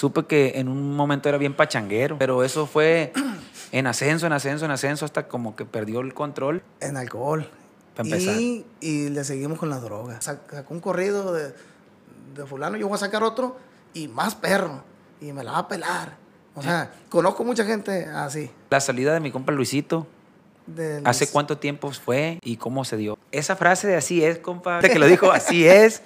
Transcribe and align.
supe 0.00 0.24
que 0.24 0.52
en 0.56 0.68
un 0.68 0.96
momento 0.96 1.28
era 1.28 1.36
bien 1.36 1.54
pachanguero, 1.54 2.16
pero 2.18 2.42
eso 2.42 2.66
fue 2.66 3.12
en 3.72 3.86
ascenso, 3.86 4.26
en 4.26 4.32
ascenso, 4.32 4.64
en 4.64 4.70
ascenso, 4.70 5.04
hasta 5.04 5.28
como 5.28 5.54
que 5.56 5.66
perdió 5.66 6.00
el 6.00 6.14
control. 6.14 6.62
En 6.80 6.96
alcohol. 6.96 7.46
Pa' 7.94 8.02
empezar. 8.02 8.40
Y, 8.40 8.64
y 8.80 9.10
le 9.10 9.22
seguimos 9.24 9.58
con 9.58 9.68
las 9.68 9.82
drogas. 9.82 10.26
Sac- 10.26 10.50
Sacó 10.50 10.72
un 10.72 10.80
corrido 10.80 11.34
de, 11.34 11.52
de 12.34 12.46
fulano, 12.46 12.78
yo 12.78 12.88
voy 12.88 12.94
a 12.94 12.98
sacar 12.98 13.22
otro 13.22 13.58
y 13.92 14.08
más 14.08 14.34
perro. 14.34 14.82
Y 15.20 15.32
me 15.34 15.44
la 15.44 15.52
va 15.52 15.58
a 15.58 15.68
pelar. 15.68 16.16
O 16.54 16.62
sea, 16.62 16.92
conozco 17.10 17.44
mucha 17.44 17.64
gente 17.66 18.06
así. 18.06 18.50
La 18.70 18.80
salida 18.80 19.12
de 19.12 19.20
mi 19.20 19.30
compa 19.30 19.52
Luisito, 19.52 20.06
de 20.74 21.00
¿hace 21.04 21.24
los- 21.24 21.32
cuánto 21.32 21.58
tiempo 21.58 21.90
fue 21.92 22.38
y 22.42 22.56
cómo 22.56 22.84
se 22.84 22.96
dio? 22.96 23.18
Esa 23.32 23.56
frase 23.56 23.86
de 23.86 23.96
así 23.96 24.24
es, 24.24 24.38
compa, 24.38 24.80
que 24.80 24.98
lo 24.98 25.06
dijo 25.06 25.30
así 25.32 25.66
es. 25.66 26.02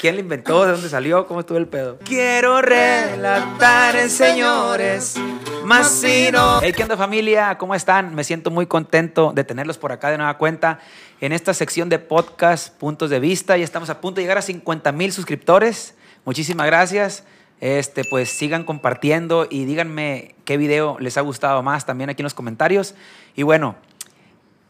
¿Quién 0.00 0.14
la 0.16 0.20
inventó? 0.20 0.64
¿De 0.64 0.72
dónde 0.72 0.88
salió? 0.88 1.26
¿Cómo 1.26 1.40
estuvo 1.40 1.58
el 1.58 1.66
pedo? 1.66 1.98
Quiero 2.04 2.60
relatar, 2.62 4.08
señores, 4.08 5.16
más 5.64 5.88
si 5.90 6.30
no. 6.32 6.60
Hey, 6.62 6.72
¿qué 6.74 6.82
onda 6.82 6.96
familia? 6.96 7.56
¿Cómo 7.58 7.74
están? 7.74 8.14
Me 8.14 8.24
siento 8.24 8.50
muy 8.50 8.66
contento 8.66 9.32
de 9.34 9.44
tenerlos 9.44 9.78
por 9.78 9.92
acá 9.92 10.10
de 10.10 10.16
nueva 10.18 10.36
cuenta 10.38 10.78
en 11.20 11.32
esta 11.32 11.52
sección 11.54 11.88
de 11.88 11.98
podcast 11.98 12.74
Puntos 12.76 13.10
de 13.10 13.20
Vista. 13.20 13.56
Ya 13.56 13.64
estamos 13.64 13.90
a 13.90 14.00
punto 14.00 14.16
de 14.16 14.22
llegar 14.22 14.38
a 14.38 14.42
50 14.42 14.92
mil 14.92 15.12
suscriptores. 15.12 15.94
Muchísimas 16.24 16.66
gracias. 16.66 17.24
Este, 17.60 18.04
pues 18.08 18.30
sigan 18.30 18.64
compartiendo 18.64 19.46
y 19.50 19.66
díganme 19.66 20.34
qué 20.46 20.56
video 20.56 20.96
les 20.98 21.18
ha 21.18 21.20
gustado 21.20 21.62
más 21.62 21.84
también 21.84 22.08
aquí 22.08 22.22
en 22.22 22.24
los 22.24 22.32
comentarios. 22.34 22.94
Y 23.36 23.42
bueno, 23.42 23.76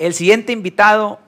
el 0.00 0.14
siguiente 0.14 0.52
invitado 0.52 1.20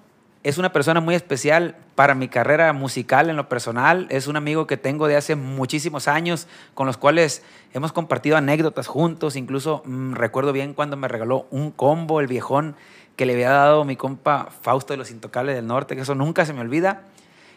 es 0.43 0.57
una 0.57 0.73
persona 0.73 1.01
muy 1.01 1.15
especial 1.15 1.77
para 1.95 2.15
mi 2.15 2.29
carrera 2.29 2.73
musical 2.73 3.29
en 3.29 3.37
lo 3.37 3.47
personal. 3.47 4.07
Es 4.09 4.27
un 4.27 4.37
amigo 4.37 4.67
que 4.67 4.79
tengo 4.79 5.07
de 5.09 5.17
hace 5.17 5.37
muchísimos 5.37 6.09
años, 6.09 6.49
con 6.73 6.87
los 6.87 6.97
cuales 6.97 7.43
hemos 7.75 7.93
compartido 7.93 8.39
anécdotas 8.39 8.87
juntos. 8.87 9.37
Incluso 9.37 9.83
mm, 9.85 10.15
recuerdo 10.15 10.55
bien 10.55 10.73
cuando 10.73 10.97
me 10.97 11.07
regaló 11.07 11.47
un 11.51 11.71
combo, 11.71 12.19
el 12.19 12.29
viejón, 12.29 12.75
que 13.15 13.27
le 13.27 13.35
había 13.35 13.51
dado 13.51 13.85
mi 13.85 13.97
compa 13.97 14.49
Fausto 14.63 14.95
de 14.95 14.97
los 14.97 15.11
Intocables 15.11 15.55
del 15.55 15.67
Norte, 15.67 15.95
que 15.95 16.01
eso 16.01 16.15
nunca 16.15 16.47
se 16.47 16.55
me 16.55 16.63
olvida. 16.63 17.03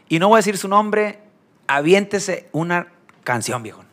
Y 0.09 0.19
no 0.19 0.27
voy 0.27 0.35
a 0.35 0.39
decir 0.39 0.57
su 0.57 0.67
nombre, 0.67 1.19
aviéntese 1.65 2.49
una 2.51 2.89
canción, 3.23 3.63
viejón. 3.63 3.85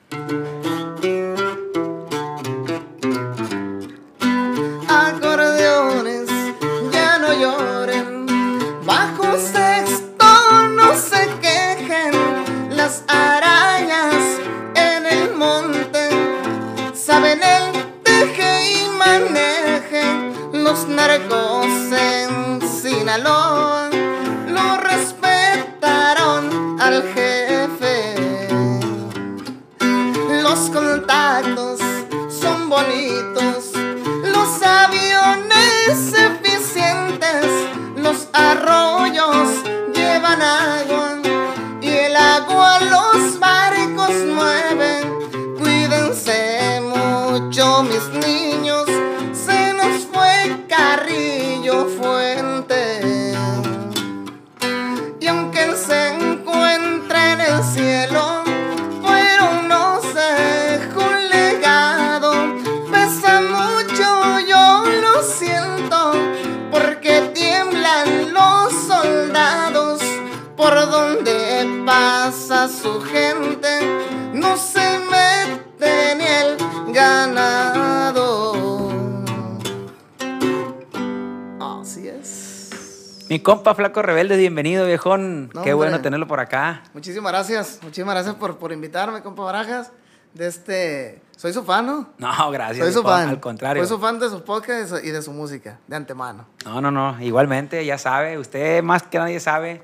Compa 83.43 83.75
Flaco 83.75 84.03
Rebelde, 84.03 84.37
bienvenido, 84.37 84.87
viejón. 84.87 85.51
No, 85.53 85.63
Qué 85.63 85.75
bueno 85.75 86.01
tenerlo 86.01 86.27
por 86.27 86.41
acá. 86.41 86.85
Muchísimas 86.95 87.33
gracias, 87.33 87.81
muchísimas 87.83 88.15
gracias 88.15 88.35
por, 88.37 88.59
por 88.59 88.73
invitarme, 88.73 89.23
compa 89.23 89.43
Barajas. 89.43 89.93
De 90.33 90.47
este, 90.47 91.21
soy 91.37 91.53
su 91.53 91.63
fan, 91.63 91.85
¿no? 91.85 92.09
No, 92.17 92.51
gracias. 92.51 92.87
Soy 92.87 92.95
su 92.95 93.03
fan. 93.03 93.29
Al 93.29 93.41
contrario. 93.41 93.83
Soy 93.85 93.97
su 93.97 94.01
fan 94.01 94.19
de 94.19 94.31
sus 94.31 94.41
podcasts 94.41 95.05
y 95.05 95.11
de 95.11 95.21
su 95.21 95.31
música, 95.33 95.79
de 95.87 95.97
antemano. 95.97 96.47
No, 96.65 96.81
no, 96.81 96.91
no. 96.91 97.21
Igualmente, 97.21 97.85
ya 97.85 97.99
sabe, 97.99 98.39
usted 98.39 98.83
más 98.83 99.03
que 99.03 99.19
nadie 99.19 99.41
sabe 99.41 99.83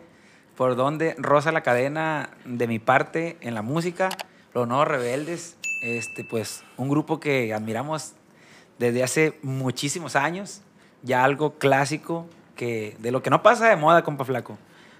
por 0.56 0.74
dónde 0.74 1.14
roza 1.18 1.52
la 1.52 1.60
cadena 1.60 2.30
de 2.46 2.66
mi 2.66 2.78
parte 2.78 3.36
en 3.42 3.54
la 3.54 3.60
música. 3.60 4.08
Los 4.54 4.66
Nuevos 4.66 4.88
Rebeldes, 4.88 5.58
este, 5.82 6.24
pues, 6.24 6.64
un 6.78 6.88
grupo 6.88 7.20
que 7.20 7.52
admiramos 7.52 8.14
desde 8.78 9.02
hace 9.02 9.38
muchísimos 9.42 10.16
años. 10.16 10.62
Ya 11.02 11.24
algo 11.24 11.58
clásico 11.58 12.26
que 12.58 12.94
de 12.98 13.10
lo 13.10 13.22
que 13.22 13.30
no 13.30 13.42
pasa 13.42 13.68
de 13.68 13.76
moda, 13.76 14.02
compa 14.04 14.26
Flaco. 14.26 14.58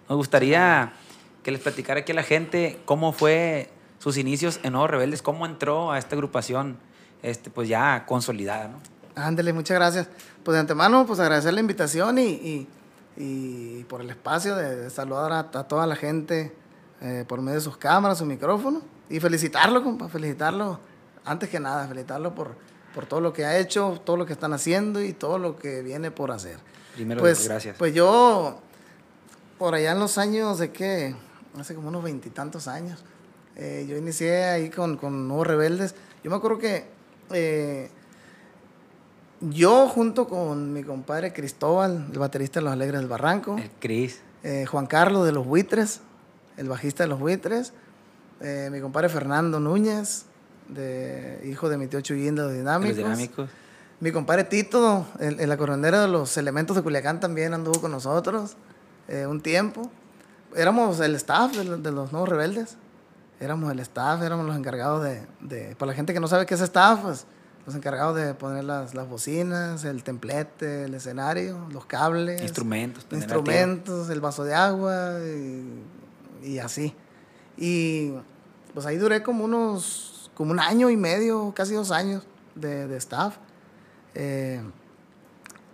Nos 0.09 0.17
gustaría 0.17 0.95
que 1.43 1.51
les 1.51 1.61
platicara 1.61 2.01
aquí 2.01 2.13
a 2.13 2.15
la 2.15 2.23
gente 2.23 2.81
cómo 2.87 3.13
fue 3.13 3.69
sus 3.99 4.17
inicios 4.17 4.61
en 4.63 4.73
Nuevos 4.73 4.91
Rebeldes, 4.91 5.21
cómo 5.21 5.45
entró 5.45 5.91
a 5.93 5.99
esta 5.99 6.15
agrupación, 6.15 6.79
este, 7.23 7.51
pues 7.51 7.69
ya 7.69 8.07
consolidada, 8.07 8.69
¿no? 8.69 8.79
Ándele, 9.23 9.53
muchas 9.53 9.75
gracias. 9.77 10.09
Pues 10.45 10.55
de 10.55 10.61
antemano, 10.61 11.05
pues 11.05 11.19
agradecer 11.19 11.53
la 11.53 11.61
invitación 11.61 12.19
y, 12.19 12.23
y- 12.31 12.69
y 13.21 13.85
por 13.89 14.01
el 14.01 14.09
espacio 14.11 14.55
de, 14.55 14.77
de 14.77 14.91
saludar 14.91 15.33
a, 15.33 15.39
a 15.41 15.65
toda 15.67 15.87
la 15.89 15.97
gente 15.97 16.55
eh, 17.01 17.25
por 17.27 17.41
medio 17.41 17.57
de 17.59 17.65
sus 17.65 17.77
cámaras, 17.77 18.19
su 18.19 18.25
micrófono. 18.25 18.81
Y 19.11 19.19
felicitarlo, 19.19 19.83
compa, 19.83 20.09
felicitarlo. 20.09 20.79
Antes 21.25 21.49
que 21.49 21.59
nada, 21.59 21.89
felicitarlo 21.89 22.33
por, 22.37 22.55
por 22.95 23.07
todo 23.07 23.21
lo 23.21 23.33
que 23.33 23.45
ha 23.45 23.59
hecho, 23.59 24.01
todo 24.05 24.17
lo 24.17 24.25
que 24.25 24.33
están 24.35 24.53
haciendo 24.53 25.03
y 25.03 25.13
todo 25.13 25.39
lo 25.39 25.57
que 25.57 25.83
viene 25.83 26.13
por 26.13 26.31
hacer. 26.31 26.59
Primero, 26.99 27.21
pues, 27.21 27.47
gracias. 27.47 27.77
Pues 27.79 27.95
yo, 27.95 28.59
por 29.57 29.73
allá 29.73 29.93
en 29.93 30.01
los 30.01 30.19
años 30.19 30.59
de 30.59 30.73
que, 30.73 31.15
hace 31.57 31.77
como 31.77 31.91
unos 31.91 32.03
veintitantos 32.03 32.67
años, 32.67 33.05
eh, 33.55 33.87
yo 33.89 33.97
inicié 33.97 34.47
ahí 34.47 34.69
con, 34.69 34.97
con 34.97 35.29
Nuevos 35.29 35.47
Rebeldes. 35.47 35.95
Yo 36.25 36.31
me 36.33 36.37
acuerdo 36.37 36.59
que 36.59 36.87
eh, 37.31 37.89
yo 39.41 39.87
junto 39.87 40.27
con 40.27 40.73
mi 40.73 40.83
compadre 40.83 41.33
Cristóbal, 41.33 42.09
el 42.13 42.19
baterista 42.19 42.59
de 42.59 42.65
Los 42.65 42.73
Alegres 42.73 42.99
del 42.99 43.09
Barranco, 43.09 43.57
El 43.57 43.71
Cris. 43.79 44.21
eh, 44.43 44.67
Juan 44.67 44.87
Carlos 44.89 45.25
de 45.25 45.31
Los 45.31 45.47
Buitres, 45.47 46.01
el 46.57 46.69
bajista 46.69 47.05
de 47.05 47.11
Los 47.11 47.21
Buitres, 47.21 47.75
mi 48.73 48.81
compadre 48.81 49.09
Fernando 49.09 49.61
Núñez, 49.61 50.25
de, 50.67 51.45
hijo 51.49 51.69
de 51.69 51.79
mi 51.79 51.87
tío 51.87 52.01
Chuyín 52.01 52.35
de 52.35 52.43
Los 52.43 52.51
de 52.51 52.59
Dinámicos. 52.59 52.97
Los 52.97 53.05
dinámicos. 53.05 53.51
Mi 54.01 54.13
compadre 54.13 54.45
Tito, 54.45 55.07
el, 55.19 55.41
el 55.41 55.51
acordeonero 55.51 56.01
de 56.01 56.09
los 56.09 56.37
elementos 56.37 56.77
de 56.77 56.83
Culiacán, 56.83 57.19
también 57.21 57.53
anduvo 57.55 57.81
con 57.81 57.91
nosotros 57.91 58.57
eh, 59.09 59.27
un 59.27 59.41
tiempo. 59.41 59.91
Éramos 60.55 61.01
el 61.01 61.15
staff 61.17 61.57
de, 61.57 61.65
los- 61.65 61.83
de 61.83 61.91
los 61.91 62.13
nuevos 62.13 62.29
rebeldes. 62.29 62.77
Éramos 63.41 63.71
el 63.73 63.81
staff, 63.81 64.23
éramos 64.23 64.47
los 64.47 64.57
encargados 64.57 65.03
de, 65.03 65.23
de- 65.41 65.75
Para 65.77 65.91
la 65.91 65.97
gente 65.97 66.13
que 66.15 66.21
no 66.21 66.29
sabe 66.29 66.47
qué 66.47 66.55
es 66.55 66.61
staff, 66.61 67.01
pues 67.03 67.27
los 67.67 67.75
encargados 67.75 68.17
de 68.17 68.35
poner 68.35 68.65
las, 68.65 68.95
las 68.95 69.09
bocinas, 69.09 69.85
el 69.85 70.03
templete, 70.05 70.85
el 70.85 70.95
escenario, 70.95 71.67
los 71.71 71.85
cables. 71.85 72.41
Instrumentos. 73.11 73.43
Instrumentos, 73.45 74.11
el 74.11 74.21
vaso 74.21 74.45
de 74.45 74.55
agua 74.55 75.19
y, 75.23 75.83
y 76.45 76.59
así. 76.61 76.95
Y 77.57 78.13
pues 78.75 78.87
ahí 78.87 78.97
duré 78.97 79.23
como 79.25 79.45
unos, 79.45 80.31
como 80.35 80.53
un 80.53 80.61
año 80.61 80.89
y 80.89 80.97
medio, 80.97 81.53
casi 81.55 81.75
dos 81.75 81.91
años 81.91 82.23
de, 82.55 82.87
de 82.87 82.97
staff. 82.97 83.37
Eh, 84.15 84.61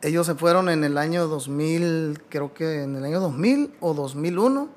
ellos 0.02 0.26
se 0.26 0.34
fueron 0.34 0.69
en 0.69 0.84
el 0.84 0.98
año 0.98 1.26
2000, 1.28 2.22
creo 2.28 2.52
que 2.52 2.82
en 2.82 2.96
el 2.96 3.04
año 3.04 3.20
2000 3.20 3.75
o 3.81 3.94
2001 3.94 4.69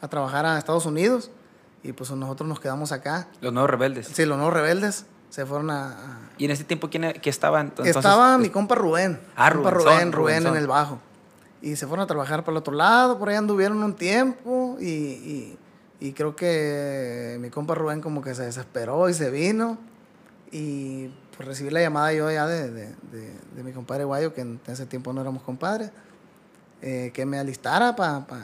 a 0.00 0.08
trabajar 0.08 0.46
a 0.46 0.56
Estados 0.58 0.86
Unidos 0.86 1.30
y 1.82 1.92
pues 1.92 2.10
nosotros 2.12 2.48
nos 2.48 2.60
quedamos 2.60 2.92
acá. 2.92 3.28
Los 3.40 3.52
nuevos 3.52 3.70
rebeldes. 3.70 4.06
Sí, 4.08 4.24
los 4.24 4.36
nuevos 4.36 4.54
rebeldes 4.54 5.06
se 5.30 5.44
fueron 5.46 5.70
a... 5.70 5.88
a- 5.90 6.18
Y 6.38 6.44
en 6.44 6.52
ese 6.52 6.62
tiempo, 6.64 6.88
¿quién, 6.90 7.02
quién 7.20 7.30
estaba 7.30 7.60
entonces? 7.60 7.94
estaba 7.96 8.38
mi 8.38 8.50
compa 8.50 8.76
Rubén. 8.76 9.20
Ah, 9.36 9.50
compa 9.52 9.70
Rubenzón, 9.70 10.12
Rubén, 10.12 10.42
Rubén 10.42 10.46
en 10.54 10.56
el 10.60 10.66
bajo. 10.68 11.00
Y 11.60 11.74
se 11.74 11.88
fueron 11.88 12.04
a 12.04 12.06
trabajar 12.06 12.44
por 12.44 12.52
el 12.52 12.58
otro 12.58 12.72
lado, 12.74 13.18
por 13.18 13.28
ahí 13.30 13.34
anduvieron 13.36 13.82
un 13.82 13.94
tiempo 13.94 14.76
y, 14.80 14.86
y- 14.86 15.58
y 16.00 16.12
creo 16.12 16.36
que 16.36 17.36
mi 17.40 17.50
compa 17.50 17.74
Rubén 17.74 18.00
como 18.00 18.22
que 18.22 18.32
se 18.36 18.44
desesperó 18.44 19.08
y 19.08 19.14
se 19.14 19.30
vino. 19.30 19.76
Y 20.52 21.10
pues 21.38 21.46
recibí 21.46 21.70
la 21.70 21.80
llamada 21.80 22.12
yo 22.12 22.28
ya 22.32 22.48
de, 22.48 22.68
de, 22.68 22.94
de, 23.54 23.62
mi 23.62 23.70
compadre 23.70 24.02
Guayo, 24.02 24.34
que 24.34 24.40
en 24.40 24.60
ese 24.66 24.86
tiempo 24.86 25.12
no 25.12 25.20
éramos 25.20 25.44
compadres, 25.44 25.92
eh, 26.82 27.12
que 27.14 27.24
me 27.24 27.38
alistara 27.38 27.94
para... 27.94 28.26
Pa, 28.26 28.40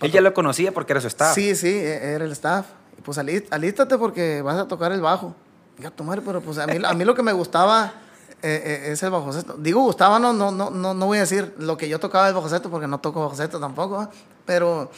Él 0.00 0.12
ya 0.12 0.20
lo 0.20 0.32
conocía 0.32 0.72
porque 0.72 0.92
era 0.92 1.00
su 1.00 1.08
staff. 1.08 1.34
Sí, 1.34 1.56
sí, 1.56 1.66
e, 1.66 2.14
era 2.14 2.24
el 2.24 2.30
staff. 2.30 2.66
Pues 3.04 3.18
alístate 3.18 3.98
porque 3.98 4.42
vas 4.42 4.58
a 4.58 4.68
tocar 4.68 4.92
el 4.92 5.00
bajo. 5.00 5.34
Ya, 5.78 5.90
tomar, 5.90 6.22
pero 6.22 6.40
pues 6.40 6.58
a 6.58 6.68
mí, 6.68 6.78
a 6.84 6.94
mí 6.94 7.04
lo 7.04 7.16
que 7.16 7.24
me 7.24 7.32
gustaba 7.32 7.94
eh, 8.42 8.62
eh, 8.64 8.92
es 8.92 9.02
el 9.02 9.10
bajo 9.10 9.32
sexto. 9.32 9.54
Digo 9.54 9.82
gustaba, 9.82 10.20
no, 10.20 10.32
no, 10.32 10.52
no, 10.52 10.70
no, 10.70 11.06
voy 11.06 11.18
a 11.18 11.22
decir 11.22 11.52
lo 11.58 11.76
que 11.76 11.88
yo 11.88 11.98
tocaba 11.98 12.28
el 12.28 12.34
bajo 12.34 12.48
sexto 12.48 12.70
porque 12.70 12.86
no 12.86 13.00
toco 13.00 13.22
bajo 13.22 13.34
sexto 13.34 13.58
tampoco, 13.58 14.08
pero 14.46 14.88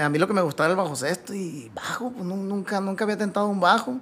a 0.00 0.08
mí 0.08 0.16
lo 0.16 0.28
que 0.28 0.32
me 0.32 0.42
gustaba 0.42 0.66
era 0.66 0.74
el 0.74 0.84
bajo 0.84 0.94
sexto 0.94 1.34
y 1.34 1.72
bajo, 1.74 2.12
pues 2.12 2.24
nunca, 2.24 2.80
nunca 2.80 3.02
había 3.02 3.18
tentado 3.18 3.48
un 3.48 3.58
bajo. 3.58 3.96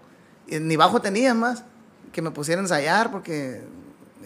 Ni 0.46 0.76
bajo 0.76 1.00
tenía 1.00 1.32
más 1.32 1.64
que 2.12 2.22
me 2.22 2.30
pusiera 2.30 2.60
a 2.60 2.64
ensayar 2.64 3.10
porque 3.10 3.62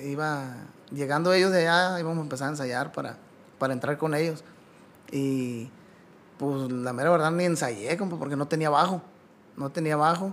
iba 0.02 0.54
llegando 0.90 1.32
ellos 1.32 1.52
de 1.52 1.68
allá, 1.68 2.00
íbamos 2.00 2.18
a 2.18 2.22
empezar 2.22 2.48
a 2.48 2.50
ensayar 2.50 2.92
para, 2.92 3.18
para 3.58 3.72
entrar 3.72 3.98
con 3.98 4.14
ellos. 4.14 4.44
Y 5.10 5.70
pues 6.38 6.70
la 6.70 6.92
mera 6.92 7.10
verdad 7.10 7.30
ni 7.30 7.44
ensayé, 7.44 7.96
porque 7.96 8.36
no 8.36 8.46
tenía 8.48 8.70
bajo, 8.70 9.02
no 9.56 9.70
tenía 9.70 9.96
bajo. 9.96 10.32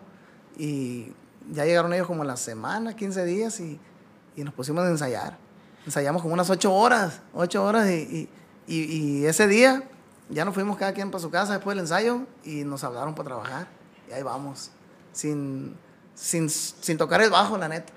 Y 0.57 1.13
ya 1.51 1.65
llegaron 1.65 1.93
ellos 1.93 2.07
como 2.07 2.23
la 2.23 2.37
semana, 2.37 2.95
15 2.95 3.25
días 3.25 3.59
y, 3.59 3.79
y 4.35 4.43
nos 4.43 4.53
pusimos 4.53 4.83
a 4.83 4.89
ensayar. 4.89 5.37
Ensayamos 5.85 6.21
como 6.21 6.33
unas 6.33 6.49
8 6.49 6.73
horas, 6.73 7.21
8 7.33 7.63
horas 7.63 7.89
y, 7.89 8.29
y, 8.67 8.75
y, 8.75 9.25
ese 9.25 9.47
día 9.47 9.83
ya 10.29 10.45
nos 10.45 10.53
fuimos 10.53 10.77
cada 10.77 10.93
quien 10.93 11.09
para 11.09 11.21
su 11.21 11.31
casa 11.31 11.53
después 11.53 11.75
del 11.75 11.83
ensayo 11.83 12.21
y 12.43 12.63
nos 12.63 12.83
hablaron 12.83 13.15
para 13.15 13.27
trabajar. 13.29 13.67
Y 14.07 14.13
ahí 14.13 14.23
vamos, 14.23 14.71
sin 15.11 15.75
sin, 16.15 16.49
sin 16.49 16.97
tocar 16.97 17.21
el 17.21 17.29
bajo, 17.29 17.57
la 17.57 17.67
neta. 17.67 17.93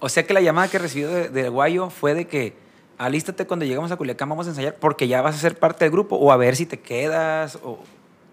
O 0.00 0.08
sea 0.08 0.26
que 0.26 0.34
la 0.34 0.40
llamada 0.40 0.68
que 0.68 0.78
recibió 0.78 1.08
de, 1.08 1.28
de, 1.28 1.48
Guayo 1.48 1.88
fue 1.88 2.14
de 2.14 2.26
que 2.26 2.56
alístate 2.98 3.46
cuando 3.46 3.64
llegamos 3.64 3.92
a 3.92 3.96
Culiacán, 3.96 4.28
vamos 4.28 4.46
a 4.46 4.50
ensayar 4.50 4.74
porque 4.76 5.06
ya 5.06 5.22
vas 5.22 5.36
a 5.36 5.38
ser 5.38 5.58
parte 5.58 5.84
del 5.84 5.92
grupo 5.92 6.16
o 6.16 6.32
a 6.32 6.36
ver 6.36 6.56
si 6.56 6.66
te 6.66 6.80
quedas 6.80 7.56
o... 7.62 7.78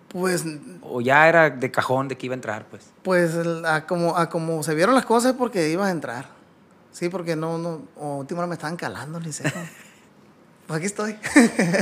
Pues... 0.07 0.43
O 0.81 1.01
ya 1.01 1.29
era 1.29 1.51
de 1.51 1.69
cajón 1.69 2.07
de 2.07 2.17
que 2.17 2.25
iba 2.25 2.33
a 2.33 2.37
entrar, 2.37 2.65
pues. 2.65 2.89
Pues 3.03 3.35
a 3.65 3.85
como, 3.85 4.17
a 4.17 4.29
como 4.29 4.63
se 4.63 4.73
vieron 4.73 4.95
las 4.95 5.05
cosas 5.05 5.35
porque 5.37 5.69
ibas 5.69 5.89
a 5.89 5.91
entrar. 5.91 6.25
Sí, 6.91 7.09
porque 7.09 7.35
no, 7.35 7.59
no, 7.59 7.83
última 7.95 8.47
me 8.47 8.55
estaban 8.55 8.75
calando, 8.75 9.19
ni 9.19 9.31
sé. 9.31 9.43
pues 10.67 10.77
aquí 10.77 10.87
estoy. 10.87 11.15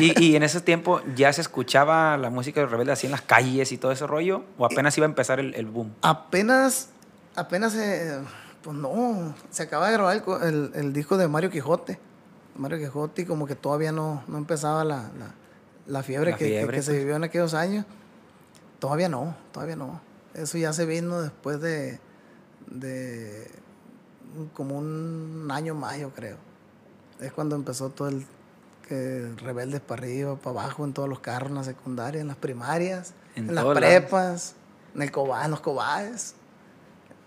¿Y, 0.02 0.22
¿Y, 0.22 0.36
en 0.36 0.44
ese 0.44 0.60
tiempo 0.60 1.02
ya 1.16 1.32
se 1.32 1.40
escuchaba 1.40 2.18
la 2.18 2.30
música 2.30 2.60
de 2.60 2.68
Rebelde 2.68 2.92
así 2.92 3.08
en 3.08 3.12
las 3.14 3.22
calles 3.22 3.72
y 3.72 3.78
todo 3.78 3.94
ese 3.94 4.06
rollo? 4.06 4.44
¿O 4.58 4.66
apenas 4.66 4.98
iba 4.98 5.06
a 5.06 5.10
empezar 5.10 5.40
el, 5.40 5.56
el 5.56 5.66
boom? 5.66 5.94
Apenas 6.02 6.90
apenas, 7.38 7.72
se, 7.74 8.20
pues 8.64 8.76
no, 8.76 9.34
se 9.52 9.64
acaba 9.64 9.88
de 9.88 9.94
grabar 9.94 10.24
el, 10.44 10.72
el, 10.74 10.92
disco 10.92 11.18
de 11.18 11.28
Mario 11.28 11.50
Quijote. 11.50 12.00
Mario 12.56 12.80
Quijote 12.80 13.22
y 13.22 13.26
como 13.26 13.46
que 13.46 13.56
todavía 13.56 13.92
no, 13.92 14.24
no 14.28 14.38
empezaba 14.38 14.84
la, 14.84 15.10
la, 15.18 15.34
la 15.86 16.04
fiebre, 16.04 16.36
que, 16.36 16.50
que, 16.50 16.60
se 16.60 16.66
pues. 16.66 16.90
vivió 16.90 17.16
en 17.16 17.24
aquellos 17.24 17.54
años. 17.54 17.86
Todavía 18.80 19.08
no, 19.08 19.38
todavía 19.54 19.76
no. 19.76 20.02
Eso 20.34 20.58
ya 20.58 20.74
se 20.74 20.86
vino 20.86 21.22
después 21.22 21.62
de, 21.62 22.00
de 22.68 23.50
como 24.54 24.78
un 24.78 25.48
año 25.52 25.76
más, 25.76 25.98
yo 26.00 26.10
creo. 26.10 26.38
Es 27.20 27.32
cuando 27.32 27.56
empezó 27.56 27.90
todo 27.90 28.10
el 28.10 28.26
que 28.88 29.32
rebeldes 29.38 29.82
para 29.82 30.02
arriba, 30.02 30.36
para 30.36 30.62
abajo, 30.62 30.86
en 30.86 30.94
todos 30.94 31.08
los 31.08 31.20
carros, 31.20 31.50
en 31.50 31.56
la 31.56 31.64
secundaria, 31.64 32.22
en 32.22 32.28
las 32.28 32.38
primarias, 32.38 33.14
en, 33.36 33.54
las 33.54 33.66
prepas, 33.66 34.56
en 34.96 35.04
el 35.04 35.12
coba, 35.12 35.46
en 35.46 35.52
los 35.52 35.62
cobades 35.62 36.36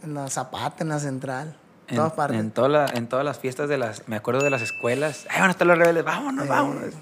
en 0.02 0.14
la 0.14 0.28
Zapata, 0.28 0.82
en 0.82 0.88
la 0.88 0.98
Central. 0.98 1.56
En, 1.88 1.96
todas 1.96 2.12
partes. 2.12 2.38
En, 2.38 2.50
toda 2.50 2.86
en 2.94 3.08
todas 3.08 3.24
las 3.24 3.38
fiestas 3.38 3.68
de 3.68 3.78
las, 3.78 4.06
me 4.08 4.16
acuerdo 4.16 4.42
de 4.42 4.50
las 4.50 4.62
escuelas, 4.62 5.26
ahí 5.28 5.40
van 5.40 5.48
a 5.48 5.52
estar 5.52 5.66
los 5.66 5.76
rebeldes, 5.76 6.04
vámonos, 6.04 6.46
vámonos. 6.46 6.94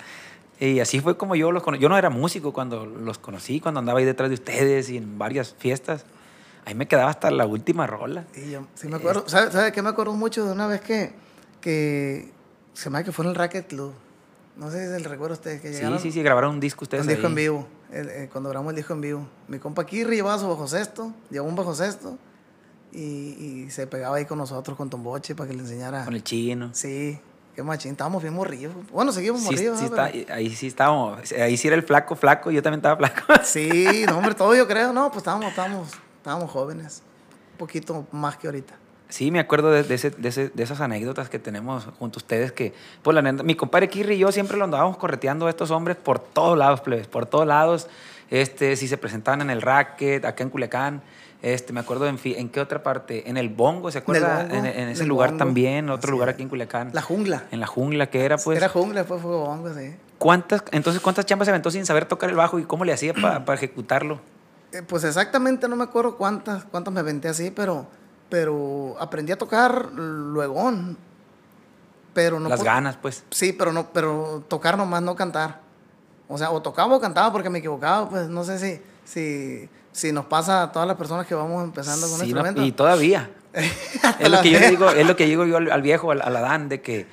Y 0.61 0.81
así 0.81 1.01
fue 1.01 1.17
como 1.17 1.37
yo 1.37 1.53
los 1.53 1.63
conocí. 1.63 1.83
Yo 1.83 1.89
no 1.89 1.97
era 1.97 2.11
músico 2.11 2.53
cuando 2.53 2.85
los 2.85 3.19
conocí, 3.19 3.61
cuando 3.61 3.79
andaba 3.81 4.01
ahí 4.01 4.05
detrás 4.05 4.29
de 4.29 4.35
ustedes 4.35 4.91
y 4.91 4.97
en 4.97 5.19
varias 5.19 5.55
fiestas. 5.57 6.05
Ahí 6.65 6.75
me 6.75 6.89
quedaba 6.89 7.11
hasta 7.11 7.31
la 7.31 7.47
última 7.47 7.87
rola. 7.87 8.25
Y 8.35 8.51
yo, 8.51 8.67
sí 8.75 8.89
me 8.89 8.97
acuerdo. 8.97 9.25
¿Sabes 9.29 9.53
sabe 9.53 9.73
qué 9.73 9.83
me 9.83 9.91
acuerdo 9.91 10.15
mucho 10.15 10.45
de 10.45 10.53
una 10.53 10.67
vez 10.67 10.81
que, 10.81 11.13
que 11.61 12.33
se 12.75 12.91
me 12.91 13.05
que 13.05 13.13
fue 13.13 13.25
en 13.25 13.31
el 13.31 13.35
Racket 13.37 13.69
Club? 13.69 13.93
No 14.57 14.71
sé 14.71 14.99
si 14.99 15.05
recuerda 15.05 15.35
a 15.35 15.39
ustedes 15.39 15.61
que 15.61 15.71
llegaron. 15.71 15.99
Sí, 15.99 16.09
sí, 16.09 16.13
sí, 16.13 16.23
grabaron 16.23 16.55
un 16.55 16.61
disco 16.61 16.85
ustedes. 16.85 17.05
Un 17.05 17.09
disco 17.09 17.27
en 17.29 17.35
vivo. 17.37 17.69
Eh, 17.93 18.29
cuando 18.33 18.51
grabamos 18.51 18.71
el 18.71 18.77
disco 18.77 18.93
en 18.95 19.01
vivo. 19.01 19.29
Mi 19.47 19.59
compa 19.59 19.87
Kirri 19.87 20.17
llevaba 20.17 20.39
su 20.39 20.49
bajo 20.49 20.67
sexto, 20.67 21.13
llevó 21.31 21.47
un 21.47 21.55
bajo 21.55 21.75
sexto 21.75 22.19
y, 22.93 23.65
y, 23.67 23.71
se 23.71 23.87
pegaba 23.87 24.17
ahí 24.17 24.25
con 24.25 24.39
nosotros, 24.39 24.77
con 24.77 24.91
Tomboche, 24.91 25.35
para 25.35 25.49
que 25.51 25.57
le 25.57 25.63
enseñara. 25.63 26.05
Con 26.05 26.15
el 26.15 26.25
chino. 26.25 26.71
Sí, 26.73 27.19
qué 27.55 27.63
machín. 27.63 27.93
Estábamos 27.93 28.23
bien 28.23 28.35
morridos. 28.35 28.75
Bueno, 28.91 29.13
seguimos 29.13 29.41
sí, 29.41 29.47
morridos. 29.47 29.79
Sí, 29.79 29.85
está, 29.85 30.05
ahí 30.05 30.55
sí 30.55 30.67
estábamos. 30.69 31.33
Ahí 31.33 31.57
sí 31.57 31.69
era 31.69 31.77
el 31.77 31.83
flaco, 31.83 32.17
flaco. 32.17 32.51
Yo 32.51 32.63
también 32.63 32.79
estaba 32.79 32.97
flaco. 32.97 33.23
Sí, 33.45 34.05
no, 34.07 34.19
hombre, 34.19 34.35
todo 34.35 34.55
yo 34.55 34.67
creo. 34.67 34.93
No, 34.93 35.09
pues 35.09 35.19
estábamos, 35.19 35.49
estábamos, 35.51 35.89
estábamos 36.17 36.51
jóvenes. 36.51 37.03
Un 37.53 37.59
poquito 37.59 38.07
más 38.13 38.37
que 38.37 38.47
ahorita. 38.47 38.75
Sí, 39.09 39.31
me 39.31 39.41
acuerdo 39.41 39.71
de, 39.71 39.85
de, 39.85 39.95
ese, 39.95 40.11
de, 40.11 40.29
ese, 40.29 40.49
de, 40.51 40.63
esas 40.63 40.81
anécdotas 40.83 41.31
que 41.31 41.39
tenemos 41.39 41.87
junto 41.99 42.19
a 42.19 42.21
ustedes 42.21 42.53
que, 42.53 42.75
pues 43.03 43.15
la 43.15 43.23
mi 43.23 43.55
compadre 43.55 43.89
Kirri 43.89 44.17
y 44.17 44.19
yo 44.19 44.31
siempre 44.33 44.59
lo 44.59 44.65
andábamos 44.65 44.99
correteando 44.99 45.47
a 45.47 45.51
estos 45.51 45.71
hombres 45.71 45.97
por 45.97 46.19
todos 46.19 46.59
lados, 46.59 46.83
plebes, 46.83 47.07
por 47.07 47.25
todos 47.25 47.47
lados. 47.47 47.89
Este, 48.31 48.77
si 48.77 48.87
se 48.87 48.99
presentaban 48.99 49.41
en 49.41 49.49
el 49.49 49.63
racket, 49.63 50.27
acá 50.27 50.43
en 50.43 50.51
Culiacán, 50.51 51.03
este, 51.41 51.73
me 51.73 51.81
acuerdo 51.81 52.09
en, 52.09 52.19
en 52.25 52.49
qué 52.49 52.61
otra 52.61 52.83
parte, 52.83 53.31
en 53.31 53.37
el 53.37 53.49
Bongo, 53.49 53.91
¿se 53.91 53.99
acuerda? 53.99 54.43
En, 54.51 54.67
en, 54.67 54.89
ese 54.89 55.05
lugar 55.05 55.37
también, 55.37 55.89
otro 55.89 56.11
lugar 56.11 56.29
aquí 56.29 56.43
en 56.43 56.49
Culiacán. 56.49 56.91
La 56.93 57.03
jungla. 57.03 57.45
En 57.53 57.61
la 57.61 57.67
jungla, 57.67 58.11
que 58.11 58.25
era 58.25 58.37
pues. 58.39 58.59
Era 58.59 58.69
jungla, 58.69 59.05
pues 59.05 59.23
fue 59.23 59.31
Bongo, 59.31 59.73
sí. 59.73 59.95
¿Cuántas, 60.19 60.65
entonces, 60.73 61.01
¿cuántas 61.01 61.27
chambas 61.27 61.47
se 61.47 61.51
aventó 61.51 61.71
sin 61.71 61.87
saber 61.87 62.07
tocar 62.07 62.29
el 62.31 62.37
bajo 62.37 62.59
y 62.59 62.65
cómo 62.65 62.85
le 62.85 62.93
hacía 62.93 63.15
para 63.15 63.45
ejecutarlo? 63.55 64.21
Eh, 64.73 64.83
pues 64.83 65.05
exactamente 65.05 65.69
no 65.69 65.77
me 65.77 65.85
acuerdo 65.85 66.17
cuántas, 66.17 66.65
cuántas 66.65 66.93
me 66.93 67.01
aventé 67.01 67.29
así, 67.29 67.53
pero, 67.53 67.87
pero 68.29 68.97
aprendí 68.99 69.31
a 69.31 69.39
tocar 69.39 69.93
luego. 69.93 70.73
Pero 72.15 72.41
no 72.41 72.49
Las 72.49 72.65
ganas, 72.65 72.97
pues. 72.97 73.23
Sí, 73.31 73.53
pero 73.53 73.73
no, 73.73 73.93
pero 73.93 74.45
tocar 74.49 74.77
nomás, 74.77 75.03
no 75.03 75.15
cantar. 75.15 75.61
O 76.27 76.37
sea, 76.37 76.51
o 76.51 76.61
tocaba 76.61 76.97
o 76.97 77.01
cantaba 77.01 77.33
porque 77.33 77.49
me 77.49 77.61
equivocaba, 77.61 78.09
pues 78.09 78.29
no 78.29 78.43
sé 78.43 78.59
si, 78.59 78.83
si 79.05 79.71
si 79.99 80.13
nos 80.13 80.27
pasa 80.27 80.63
a 80.63 80.73
todas 80.73 80.87
las 80.87 80.97
personas 80.97 81.27
que 81.27 81.35
vamos 81.35 81.65
empezando 81.65 82.09
con 82.09 82.19
sí, 82.21 82.27
instrumentos. 82.27 82.65
y 82.65 82.73
todavía. 82.73 83.31
es, 83.53 84.31
lo 84.31 84.41
que 84.41 84.51
yo 84.51 84.61
digo, 84.61 84.91
es 84.91 85.07
lo 85.07 85.17
que 85.17 85.27
digo 85.27 85.45
yo 85.45 85.57
al, 85.57 85.83
viejo, 85.83 86.13
al, 86.13 86.21
Adán, 86.21 86.69
de 86.69 86.81
que 86.81 87.07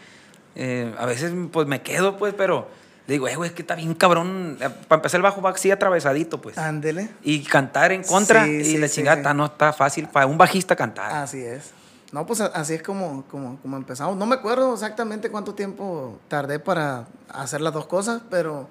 eh, 0.56 0.94
a 0.98 1.06
veces 1.08 1.34
pues 1.52 1.68
me 1.68 1.82
quedo, 1.82 2.18
pues, 2.18 2.36
pero 2.38 2.68
digo, 3.08 3.28
eh, 3.28 3.36
güey, 3.36 3.50
es 3.50 3.56
que 3.56 3.64
está 3.64 3.74
bien 3.74 3.96
cabrón. 3.96 4.58
Eh, 4.62 4.70
para 4.88 5.00
empezar 5.00 5.18
el 5.18 5.24
bajo 5.24 5.42
va 5.42 5.50
así 5.50 5.72
atravesadito, 5.72 6.40
pues. 6.40 6.60
Ándele. 6.60 7.10
Y 7.24 7.44
cantar 7.44 7.92
en 7.92 8.04
contra 8.04 8.48
y 8.48 8.78
la 8.78 8.88
chingada 8.88 9.34
no 9.34 9.46
está 9.46 9.74
fácil 9.74 10.08
para 10.08 10.28
un 10.28 10.38
bajista 10.38 10.76
cantar. 10.76 11.12
Así 11.12 11.42
es. 11.42 11.72
No, 12.12 12.28
pues 12.28 12.40
así 12.40 12.76
es 12.76 12.84
como, 12.84 13.24
como, 13.32 13.58
como 13.62 13.78
empezamos. 13.78 14.16
No 14.16 14.28
me 14.28 14.36
acuerdo 14.36 14.74
exactamente 14.74 15.32
cuánto 15.32 15.56
tiempo 15.56 16.20
tardé 16.28 16.60
para 16.60 17.08
hacer 17.30 17.62
las 17.62 17.74
dos 17.74 17.88
cosas, 17.88 18.22
pero, 18.30 18.70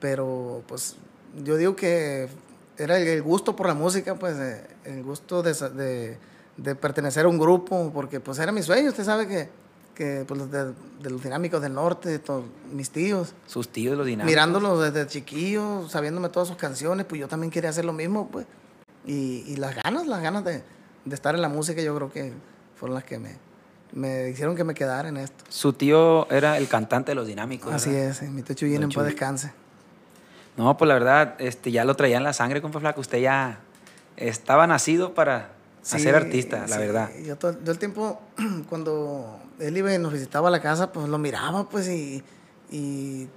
pero 0.00 0.62
pues 0.66 0.96
yo 1.44 1.56
digo 1.56 1.76
que 1.76 2.28
era 2.78 2.98
el, 2.98 3.22
gusto 3.22 3.54
por 3.54 3.66
la 3.66 3.74
música, 3.74 4.14
pues 4.14 4.36
eh, 4.36 4.66
el 4.84 5.02
gusto 5.02 5.42
de, 5.42 6.18
de, 6.56 6.74
pertenecer 6.74 7.24
a 7.24 7.28
un 7.28 7.38
grupo, 7.38 7.90
porque 7.92 8.20
pues 8.20 8.38
era 8.38 8.52
mi 8.52 8.62
sueño, 8.62 8.88
usted 8.90 9.04
sabe 9.04 9.26
que, 9.26 9.48
que 9.94 10.24
pues, 10.26 10.50
de, 10.50 10.74
los 11.02 11.22
dinámicos 11.22 11.62
del 11.62 11.74
norte, 11.74 12.18
todos, 12.18 12.44
mis 12.72 12.90
tíos. 12.90 13.34
Sus 13.46 13.68
tíos, 13.68 13.96
los 13.96 14.06
dinámicos. 14.06 14.30
Mirándolos 14.30 14.82
desde 14.82 15.06
chiquillo, 15.06 15.88
sabiéndome 15.88 16.28
todas 16.28 16.48
sus 16.48 16.56
canciones, 16.56 17.06
pues 17.06 17.20
yo 17.20 17.28
también 17.28 17.50
quería 17.50 17.70
hacer 17.70 17.84
lo 17.84 17.92
mismo, 17.92 18.28
pues. 18.30 18.46
Y, 19.06 19.44
y 19.46 19.56
las 19.56 19.76
ganas, 19.82 20.06
las 20.06 20.22
ganas 20.22 20.44
de, 20.44 20.62
de, 21.04 21.14
estar 21.14 21.34
en 21.34 21.42
la 21.42 21.48
música, 21.48 21.82
yo 21.82 21.94
creo 21.94 22.10
que 22.10 22.32
fueron 22.76 22.94
las 22.94 23.04
que 23.04 23.18
me, 23.18 23.36
me 23.92 24.30
hicieron 24.30 24.56
que 24.56 24.64
me 24.64 24.74
quedara 24.74 25.08
en 25.08 25.18
esto. 25.18 25.44
Su 25.48 25.74
tío 25.74 26.28
era 26.30 26.56
el 26.56 26.68
cantante 26.68 27.12
de 27.12 27.14
los 27.14 27.26
dinámicos. 27.26 27.72
Así 27.72 27.94
es, 27.94 28.22
mi 28.22 28.42
tío 28.42 28.56
Chuyín 28.56 28.82
en 28.82 28.90
paz 28.90 29.04
descanse. 29.04 29.52
No, 30.56 30.76
pues 30.76 30.88
la 30.88 30.94
verdad, 30.94 31.34
este, 31.38 31.72
ya 31.72 31.84
lo 31.84 31.96
traía 31.96 32.16
en 32.16 32.22
la 32.22 32.32
sangre, 32.32 32.62
compa 32.62 32.80
Flaco. 32.80 33.00
Usted 33.00 33.18
ya 33.18 33.58
estaba 34.16 34.66
nacido 34.66 35.14
para 35.14 35.50
ser 35.82 36.14
artista, 36.14 36.66
la 36.68 36.78
verdad. 36.78 37.10
Yo 37.24 37.36
todo, 37.36 37.56
el 37.66 37.78
tiempo, 37.78 38.20
cuando 38.68 39.40
él 39.58 39.76
iba 39.76 39.92
y 39.92 39.98
nos 39.98 40.12
visitaba 40.12 40.48
a 40.48 40.50
la 40.50 40.60
casa, 40.60 40.92
pues 40.92 41.08
lo 41.08 41.18
miraba, 41.18 41.68
pues, 41.68 41.88
y, 41.88 42.22
y, 42.70 43.28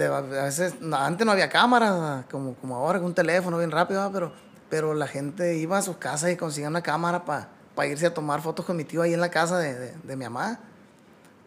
a 0.00 0.20
veces, 0.20 0.74
antes 0.92 1.24
no 1.24 1.32
había 1.32 1.48
cámara, 1.48 2.24
como, 2.30 2.54
como 2.54 2.76
ahora, 2.76 2.98
con 2.98 3.08
un 3.08 3.14
teléfono 3.14 3.58
bien 3.58 3.70
rápido, 3.70 4.10
pero, 4.12 4.32
pero 4.68 4.94
la 4.94 5.06
gente 5.06 5.56
iba 5.56 5.78
a 5.78 5.82
sus 5.82 5.98
casas 5.98 6.32
y 6.32 6.36
conseguía 6.36 6.68
una 6.68 6.82
cámara 6.82 7.24
para 7.24 7.48
irse 7.88 8.06
a 8.06 8.14
tomar 8.14 8.42
fotos 8.42 8.64
con 8.66 8.76
mi 8.76 8.84
tío 8.84 9.02
ahí 9.02 9.14
en 9.14 9.20
la 9.20 9.30
casa 9.30 9.58
de, 9.58 9.74
de, 9.74 9.92
de 10.02 10.16
mi 10.16 10.24
mamá. 10.24 10.58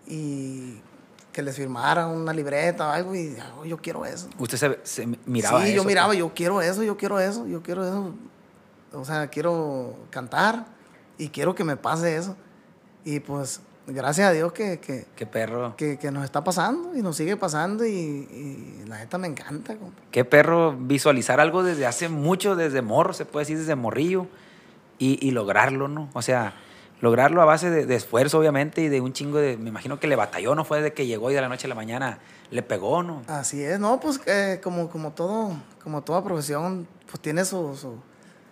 Y 0.07 0.81
que 1.33 1.41
les 1.41 1.55
firmaran 1.55 2.09
una 2.09 2.31
libreta 2.31 2.87
o 2.87 2.91
algo 2.91 3.15
y 3.15 3.35
oh, 3.59 3.65
yo 3.65 3.77
quiero 3.77 4.05
eso. 4.05 4.29
¿Usted 4.37 4.77
se, 4.83 5.07
miraba 5.25 5.65
Sí, 5.65 5.73
yo 5.73 5.83
miraba, 5.83 6.13
yo 6.13 6.31
quiero 6.33 6.61
eso, 6.61 6.83
yo 6.83 6.95
quiero 6.95 7.19
eso, 7.19 7.45
yo 7.47 7.61
quiero 7.61 7.83
eso. 7.83 8.13
O 8.93 9.03
sea, 9.03 9.27
quiero 9.27 9.97
cantar 10.11 10.65
y 11.17 11.29
quiero 11.29 11.55
que 11.55 11.63
me 11.63 11.75
pase 11.75 12.15
eso. 12.15 12.37
Y 13.03 13.19
pues, 13.19 13.59
gracias 13.87 14.29
a 14.29 14.31
Dios 14.31 14.53
que, 14.53 14.79
que, 14.79 15.05
Qué 15.15 15.25
perro. 15.25 15.75
que, 15.75 15.97
que 15.97 16.11
nos 16.11 16.23
está 16.23 16.43
pasando 16.43 16.95
y 16.95 17.01
nos 17.01 17.17
sigue 17.17 17.35
pasando 17.35 17.85
y, 17.85 17.91
y 17.91 18.83
la 18.87 18.99
neta 18.99 19.17
me 19.17 19.27
encanta, 19.27 19.75
compa. 19.75 20.01
Qué 20.11 20.23
perro 20.23 20.73
visualizar 20.77 21.39
algo 21.39 21.63
desde 21.63 21.87
hace 21.87 22.07
mucho, 22.07 22.55
desde 22.55 22.81
morro, 22.81 23.13
se 23.13 23.25
puede 23.25 23.41
decir, 23.45 23.57
desde 23.57 23.75
morrillo, 23.75 24.27
y, 24.99 25.17
y 25.27 25.31
lograrlo, 25.31 25.87
¿no? 25.87 26.09
O 26.13 26.21
sea, 26.21 26.53
lograrlo 27.01 27.41
a 27.41 27.45
base 27.45 27.69
de, 27.69 27.95
esfuerzo, 27.95 28.39
obviamente, 28.39 28.81
y 28.81 28.89
de 28.89 29.01
un 29.01 29.13
chingo 29.13 29.37
de. 29.39 29.57
Me 29.57 29.69
imagino 29.69 29.99
que 29.99 30.07
le 30.07 30.15
batalló, 30.15 30.55
no 30.55 30.63
fue 30.65 30.81
de 30.81 30.93
que 30.93 31.05
llegó 31.05 31.31
y 31.31 31.33
de 31.33 31.41
la 31.41 31.49
noche 31.49 31.67
a 31.67 31.69
la 31.69 31.75
mañana 31.75 32.19
le 32.51 32.61
pegó, 32.63 33.03
¿no? 33.03 33.23
Así 33.27 33.61
es, 33.63 33.79
no, 33.79 33.99
pues 33.99 34.21
eh, 34.25 34.59
como, 34.63 34.89
como 34.89 35.11
todo, 35.11 35.51
como 35.83 36.01
toda 36.03 36.23
profesión, 36.23 36.87
pues 37.09 37.19
tiene 37.21 37.43
su, 37.45 37.75
su, 37.75 37.95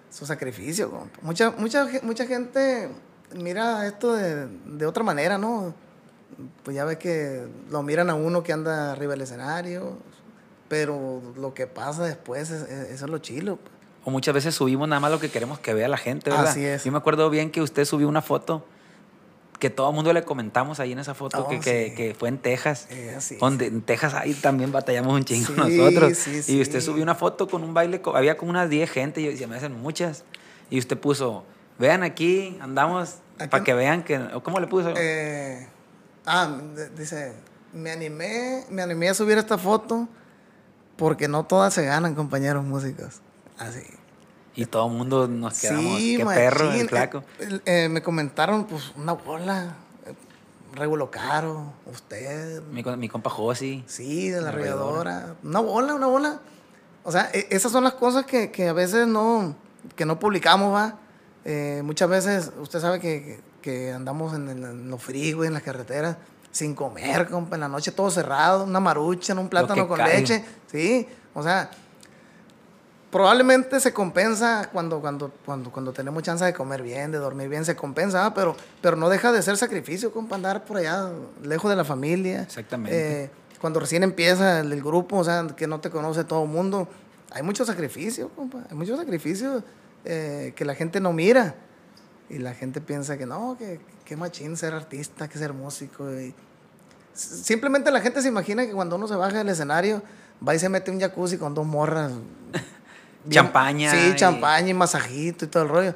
su 0.09 0.25
sacrificio. 0.25 1.07
Mucha, 1.21 1.51
mucha, 1.51 1.87
mucha 2.03 2.25
gente 2.25 2.89
mira 3.35 3.85
esto 3.87 4.13
de, 4.13 4.47
de 4.47 4.85
otra 4.85 5.03
manera, 5.03 5.37
¿no? 5.37 5.73
Pues 6.63 6.75
ya 6.75 6.83
ves 6.85 6.97
que 6.97 7.45
lo 7.69 7.83
miran 7.83 8.09
a 8.09 8.15
uno 8.15 8.41
que 8.43 8.51
anda 8.53 8.91
arriba 8.93 9.11
del 9.11 9.21
escenario, 9.21 9.97
pero 10.67 11.21
lo 11.37 11.53
que 11.53 11.67
pasa 11.67 12.03
después, 12.03 12.49
es- 12.49 12.63
es- 12.63 12.89
eso 12.91 13.05
es 13.05 13.11
lo 13.11 13.17
chilo. 13.19 13.59
O 14.03 14.09
muchas 14.11 14.33
veces 14.33 14.55
subimos 14.55 14.87
nada 14.87 14.99
más 14.99 15.11
lo 15.11 15.19
que 15.19 15.29
queremos 15.29 15.59
que 15.59 15.73
vea 15.73 15.87
la 15.87 15.97
gente, 15.97 16.29
¿verdad? 16.31 16.47
Así 16.47 16.65
es. 16.65 16.83
Yo 16.83 16.91
me 16.91 16.97
acuerdo 16.97 17.29
bien 17.29 17.51
que 17.51 17.61
usted 17.61 17.85
subió 17.85 18.07
una 18.07 18.21
foto 18.21 18.65
que 19.59 19.69
todo 19.69 19.89
el 19.89 19.95
mundo 19.95 20.11
le 20.11 20.23
comentamos 20.23 20.79
ahí 20.79 20.91
en 20.93 20.97
esa 20.97 21.13
foto 21.13 21.43
Oh, 21.45 21.47
que, 21.47 21.59
que- 21.59 21.89
sí. 21.89 21.95
que 21.95 22.15
fue 22.17 22.29
en 22.29 22.39
Texas. 22.39 22.87
Eh, 22.89 23.13
así 23.15 23.35
es. 23.35 23.39
Donde 23.39 23.67
en 23.67 23.83
Texas 23.83 24.15
ahí 24.15 24.33
también 24.33 24.71
batallamos 24.71 25.13
un 25.13 25.23
chingo 25.23 25.49
Sí, 25.67 25.77
nosotros. 25.77 26.17
sí, 26.17 26.41
y 26.47 26.61
usted 26.61 26.81
subió 26.81 27.03
una 27.03 27.13
foto 27.13 27.47
con 27.47 27.63
un 27.63 27.71
baile, 27.75 28.01
había 28.15 28.37
como 28.37 28.49
unas 28.49 28.71
10 28.71 28.89
gente, 28.89 29.21
y 29.21 29.27
decía, 29.27 29.47
me 29.47 29.55
hacen 29.57 29.79
muchas. 29.79 30.23
Y 30.71 30.79
usted 30.79 30.97
puso, 30.97 31.43
vean 31.77 32.01
aquí, 32.01 32.57
andamos, 32.59 33.17
para 33.51 33.63
que 33.63 33.75
vean 33.75 34.03
que... 34.03 34.17
¿o 34.17 34.41
¿Cómo 34.41 34.59
le 34.59 34.65
puso? 34.65 34.93
Eh, 34.97 35.67
ah, 36.25 36.57
dice, 36.97 37.33
me 37.71 37.91
animé, 37.91 38.63
me 38.71 38.81
animé 38.81 39.09
a 39.09 39.13
subir 39.13 39.37
esta 39.37 39.59
foto 39.59 40.07
porque 40.95 41.27
no 41.27 41.43
todas 41.45 41.71
se 41.75 41.85
ganan, 41.85 42.15
compañeros 42.15 42.63
músicos. 42.63 43.21
Así. 43.67 43.83
y 44.55 44.65
todo 44.65 44.87
el 44.87 44.93
mundo 44.93 45.27
nos 45.27 45.59
quedamos, 45.59 45.97
Sí, 45.97 46.17
qué 46.17 46.25
machín. 46.25 46.41
perro, 46.43 46.71
el 46.71 46.89
flaco. 46.89 47.23
eh, 47.39 47.59
eh, 47.65 47.89
me 47.89 48.01
comentaron, 48.03 48.65
pues, 48.65 48.91
una 48.97 49.13
bola. 49.13 49.75
eh, 50.05 50.13
Regulo 50.73 51.09
Caro, 51.11 51.73
usted. 51.85 52.61
Mi, 52.63 52.83
mi 52.83 53.07
compa 53.09 53.29
Josi. 53.29 53.83
Sí, 53.87 54.29
de 54.29 54.37
la 54.37 54.43
La 54.43 54.49
arrolladora. 54.49 55.35
Una 55.43 55.59
bola, 55.61 55.93
una 55.95 56.07
bola. 56.07 56.39
O 57.03 57.11
sea, 57.11 57.29
e- 57.33 57.47
esas 57.49 57.71
son 57.71 57.83
las 57.83 57.93
cosas 57.93 58.25
que, 58.25 58.51
que 58.51 58.67
a 58.69 58.73
veces 58.73 59.07
no, 59.07 59.55
que 59.95 60.05
no 60.05 60.19
publicamos, 60.19 60.73
va. 60.73 60.95
Eh, 61.45 61.81
muchas 61.83 62.09
veces, 62.09 62.51
usted 62.59 62.79
sabe 62.79 62.99
que, 62.99 63.39
que 63.61 63.91
andamos 63.91 64.33
en, 64.35 64.49
el- 64.49 64.63
en 64.63 64.89
los 64.89 65.01
freeways, 65.01 65.47
en 65.47 65.53
las 65.53 65.63
carreteras, 65.63 66.17
sin 66.51 66.75
comer, 66.75 67.27
compa, 67.29 67.55
en 67.55 67.61
la 67.61 67.67
noche 67.69 67.91
todo 67.93 68.11
cerrado, 68.11 68.65
una 68.65 68.79
marucha, 68.81 69.33
un 69.33 69.47
plátano 69.49 69.87
con 69.87 69.97
caiga. 69.97 70.17
leche. 70.19 70.43
Sí, 70.69 71.07
o 71.33 71.41
sea, 71.41 71.71
probablemente 73.11 73.79
se 73.79 73.93
compensa 73.93 74.69
cuando, 74.71 75.01
cuando, 75.01 75.31
cuando, 75.45 75.71
cuando 75.71 75.91
tenemos 75.93 76.23
chance 76.23 76.43
de 76.45 76.53
comer 76.53 76.81
bien, 76.81 77.11
de 77.11 77.17
dormir 77.17 77.49
bien, 77.49 77.65
se 77.65 77.75
compensa, 77.75 78.21
¿va? 78.21 78.33
pero, 78.33 78.55
pero 78.81 78.95
no 78.95 79.09
deja 79.09 79.31
de 79.31 79.41
ser 79.41 79.57
sacrificio, 79.57 80.11
compa, 80.11 80.35
andar 80.35 80.63
por 80.63 80.77
allá, 80.77 81.11
lejos 81.43 81.69
de 81.69 81.75
la 81.75 81.83
familia. 81.83 82.43
Exactamente. 82.43 83.23
Eh, 83.23 83.29
cuando 83.59 83.79
recién 83.79 84.03
empieza 84.03 84.61
el, 84.61 84.71
el 84.71 84.81
grupo, 84.81 85.17
o 85.17 85.23
sea, 85.23 85.45
que 85.55 85.67
no 85.67 85.79
te 85.79 85.89
conoce 85.89 86.23
todo 86.23 86.43
el 86.43 86.49
mundo, 86.49 86.87
hay 87.31 87.43
mucho 87.43 87.65
sacrificio, 87.65 88.29
compa, 88.29 88.63
hay 88.69 88.75
mucho 88.75 88.97
sacrificio 88.97 89.63
eh, 90.05 90.53
que 90.55 90.65
la 90.65 90.75
gente 90.75 90.99
no 90.99 91.13
mira. 91.13 91.55
Y 92.29 92.37
la 92.37 92.53
gente 92.53 92.79
piensa 92.79 93.17
que 93.17 93.25
no, 93.25 93.57
que, 93.57 93.81
que 94.05 94.15
machín 94.15 94.55
ser 94.55 94.73
artista, 94.73 95.27
que 95.27 95.37
ser 95.37 95.51
músico. 95.51 96.09
y 96.13 96.33
simplemente 97.13 97.91
la 97.91 97.99
gente 97.99 98.21
se 98.21 98.29
imagina 98.29 98.65
que 98.65 98.71
cuando 98.71 98.95
uno 98.95 99.05
se 99.07 99.15
baja 99.15 99.39
del 99.39 99.49
escenario, 99.49 100.01
va 100.45 100.55
y 100.55 100.59
se 100.59 100.69
mete 100.69 100.91
un 100.91 100.99
jacuzzi 100.99 101.37
con 101.37 101.53
dos 101.53 101.65
morras. 101.65 102.13
Champaña 103.29 103.91
Sí, 103.91 104.11
y- 104.13 104.15
champaña 104.15 104.69
y 104.69 104.73
masajito 104.73 105.45
y 105.45 105.47
todo 105.47 105.63
el 105.63 105.69
rollo. 105.69 105.93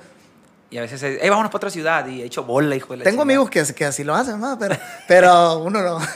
Y 0.70 0.78
a 0.78 0.82
veces, 0.82 1.02
hey, 1.04 1.30
vámonos 1.30 1.50
para 1.52 1.58
otra 1.58 1.70
ciudad. 1.70 2.06
Y 2.08 2.22
he 2.22 2.26
hecho 2.26 2.44
bola, 2.44 2.76
hijo 2.76 2.94
de 2.94 2.98
la 2.98 3.04
Tengo 3.04 3.24
chingada. 3.24 3.40
amigos 3.40 3.50
que, 3.50 3.74
que 3.74 3.86
así 3.86 4.04
lo 4.04 4.14
hacen, 4.16 4.40
¿no? 4.40 4.58
pero, 4.60 4.76
pero 5.08 5.60
uno 5.60 5.82
no. 5.82 6.00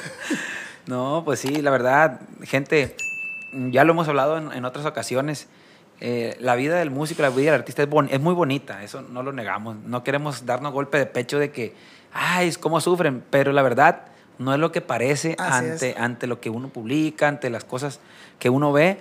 No, 0.87 1.21
pues 1.23 1.39
sí, 1.39 1.61
la 1.61 1.69
verdad, 1.69 2.19
gente, 2.43 2.95
ya 3.69 3.83
lo 3.83 3.91
hemos 3.93 4.07
hablado 4.07 4.37
en, 4.37 4.51
en 4.51 4.65
otras 4.65 4.85
ocasiones. 4.87 5.47
eh, 6.01 6.35
la 6.39 6.55
vida 6.55 6.77
del 6.79 6.89
músico, 6.91 7.21
la 7.21 7.29
vida 7.29 7.51
del 7.51 7.59
artista 7.61 7.83
es, 7.83 7.89
bon- 7.89 8.07
es 8.09 8.19
muy 8.19 8.33
bonita, 8.33 8.81
eso 8.83 9.01
no 9.03 9.21
lo 9.21 9.31
negamos. 9.31 9.75
No 9.85 10.03
queremos 10.03 10.45
darnos 10.47 10.73
golpe 10.73 10.97
de 10.97 11.05
pecho 11.05 11.37
de 11.37 11.51
que, 11.51 11.75
ay, 12.11 12.47
es 12.47 12.57
cómo 12.57 12.81
sufren, 12.81 13.23
pero 13.29 13.51
la 13.51 13.61
verdad 13.61 14.01
no 14.39 14.51
es 14.53 14.59
lo 14.59 14.71
que 14.71 14.81
parece 14.81 15.35
Así 15.37 15.65
ante, 15.69 15.89
es. 15.91 15.97
ante 15.97 16.25
lo 16.25 16.39
que 16.41 16.49
uno 16.49 16.69
publica, 16.69 17.27
ante 17.27 17.49
las 17.51 17.65
cosas 17.65 17.99
que 18.39 18.49
uno 18.49 18.71
ve. 18.71 18.97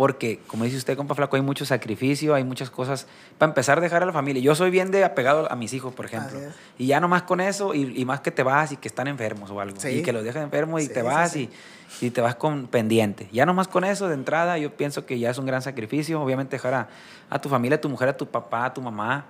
Porque, 0.00 0.40
como 0.46 0.64
dice 0.64 0.78
usted, 0.78 0.96
compa 0.96 1.14
Flaco, 1.14 1.36
hay 1.36 1.42
mucho 1.42 1.66
sacrificio, 1.66 2.34
hay 2.34 2.42
muchas 2.42 2.70
cosas. 2.70 3.06
Para 3.36 3.50
empezar, 3.50 3.82
dejar 3.82 4.02
a 4.02 4.06
la 4.06 4.14
familia. 4.14 4.40
Yo 4.40 4.54
soy 4.54 4.70
bien 4.70 4.90
de 4.90 5.04
apegado 5.04 5.52
a 5.52 5.56
mis 5.56 5.74
hijos, 5.74 5.92
por 5.92 6.06
ejemplo. 6.06 6.38
Y 6.78 6.86
ya 6.86 7.00
nomás 7.00 7.24
con 7.24 7.38
eso, 7.38 7.74
y, 7.74 8.00
y 8.00 8.06
más 8.06 8.22
que 8.22 8.30
te 8.30 8.42
vas 8.42 8.72
y 8.72 8.78
que 8.78 8.88
están 8.88 9.08
enfermos 9.08 9.50
o 9.50 9.60
algo. 9.60 9.78
Sí. 9.78 9.88
Y 9.88 10.02
que 10.02 10.14
los 10.14 10.24
dejas 10.24 10.42
enfermos 10.42 10.80
y 10.80 10.86
Sí, 10.86 10.94
te 10.94 11.02
vas 11.02 11.32
sí. 11.32 11.50
y 12.00 12.06
y 12.06 12.10
te 12.12 12.22
vas 12.22 12.34
con 12.36 12.66
pendiente. 12.68 13.28
Ya 13.30 13.44
nomás 13.44 13.68
con 13.68 13.84
eso 13.84 14.08
de 14.08 14.14
entrada, 14.14 14.56
yo 14.56 14.74
pienso 14.74 15.04
que 15.04 15.18
ya 15.18 15.28
es 15.28 15.36
un 15.36 15.44
gran 15.44 15.60
sacrificio. 15.60 16.22
Obviamente 16.22 16.56
dejar 16.56 16.72
a, 16.72 16.88
a 17.28 17.38
tu 17.38 17.50
familia, 17.50 17.76
a 17.76 17.80
tu 17.82 17.90
mujer, 17.90 18.08
a 18.08 18.16
tu 18.16 18.24
papá, 18.26 18.64
a 18.64 18.72
tu 18.72 18.80
mamá. 18.80 19.26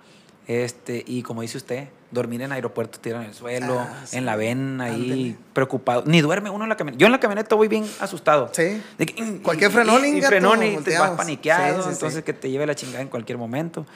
Este, 0.51 1.05
y 1.07 1.23
como 1.23 1.43
dice 1.43 1.59
usted, 1.59 1.87
dormir 2.11 2.43
en 2.43 2.51
aeropuerto, 2.51 2.99
tirar 2.99 3.23
en 3.23 3.29
el 3.29 3.35
suelo, 3.35 3.79
Ah, 3.79 4.03
sí. 4.05 4.17
en 4.17 4.27
la 4.27 4.35
ven 4.35 4.81
ahí, 4.81 5.39
preocupado. 5.53 6.03
Ni 6.07 6.21
duerme 6.23 6.51
uno 6.51 6.65
en 6.65 6.69
la 6.69 6.77
camioneta. 6.77 6.99
Yo 6.99 7.07
en 7.07 7.13
la 7.13 7.21
camioneta 7.21 7.55
voy 7.55 7.69
bien 7.69 7.87
asustado. 8.01 8.49
Sí. 8.53 8.83
De 8.99 9.07
que, 9.07 9.23
mm, 9.23 9.43
Cualquier 9.43 9.71
frenón, 9.71 10.05
y, 10.05 10.19
y 10.19 10.23
frenón 10.23 10.61
y 10.65 10.77
te 10.79 10.99
vas 10.99 11.13
paniqueado. 11.13 11.77
Sí, 11.77 11.83
sí, 11.83 11.89
sí. 11.91 11.95
entonces 11.95 12.25
que 12.25 12.33
te 12.33 12.51
lleve 12.51 12.67
la 12.67 12.75
chingada 12.75 13.01
en 13.01 13.07
cualquier 13.07 13.39
momento. 13.39 13.87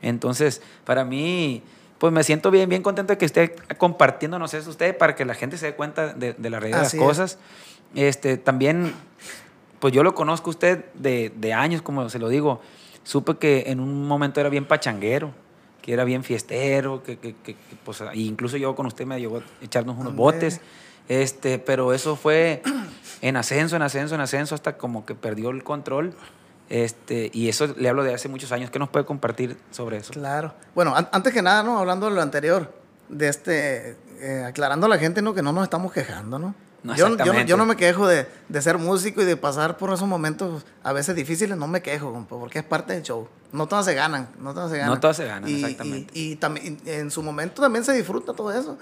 Entonces, 0.00 0.62
para 0.86 1.04
mí, 1.04 1.62
pues 1.98 2.10
me 2.10 2.24
siento 2.24 2.50
bien, 2.50 2.70
bien 2.70 2.82
contento 2.82 3.12
de 3.12 3.18
que 3.18 3.26
esté 3.26 3.54
compartiéndonos 3.76 4.54
eso 4.54 4.70
usted 4.70 4.96
para 4.96 5.14
que 5.14 5.26
la 5.26 5.34
gente 5.34 5.58
se 5.58 5.66
dé 5.66 5.74
cuenta 5.74 6.14
de, 6.14 6.32
de 6.32 6.48
la 6.48 6.58
realidad 6.58 6.78
de 6.78 6.82
las 6.84 6.88
Así 6.88 6.96
es. 6.96 7.02
cosas. 7.02 7.38
Este, 7.94 8.38
también, 8.38 8.94
pues 9.78 9.92
yo 9.92 10.02
lo 10.02 10.14
conozco 10.14 10.48
a 10.48 10.52
usted 10.52 10.86
de, 10.94 11.32
de 11.36 11.52
años, 11.52 11.82
como 11.82 12.08
se 12.08 12.18
lo 12.18 12.30
digo. 12.30 12.62
Supe 13.04 13.36
que 13.36 13.64
en 13.66 13.80
un 13.80 14.08
momento 14.08 14.40
era 14.40 14.48
bien 14.48 14.64
pachanguero, 14.64 15.32
que 15.88 15.94
era 15.94 16.04
bien 16.04 16.22
fiestero, 16.22 17.02
que, 17.02 17.16
que, 17.18 17.34
que- 17.36 17.54
que, 17.54 17.76
pues, 17.82 18.02
e 18.02 18.18
incluso 18.18 18.58
yo 18.58 18.74
con 18.76 18.84
usted 18.84 19.06
me 19.06 19.18
llevó 19.18 19.38
a 19.38 19.42
echarnos 19.64 19.94
unos 19.96 20.08
Hombre. 20.08 20.22
botes. 20.22 20.60
Este, 21.08 21.58
pero 21.58 21.94
eso 21.94 22.14
fue 22.14 22.60
en 23.22 23.36
ascenso, 23.38 23.74
en 23.74 23.80
ascenso, 23.80 24.14
en 24.14 24.20
ascenso, 24.20 24.54
hasta 24.54 24.76
como 24.76 25.06
que 25.06 25.14
perdió 25.14 25.48
el 25.48 25.64
control. 25.64 26.12
Este, 26.68 27.30
y 27.32 27.48
eso 27.48 27.74
le 27.78 27.88
hablo 27.88 28.02
de 28.04 28.12
hace 28.12 28.28
muchos 28.28 28.52
años. 28.52 28.70
¿Qué 28.70 28.78
nos 28.78 28.90
puede 28.90 29.06
compartir 29.06 29.56
sobre 29.70 29.96
eso? 29.96 30.12
Claro. 30.12 30.52
Bueno, 30.74 30.94
an- 30.94 31.08
antes 31.10 31.32
que 31.32 31.40
nada, 31.40 31.62
¿no? 31.62 31.78
Hablando 31.78 32.10
de 32.10 32.14
lo 32.16 32.20
anterior, 32.20 32.70
de 33.08 33.28
este, 33.28 33.96
eh, 34.20 34.44
aclarando 34.46 34.84
a 34.84 34.88
la 34.90 34.98
gente, 34.98 35.22
¿no? 35.22 35.32
Que 35.32 35.40
no 35.40 35.54
nos 35.54 35.62
estamos 35.64 35.90
quejando, 35.90 36.38
¿no? 36.38 36.54
No, 36.82 36.94
yo, 36.94 37.16
yo, 37.16 37.32
no, 37.32 37.40
yo 37.42 37.56
no 37.56 37.66
me 37.66 37.76
quejo 37.76 38.06
de, 38.06 38.28
de 38.48 38.62
ser 38.62 38.78
músico 38.78 39.20
y 39.20 39.24
de 39.24 39.36
pasar 39.36 39.76
por 39.76 39.92
esos 39.92 40.06
momentos 40.06 40.64
a 40.84 40.92
veces 40.92 41.16
difíciles, 41.16 41.56
no 41.58 41.66
me 41.66 41.82
quejo, 41.82 42.12
compa, 42.12 42.36
porque 42.38 42.60
es 42.60 42.64
parte 42.64 42.92
del 42.92 43.02
show. 43.02 43.26
No 43.52 43.66
todas 43.66 43.84
se 43.84 43.94
ganan, 43.94 44.28
no 44.38 44.54
todas 44.54 44.70
se 44.70 44.76
ganan. 44.78 44.94
No 44.94 45.00
todas 45.00 45.16
se 45.16 45.24
ganan, 45.26 45.48
Y- 45.50 45.54
exactamente. 45.64 46.12
Y, 46.16 46.32
y 46.32 46.36
también 46.36 46.78
en 46.86 47.10
su 47.10 47.22
momento 47.22 47.60
también 47.62 47.84
se 47.84 47.92
disfruta 47.94 48.32
todo 48.32 48.52
eso. 48.52 48.78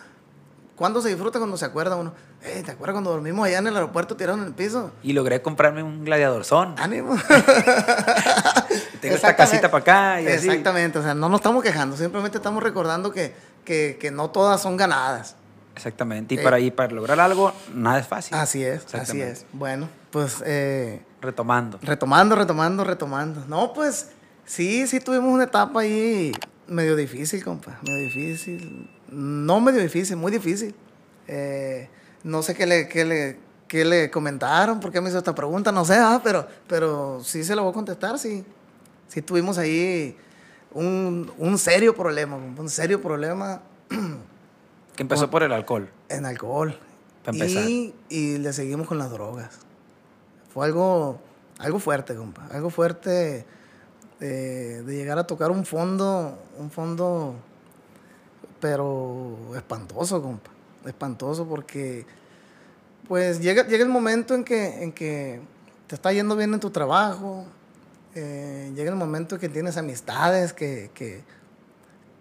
¿Cuándo 0.76 1.00
se 1.00 1.08
disfruta? 1.08 1.38
Cuando 1.38 1.56
se 1.56 1.64
acuerda 1.64 1.96
uno. 1.96 2.12
Eh, 2.42 2.62
¿Te 2.64 2.72
acuerdas 2.72 2.92
cuando 2.92 3.10
dormimos 3.10 3.46
allá 3.46 3.58
en 3.58 3.66
el 3.66 3.74
aeropuerto 3.74 4.14
tirado 4.14 4.36
en 4.36 4.44
el 4.44 4.52
piso? 4.52 4.90
Y 5.02 5.14
logré 5.14 5.40
comprarme 5.40 5.82
un 5.82 6.04
gladiador 6.04 6.44
son. 6.44 6.74
Ánimo. 6.78 7.16
Tengo 9.00 9.14
esta 9.14 9.34
casita 9.36 9.70
para 9.70 9.80
acá 9.82 10.20
y 10.20 10.26
así. 10.26 10.46
Exactamente, 10.48 10.98
o 10.98 11.02
sea, 11.02 11.14
no 11.14 11.28
nos 11.28 11.40
estamos 11.40 11.62
quejando, 11.62 11.96
simplemente 11.96 12.36
estamos 12.38 12.62
recordando 12.62 13.10
que, 13.10 13.34
que, 13.64 13.96
que 14.00 14.10
no 14.10 14.30
todas 14.30 14.60
son 14.60 14.76
ganadas. 14.76 15.36
Exactamente. 15.76 16.34
Y 16.34 16.38
Eh. 16.38 16.42
para, 16.42 16.58
y 16.58 16.70
para 16.70 16.92
lograr 16.92 17.20
algo, 17.20 17.52
nada 17.74 17.98
es 18.00 18.06
fácil. 18.06 18.34
Así 18.36 18.64
es, 18.64 18.92
así 18.94 19.20
es. 19.20 19.44
Bueno, 19.52 19.88
pues 20.10 20.42
eh, 20.44 21.02
Retomando. 21.20 21.78
retomando, 21.82 22.34
retomando, 22.34 22.82
retomando. 22.84 23.44
No, 23.46 23.72
pues 23.72 24.10
sí, 24.44 24.86
sí 24.86 25.00
tuvimos 25.00 25.32
una 25.32 25.44
etapa 25.44 25.80
ahí 25.80 26.32
medio 26.66 26.96
difícil, 26.96 27.44
compa, 27.44 27.78
medio 27.82 27.98
difícil. 28.06 28.90
No 29.10 29.60
medio 29.60 29.80
difícil, 29.80 30.16
muy 30.16 30.32
difícil. 30.32 30.74
Eh, 31.28 31.88
no 32.24 32.42
sé 32.42 32.54
qué 32.54 32.66
le, 32.66 32.88
qué 32.88 33.04
le, 33.04 33.38
qué 33.68 33.84
le 33.84 34.10
comentaron, 34.10 34.80
por 34.80 34.90
qué 34.90 35.00
me 35.00 35.08
hizo 35.10 35.18
esta 35.18 35.34
pregunta, 35.34 35.70
no 35.72 35.84
sé, 35.84 35.94
ah, 35.96 36.20
pero, 36.24 36.46
pero 36.66 37.20
sí 37.22 37.44
se 37.44 37.54
lo 37.54 37.62
voy 37.62 37.70
a 37.70 37.74
contestar, 37.74 38.18
sí. 38.18 38.44
Sí 39.08 39.22
tuvimos 39.22 39.58
ahí 39.58 40.16
un, 40.72 41.30
un 41.38 41.58
serio 41.58 41.94
problema, 41.94 42.36
un 42.36 42.68
serio 42.68 43.00
problema 43.00 43.60
Que 44.96 45.02
empezó 45.02 45.30
por 45.30 45.42
el 45.42 45.52
alcohol. 45.52 45.88
en 46.08 46.26
alcohol. 46.26 46.78
Pa' 47.24 47.32
empezar. 47.32 47.68
Y, 47.68 47.94
y 48.08 48.38
le 48.38 48.52
seguimos 48.52 48.86
con 48.86 48.98
las 48.98 49.10
drogas. 49.10 49.58
Fue 50.52 50.66
algo, 50.66 51.20
algo 51.58 51.78
fuerte, 51.78 52.14
compa. 52.14 52.46
Algo 52.50 52.70
fuerte 52.70 53.44
eh, 54.20 54.82
de 54.86 54.96
llegar 54.96 55.18
a 55.18 55.26
tocar 55.26 55.50
un 55.50 55.66
fondo, 55.66 56.38
un 56.58 56.70
fondo 56.70 57.34
pero 58.60 59.36
espantoso, 59.54 60.22
compa. 60.22 60.50
Espantoso 60.86 61.46
porque 61.46 62.06
pues 63.06 63.40
llega, 63.40 63.66
llega 63.66 63.84
el 63.84 63.90
momento 63.90 64.34
en 64.34 64.44
que, 64.44 64.82
en 64.82 64.92
que 64.92 65.40
te 65.86 65.94
está 65.94 66.12
yendo 66.12 66.36
bien 66.36 66.54
en 66.54 66.60
tu 66.60 66.70
trabajo, 66.70 67.44
eh, 68.14 68.72
llega 68.74 68.90
el 68.90 68.96
momento 68.96 69.34
en 69.34 69.40
que 69.40 69.48
tienes 69.48 69.76
amistades 69.76 70.52
que, 70.52 70.90
que, 70.94 71.22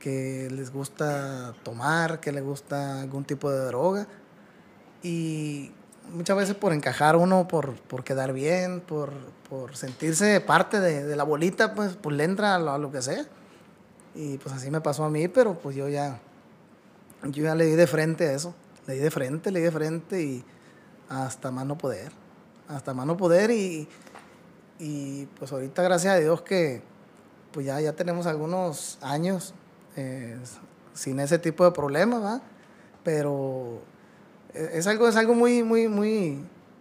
que, 0.06 0.50
les 0.52 0.72
gusta 0.72 1.56
tomar, 1.64 2.20
que 2.20 2.32
les 2.32 2.44
gusta 2.44 3.02
algún 3.02 3.26
tipo 3.26 3.50
de 3.50 3.66
droga. 3.66 4.06
Y 5.02 5.72
muchas 6.14 6.38
veces 6.38 6.54
por 6.54 6.74
encajar 6.74 7.16
uno, 7.16 7.48
por, 7.48 7.74
por 7.74 8.04
quedar 8.04 8.32
bien, 8.32 8.82
por, 8.82 9.12
por 9.50 9.76
sentirse 9.76 10.42
parte 10.42 10.80
de, 10.80 11.16
la 11.16 11.24
bolita, 11.24 11.74
pues, 11.74 11.96
pues 11.96 12.16
le 12.16 12.24
entra 12.24 12.54
a 12.54 12.60
lo, 12.60 12.78
lo, 12.78 12.92
que 12.92 13.02
sea. 13.02 13.26
Y 14.14 14.38
pues 14.38 14.54
así 14.54 14.70
me 14.70 14.80
pasó 14.80 15.06
a 15.06 15.10
mí, 15.10 15.28
pero 15.28 15.56
pues 15.58 15.76
yo 15.76 15.90
ya, 15.90 16.20
yo 17.24 17.44
ya 17.44 17.56
le 17.56 17.66
di 17.66 17.76
de 17.76 17.88
frente 17.88 18.28
a 18.28 18.34
eso. 18.34 18.54
Le 18.86 18.94
di 18.94 19.00
de 19.00 19.10
frente, 19.10 19.50
le 19.50 19.60
di 19.60 19.66
de 19.66 19.72
frente 19.72 20.22
y 20.22 20.46
hasta 21.10 21.50
más 21.50 21.66
no 21.66 21.80
poder. 21.80 22.12
Hasta 22.68 22.94
más 22.94 23.08
no 23.08 23.18
poder 23.18 23.50
y, 23.50 23.88
y 24.78 25.26
pues 25.40 25.52
ahorita 25.52 25.82
gracias 25.82 26.14
a 26.14 26.20
Dios 26.20 26.44
que 26.44 26.84
pues 27.52 27.66
ya, 27.66 27.82
ya 27.82 27.94
tenemos 27.94 28.28
algunos 28.28 29.00
años 29.02 29.56
eh, 29.96 30.38
sin 30.94 31.20
ese 31.20 31.40
tipo 31.40 31.66
de 31.66 31.72
problemas, 31.72 32.24
¿va? 32.24 32.42
Pero 33.04 33.82
es 34.54 34.88
algo, 34.88 35.08
es 35.08 35.16
algo 35.16 35.36
muy, 35.36 35.64
muy, 35.64 35.88
muy, 35.88 36.40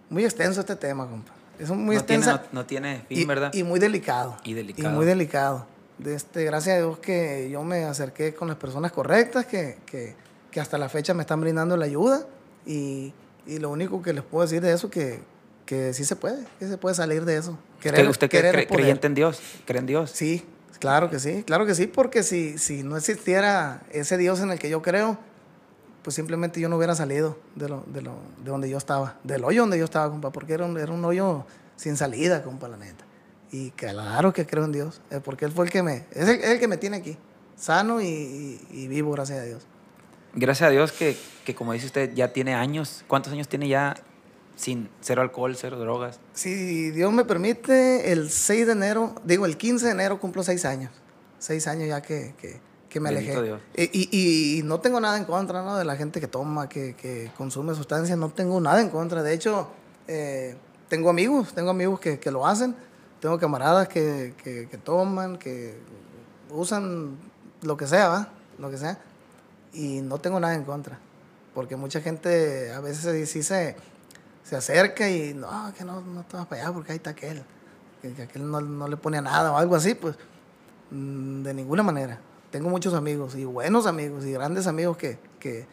muy 0.08 0.24
extenso 0.24 0.60
este 0.60 0.76
tema, 0.76 1.08
compa. 1.08 1.32
Es 1.58 1.70
muy 1.70 1.94
no 1.94 2.00
extenso. 2.00 2.30
Tiene, 2.30 2.48
no, 2.52 2.60
no, 2.60 2.66
tiene 2.66 3.04
fin, 3.08 3.18
y, 3.18 3.24
¿verdad? 3.24 3.52
Y 3.54 3.62
muy 3.62 3.78
delicado. 3.80 4.36
Y 4.44 4.54
delicado. 4.54 4.88
Y 4.88 4.92
muy 4.92 5.06
delicado. 5.06 5.66
De 5.98 6.14
este, 6.14 6.44
gracias 6.44 6.76
a 6.76 6.78
Dios 6.78 6.98
que 6.98 7.48
yo 7.50 7.62
me 7.62 7.84
acerqué 7.84 8.34
con 8.34 8.48
las 8.48 8.56
personas 8.56 8.90
correctas, 8.90 9.46
que, 9.46 9.78
que, 9.86 10.16
que 10.50 10.60
hasta 10.60 10.78
la 10.78 10.88
fecha 10.88 11.14
me 11.14 11.22
están 11.22 11.40
brindando 11.40 11.76
la 11.76 11.84
ayuda. 11.84 12.26
Y, 12.66 13.12
y 13.46 13.58
lo 13.58 13.70
único 13.70 14.02
que 14.02 14.12
les 14.12 14.24
puedo 14.24 14.42
decir 14.44 14.60
de 14.60 14.72
eso 14.72 14.90
que 14.90 15.22
que 15.64 15.94
sí 15.94 16.04
se 16.04 16.16
puede, 16.16 16.44
que 16.58 16.68
se 16.68 16.78
puede 16.78 16.94
salir 16.94 17.24
de 17.24 17.36
eso. 17.36 17.58
Querer, 17.80 18.08
¿Usted, 18.08 18.26
usted 18.26 18.66
cree, 18.68 18.98
en 19.02 19.14
Dios? 19.14 19.40
¿Cree 19.64 19.80
en 19.80 19.86
Dios? 19.86 20.10
Sí, 20.10 20.44
claro 20.78 21.10
que 21.10 21.18
sí, 21.18 21.42
claro 21.44 21.66
que 21.66 21.74
sí, 21.74 21.86
porque 21.86 22.22
si, 22.22 22.58
si 22.58 22.82
no 22.82 22.96
existiera 22.96 23.82
ese 23.90 24.16
Dios 24.16 24.40
en 24.40 24.50
el 24.50 24.58
que 24.58 24.68
yo 24.68 24.82
creo, 24.82 25.18
pues 26.02 26.14
simplemente 26.14 26.60
yo 26.60 26.68
no 26.68 26.76
hubiera 26.76 26.94
salido 26.94 27.38
de, 27.54 27.68
lo, 27.68 27.84
de, 27.86 28.02
lo, 28.02 28.12
de 28.44 28.50
donde 28.50 28.68
yo 28.68 28.76
estaba, 28.76 29.18
del 29.24 29.44
hoyo 29.44 29.62
donde 29.62 29.78
yo 29.78 29.84
estaba, 29.84 30.10
compa, 30.10 30.30
porque 30.30 30.52
era 30.52 30.64
un, 30.66 30.78
era 30.78 30.92
un 30.92 31.04
hoyo 31.04 31.46
sin 31.76 31.96
salida, 31.96 32.42
compa, 32.42 32.68
la 32.68 32.76
neta. 32.76 33.04
Y 33.50 33.70
claro 33.70 34.32
que 34.32 34.46
creo 34.46 34.64
en 34.64 34.72
Dios, 34.72 35.00
porque 35.24 35.44
Él 35.44 35.52
fue 35.52 35.64
el 35.64 35.70
que 35.70 35.82
me, 35.82 36.04
es 36.10 36.28
el, 36.28 36.58
que 36.58 36.68
me 36.68 36.76
tiene 36.76 36.98
aquí, 36.98 37.16
sano 37.56 38.00
y, 38.00 38.06
y, 38.06 38.60
y, 38.70 38.88
vivo, 38.88 39.12
gracias 39.12 39.40
a 39.40 39.44
Dios. 39.44 39.62
Gracias 40.34 40.68
a 40.68 40.70
Dios 40.70 40.92
que, 40.92 41.16
que, 41.44 41.54
como 41.54 41.72
dice 41.72 41.86
usted, 41.86 42.12
ya 42.14 42.32
tiene 42.32 42.54
años. 42.54 43.04
¿Cuántos 43.06 43.32
años 43.32 43.48
tiene 43.48 43.68
ya 43.68 43.94
sin 44.56 44.88
cero 45.00 45.22
alcohol, 45.22 45.56
cero 45.56 45.78
drogas? 45.78 46.20
Si 46.32 46.90
Dios 46.90 47.12
me 47.12 47.24
permite, 47.24 48.12
el 48.12 48.30
6 48.30 48.66
de 48.66 48.72
enero, 48.72 49.14
digo, 49.24 49.46
el 49.46 49.56
15 49.56 49.86
de 49.86 49.92
enero 49.92 50.20
cumplo 50.20 50.42
seis 50.42 50.64
años. 50.64 50.90
Seis 51.38 51.66
años 51.66 51.88
ya 51.88 52.00
que, 52.00 52.34
que, 52.40 52.60
que 52.88 53.00
me 53.00 53.12
Bendito 53.12 53.38
alejé. 53.38 53.58
Y, 53.76 54.08
y, 54.10 54.58
y, 54.58 54.62
no 54.62 54.80
tengo 54.80 55.00
nada 55.00 55.18
en 55.18 55.24
contra 55.24 55.62
¿no? 55.62 55.76
de 55.76 55.84
la 55.84 55.96
gente 55.96 56.20
que 56.20 56.28
toma, 56.28 56.68
que, 56.68 56.94
que 56.94 57.30
consume 57.36 57.74
sustancias, 57.74 58.16
no 58.16 58.30
tengo 58.30 58.60
nada 58.60 58.80
en 58.80 58.88
contra. 58.88 59.22
De 59.22 59.34
hecho, 59.34 59.68
eh, 60.06 60.56
tengo 60.88 61.10
amigos, 61.10 61.52
tengo 61.54 61.70
amigos 61.70 62.00
que, 62.00 62.18
que, 62.18 62.30
lo 62.30 62.46
hacen, 62.46 62.74
tengo 63.20 63.38
camaradas 63.38 63.88
que, 63.88 64.34
que, 64.42 64.68
que 64.68 64.78
toman, 64.78 65.36
que 65.36 65.76
usan 66.50 67.18
lo 67.62 67.76
que 67.76 67.86
sea, 67.86 68.08
¿va? 68.08 68.28
Lo 68.58 68.70
que 68.70 68.78
sea. 68.78 68.98
Y 69.72 70.00
no 70.00 70.18
tengo 70.18 70.38
nada 70.38 70.54
en 70.54 70.64
contra. 70.64 70.98
Porque 71.52 71.76
mucha 71.76 72.00
gente 72.00 72.72
a 72.72 72.80
veces 72.80 73.28
sí 73.28 73.42
se 73.42 73.76
se 74.44 74.56
acerca 74.56 75.08
y 75.08 75.34
no, 75.34 75.72
que 75.76 75.84
no, 75.84 76.00
no 76.02 76.22
te 76.22 76.36
vas 76.36 76.46
para 76.46 76.62
allá 76.62 76.72
porque 76.72 76.92
ahí 76.92 76.96
está 76.96 77.10
aquel. 77.10 77.42
Que, 78.00 78.12
que 78.12 78.22
aquel 78.22 78.48
no, 78.48 78.60
no, 78.60 78.86
le 78.86 78.96
pone 78.96 79.18
a 79.18 79.22
nada 79.22 79.50
o 79.50 79.56
algo 79.56 79.74
así, 79.74 79.94
pues 79.94 80.14
de 80.90 81.54
ninguna 81.54 81.82
manera. 81.82 82.20
Tengo 82.50 82.68
muchos 82.68 82.94
amigos 82.94 83.34
y 83.34 83.44
buenos 83.44 83.86
amigos 83.86 84.24
y 84.24 84.32
grandes 84.32 84.66
amigos 84.66 84.96
que, 84.96 85.18
que, 85.40 85.66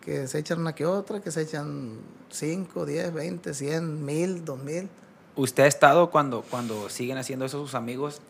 que 0.00 0.26
se 0.26 0.38
echan 0.38 0.60
una 0.60 0.74
que 0.74 0.84
otra, 0.84 1.20
que 1.20 1.30
se 1.30 1.42
echan 1.42 2.00
5, 2.30 2.84
10, 2.84 3.14
20, 3.14 3.54
100, 3.54 4.04
1000, 4.04 4.44
2000. 4.44 4.88
¿Usted 5.36 5.62
ha 5.62 5.66
estado 5.68 6.10
cuando, 6.10 6.42
cuando 6.42 6.90
siguen 6.90 7.16
haciendo 7.16 7.44
eso 7.44 7.62
sus 7.62 7.76
amigos 7.76 8.20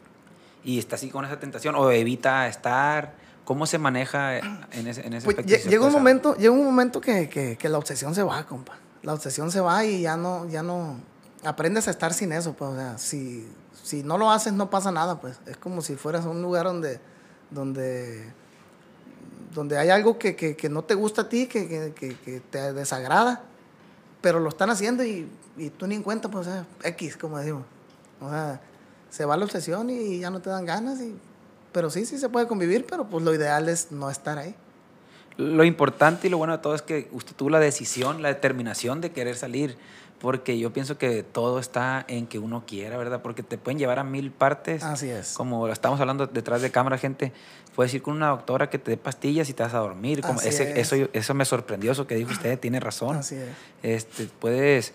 y 0.62 0.78
está 0.78 0.96
así 0.96 1.08
con 1.08 1.24
esa 1.24 1.40
tentación 1.40 1.74
o 1.74 1.90
evita 1.90 2.46
estar? 2.46 3.14
¿Cómo 3.46 3.64
se 3.64 3.78
maneja 3.78 4.36
en 4.38 4.86
ese, 4.86 5.06
en 5.06 5.14
ese 5.14 5.24
pues 5.24 5.38
aspecto? 5.38 5.70
Llega 5.70 5.86
un, 5.86 5.92
momento, 5.92 6.36
llega 6.36 6.52
un 6.52 6.66
momento 6.66 7.00
que, 7.00 7.30
que, 7.30 7.56
que 7.56 7.68
la 7.70 7.78
obsesión 7.78 8.14
se 8.14 8.22
va, 8.22 8.44
compa 8.44 8.76
la 9.02 9.14
obsesión 9.14 9.50
se 9.50 9.60
va 9.60 9.84
y 9.84 10.02
ya 10.02 10.16
no, 10.16 10.46
ya 10.48 10.62
no, 10.62 10.96
aprendes 11.44 11.88
a 11.88 11.90
estar 11.90 12.12
sin 12.12 12.32
eso, 12.32 12.54
pues, 12.54 12.70
o 12.70 12.74
sea, 12.74 12.98
si, 12.98 13.46
si 13.82 14.02
no 14.02 14.18
lo 14.18 14.30
haces 14.30 14.52
no 14.52 14.70
pasa 14.70 14.90
nada, 14.90 15.20
pues, 15.20 15.38
es 15.46 15.56
como 15.56 15.82
si 15.82 15.96
fueras 15.96 16.24
a 16.24 16.28
un 16.28 16.42
lugar 16.42 16.66
donde, 16.66 17.00
donde, 17.50 18.32
donde 19.54 19.78
hay 19.78 19.90
algo 19.90 20.18
que, 20.18 20.36
que, 20.36 20.56
que 20.56 20.68
no 20.68 20.82
te 20.82 20.94
gusta 20.94 21.22
a 21.22 21.28
ti, 21.28 21.46
que, 21.46 21.92
que, 21.94 22.42
te 22.50 22.72
desagrada, 22.72 23.44
pero 24.20 24.40
lo 24.40 24.48
están 24.48 24.70
haciendo 24.70 25.04
y, 25.04 25.28
y 25.56 25.70
tú 25.70 25.86
ni 25.86 25.94
en 25.94 26.02
cuenta, 26.02 26.28
pues, 26.28 26.46
o 26.46 26.50
sea, 26.50 26.66
X, 26.82 27.16
como 27.16 27.38
decimos, 27.38 27.64
o 28.20 28.28
sea, 28.30 28.60
se 29.10 29.24
va 29.24 29.36
la 29.36 29.44
obsesión 29.44 29.90
y 29.90 30.18
ya 30.18 30.30
no 30.30 30.40
te 30.40 30.50
dan 30.50 30.66
ganas, 30.66 31.00
y, 31.00 31.16
pero 31.72 31.90
sí, 31.90 32.04
sí 32.04 32.18
se 32.18 32.28
puede 32.28 32.46
convivir, 32.46 32.84
pero 32.88 33.08
pues 33.08 33.24
lo 33.24 33.32
ideal 33.34 33.68
es 33.68 33.92
no 33.92 34.10
estar 34.10 34.38
ahí 34.38 34.54
lo 35.38 35.64
importante 35.64 36.26
y 36.26 36.30
lo 36.30 36.36
bueno 36.36 36.52
de 36.52 36.58
todo 36.58 36.74
es 36.74 36.82
que 36.82 37.08
usted 37.12 37.34
tuvo 37.34 37.48
la 37.48 37.60
decisión, 37.60 38.22
la 38.22 38.28
determinación 38.28 39.00
de 39.00 39.12
querer 39.12 39.36
salir, 39.36 39.78
porque 40.20 40.58
yo 40.58 40.72
pienso 40.72 40.98
que 40.98 41.22
todo 41.22 41.60
está 41.60 42.04
en 42.08 42.26
que 42.26 42.40
uno 42.40 42.64
quiera, 42.66 42.98
¿verdad? 42.98 43.22
Porque 43.22 43.44
te 43.44 43.56
pueden 43.56 43.78
llevar 43.78 44.00
a 44.00 44.04
mil 44.04 44.32
partes. 44.32 44.82
Así 44.82 45.08
es. 45.08 45.34
Como 45.34 45.68
estamos 45.68 46.00
hablando 46.00 46.26
detrás 46.26 46.60
de 46.60 46.72
cámara, 46.72 46.98
gente, 46.98 47.32
puedes 47.76 47.94
ir 47.94 48.02
con 48.02 48.16
una 48.16 48.30
doctora 48.30 48.68
que 48.68 48.80
te 48.80 48.90
dé 48.90 48.96
pastillas 48.96 49.48
y 49.48 49.52
te 49.52 49.62
vas 49.62 49.74
a 49.74 49.78
dormir. 49.78 50.22
Como 50.22 50.40
Así 50.40 50.48
ese, 50.48 50.72
es. 50.72 50.92
eso, 50.92 51.08
eso 51.12 51.34
me 51.34 51.44
sorprendió, 51.44 51.92
eso 51.92 52.08
que 52.08 52.16
dijo 52.16 52.32
usted, 52.32 52.58
tiene 52.58 52.80
razón. 52.80 53.18
Así 53.18 53.36
es. 53.36 53.48
Este, 53.84 54.28
puedes 54.40 54.92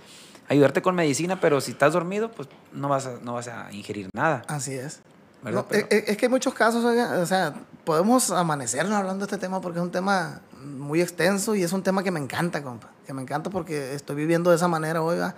ayudarte 0.50 0.82
con 0.82 0.94
medicina, 0.94 1.40
pero 1.40 1.62
si 1.62 1.72
estás 1.72 1.94
dormido, 1.94 2.30
pues 2.30 2.50
no 2.74 2.90
vas 2.90 3.06
a, 3.06 3.20
no 3.22 3.36
vas 3.36 3.48
a 3.48 3.72
ingerir 3.72 4.10
nada. 4.14 4.44
Así 4.50 4.74
es. 4.74 5.00
No, 5.44 5.68
Pero- 5.68 5.88
es, 5.90 6.04
es 6.08 6.18
que 6.18 6.26
hay 6.26 6.30
muchos 6.30 6.54
casos, 6.54 6.84
oiga, 6.86 7.20
o 7.20 7.26
sea, 7.26 7.54
podemos 7.84 8.32
amanecernos 8.32 8.94
hablando 8.94 9.26
de 9.26 9.32
este 9.32 9.38
tema 9.46 9.60
porque 9.62 9.80
es 9.80 9.84
un 9.84 9.92
tema 9.92 10.42
muy 10.64 11.02
extenso 11.02 11.56
y 11.56 11.64
es 11.64 11.74
un 11.74 11.84
tema 11.84 12.04
que 12.04 12.12
me 12.12 12.20
encanta, 12.20 12.64
compa. 12.64 12.90
Que 13.06 13.14
me 13.14 13.22
encanta 13.22 13.50
porque 13.50 13.94
estoy 13.94 14.16
viviendo 14.16 14.50
de 14.50 14.56
esa 14.56 14.68
manera, 14.68 15.02
oiga. 15.02 15.36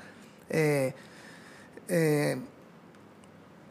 Eh, 0.49 0.93
eh, 1.87 2.39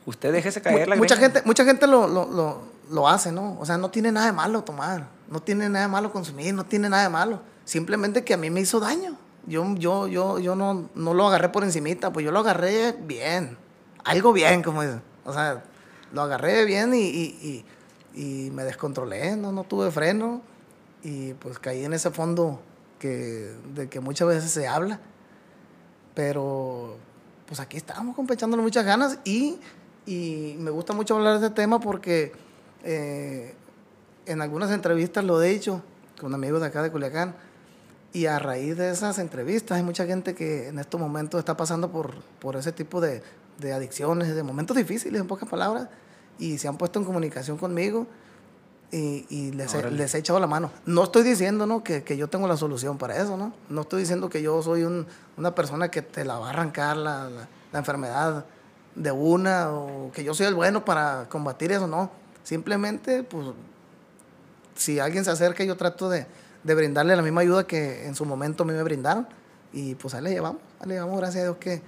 usted 0.07 0.33
déjese 0.33 0.61
caer 0.61 0.88
la 0.88 0.97
mucha 0.97 1.16
gente, 1.16 1.42
mucha 1.44 1.64
gente 1.64 1.87
lo, 1.87 2.07
lo, 2.09 2.27
lo, 2.31 2.62
lo 2.90 3.09
hace, 3.09 3.31
¿no? 3.33 3.57
O 3.61 3.66
sea, 3.66 3.79
no 3.79 3.90
tiene 3.90 4.11
nada 4.12 4.27
de 4.27 4.33
malo 4.33 4.64
tomar, 4.64 5.07
no 5.29 5.40
tiene 5.40 5.68
nada 5.68 5.87
de 5.87 5.90
malo 5.92 6.12
consumir, 6.12 6.53
no 6.55 6.64
tiene 6.64 6.88
nada 6.88 7.05
de 7.05 7.09
malo. 7.09 7.40
Simplemente 7.64 8.25
que 8.25 8.35
a 8.35 8.37
mí 8.37 8.51
me 8.51 8.61
hizo 8.61 8.81
daño. 8.81 9.16
Yo, 9.47 9.64
yo, 9.77 10.09
yo, 10.09 10.38
yo 10.38 10.57
no, 10.57 10.88
no 10.94 11.14
lo 11.14 11.27
agarré 11.29 11.49
por 11.51 11.64
encimita, 11.64 12.12
pues 12.12 12.25
yo 12.25 12.33
lo 12.33 12.40
agarré 12.40 12.92
bien. 12.92 13.57
Algo 14.05 14.33
bien, 14.33 14.62
como 14.62 14.83
dicen. 14.83 15.03
O 15.25 15.33
sea, 15.33 15.62
lo 16.14 16.22
agarré 16.22 16.64
bien 16.64 16.94
y, 16.94 17.00
y, 17.00 17.64
y, 18.14 18.50
me 18.53 18.62
descontrolé, 18.62 19.37
no, 19.37 19.53
no 19.53 19.64
tuve 19.64 19.90
freno. 19.90 20.40
Y 21.03 21.35
pues 21.35 21.59
caí 21.59 21.85
en 21.85 21.92
ese 21.92 22.11
fondo 22.11 22.61
que, 22.98 23.53
de 23.74 23.88
que 23.88 24.00
muchas 24.00 24.29
veces 24.29 24.50
se 24.50 24.66
habla. 24.66 25.00
Pero 26.14 26.96
pues 27.46 27.61
aquí 27.61 27.77
estamos, 27.77 28.14
compa, 28.14 28.35
echándole 28.35 28.62
muchas 28.62 28.85
ganas 28.85 29.18
y, 29.24 29.59
y 30.07 30.57
me 30.61 30.70
gusta 30.70 30.92
mucho 30.94 31.16
hablar 31.16 31.40
de 31.40 31.46
este 31.46 31.57
tema 31.62 31.81
porque 31.81 32.33
eh, 32.85 33.55
en 34.24 34.40
algunas 34.40 34.70
entrevistas 34.70 35.24
lo 35.24 35.42
he 35.42 35.48
dicho 35.48 35.83
con 36.18 36.33
amigos 36.33 36.61
de 36.61 36.68
acá 36.68 36.83
de 36.83 36.90
Culiacán 36.90 37.35
y 38.12 38.27
a 38.27 38.38
raíz 38.38 38.79
de 38.79 38.90
esas 38.90 39.18
entrevistas 39.18 39.77
hay 39.77 39.83
mucha 39.83 40.07
gente 40.07 40.35
que 40.35 40.68
en 40.68 40.79
estos 40.79 40.98
momentos 41.00 41.38
está 41.38 41.57
pasando 41.57 41.90
por, 41.90 42.14
por 42.38 42.57
ese 42.57 42.72
tipo 42.72 43.00
de, 43.00 43.22
de 43.59 43.72
adicciones, 43.72 44.35
de 44.35 44.42
momentos 44.42 44.77
difíciles, 44.77 45.20
en 45.20 45.27
pocas 45.27 45.48
palabras, 45.48 45.88
y 46.38 46.59
se 46.59 46.68
han 46.68 46.77
puesto 46.77 46.99
en 46.99 47.05
comunicación 47.05 47.57
conmigo 47.59 48.07
y, 48.90 49.27
y 49.29 49.53
les, 49.53 49.75
he, 49.75 49.90
les 49.90 50.14
he 50.14 50.18
echado 50.18 50.38
la 50.40 50.47
mano. 50.47 50.70
No 50.87 51.05
estoy 51.05 51.23
diciendo 51.25 51.66
¿no? 51.66 51.83
que, 51.83 52.03
que 52.05 52.16
yo 52.16 52.29
tengo 52.29 52.47
la 52.47 52.57
solución 52.57 52.97
para 52.99 53.16
eso, 53.20 53.37
¿no? 53.37 53.53
No 53.68 53.81
estoy 53.83 54.01
diciendo 54.03 54.29
que 54.29 54.40
yo 54.42 54.62
soy 54.62 54.85
un- 54.85 55.07
una 55.37 55.55
persona 55.55 55.90
que 55.90 56.03
te 56.03 56.25
la 56.25 56.38
va 56.38 56.47
a 56.49 56.51
arrancar 56.51 56.97
la, 56.97 57.29
la- 57.31 57.49
la 57.73 57.79
enfermedad 57.79 58.44
de 58.94 59.11
una 59.11 59.70
o 59.73 60.12
que 60.12 60.23
yo 60.23 60.33
soy 60.35 60.47
el 60.47 60.55
bueno 60.55 60.85
para 60.85 61.29
combatir 61.29 61.73
eso, 61.73 61.88
no. 61.88 62.11
Simplemente, 62.44 63.25
pues, 63.25 63.49
si 64.77 64.99
alguien 65.01 65.25
se 65.25 65.31
acerca, 65.31 65.64
yo 65.64 65.77
trato 65.77 66.09
de, 66.09 66.27
de 66.62 66.75
brindarle 66.75 67.16
la 67.16 67.23
misma 67.23 67.40
ayuda 67.40 67.66
que 67.66 68.07
en 68.07 68.14
su 68.14 68.25
momento 68.25 68.62
a 68.62 68.66
mí 68.66 68.73
me 68.73 68.83
brindaron. 68.83 69.27
Y 69.73 69.97
pues 69.97 70.14
ahí 70.14 70.23
le 70.23 70.31
llevamos, 70.31 70.61
ahí 70.81 70.88
le 70.88 70.94
llevamos, 70.94 71.16
gracias 71.18 71.40
a 71.42 71.44
Dios 71.47 71.57
que, 71.59 71.83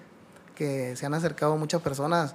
que 0.57 0.97
se 0.97 1.07
han 1.07 1.15
acercado 1.15 1.57
muchas 1.57 1.81
personas 1.83 2.35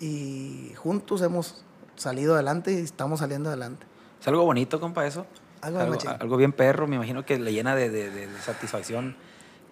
y 0.00 0.72
juntos 0.76 1.22
hemos 1.22 1.62
salido 1.96 2.34
adelante 2.34 2.72
y 2.72 2.76
estamos 2.82 3.20
saliendo 3.20 3.48
adelante. 3.50 3.86
Es 4.20 4.26
algo 4.28 4.44
bonito, 4.44 4.80
compa, 4.80 5.06
eso. 5.06 5.26
Algo 5.60 5.78
algo, 5.78 5.98
algo 6.18 6.36
bien 6.38 6.52
perro, 6.52 6.86
me 6.86 6.96
imagino 6.96 7.24
que 7.26 7.38
le 7.38 7.52
llena 7.52 7.76
de, 7.76 7.90
de- 7.90 8.10
de- 8.10 8.28
satisfacción 8.40 9.14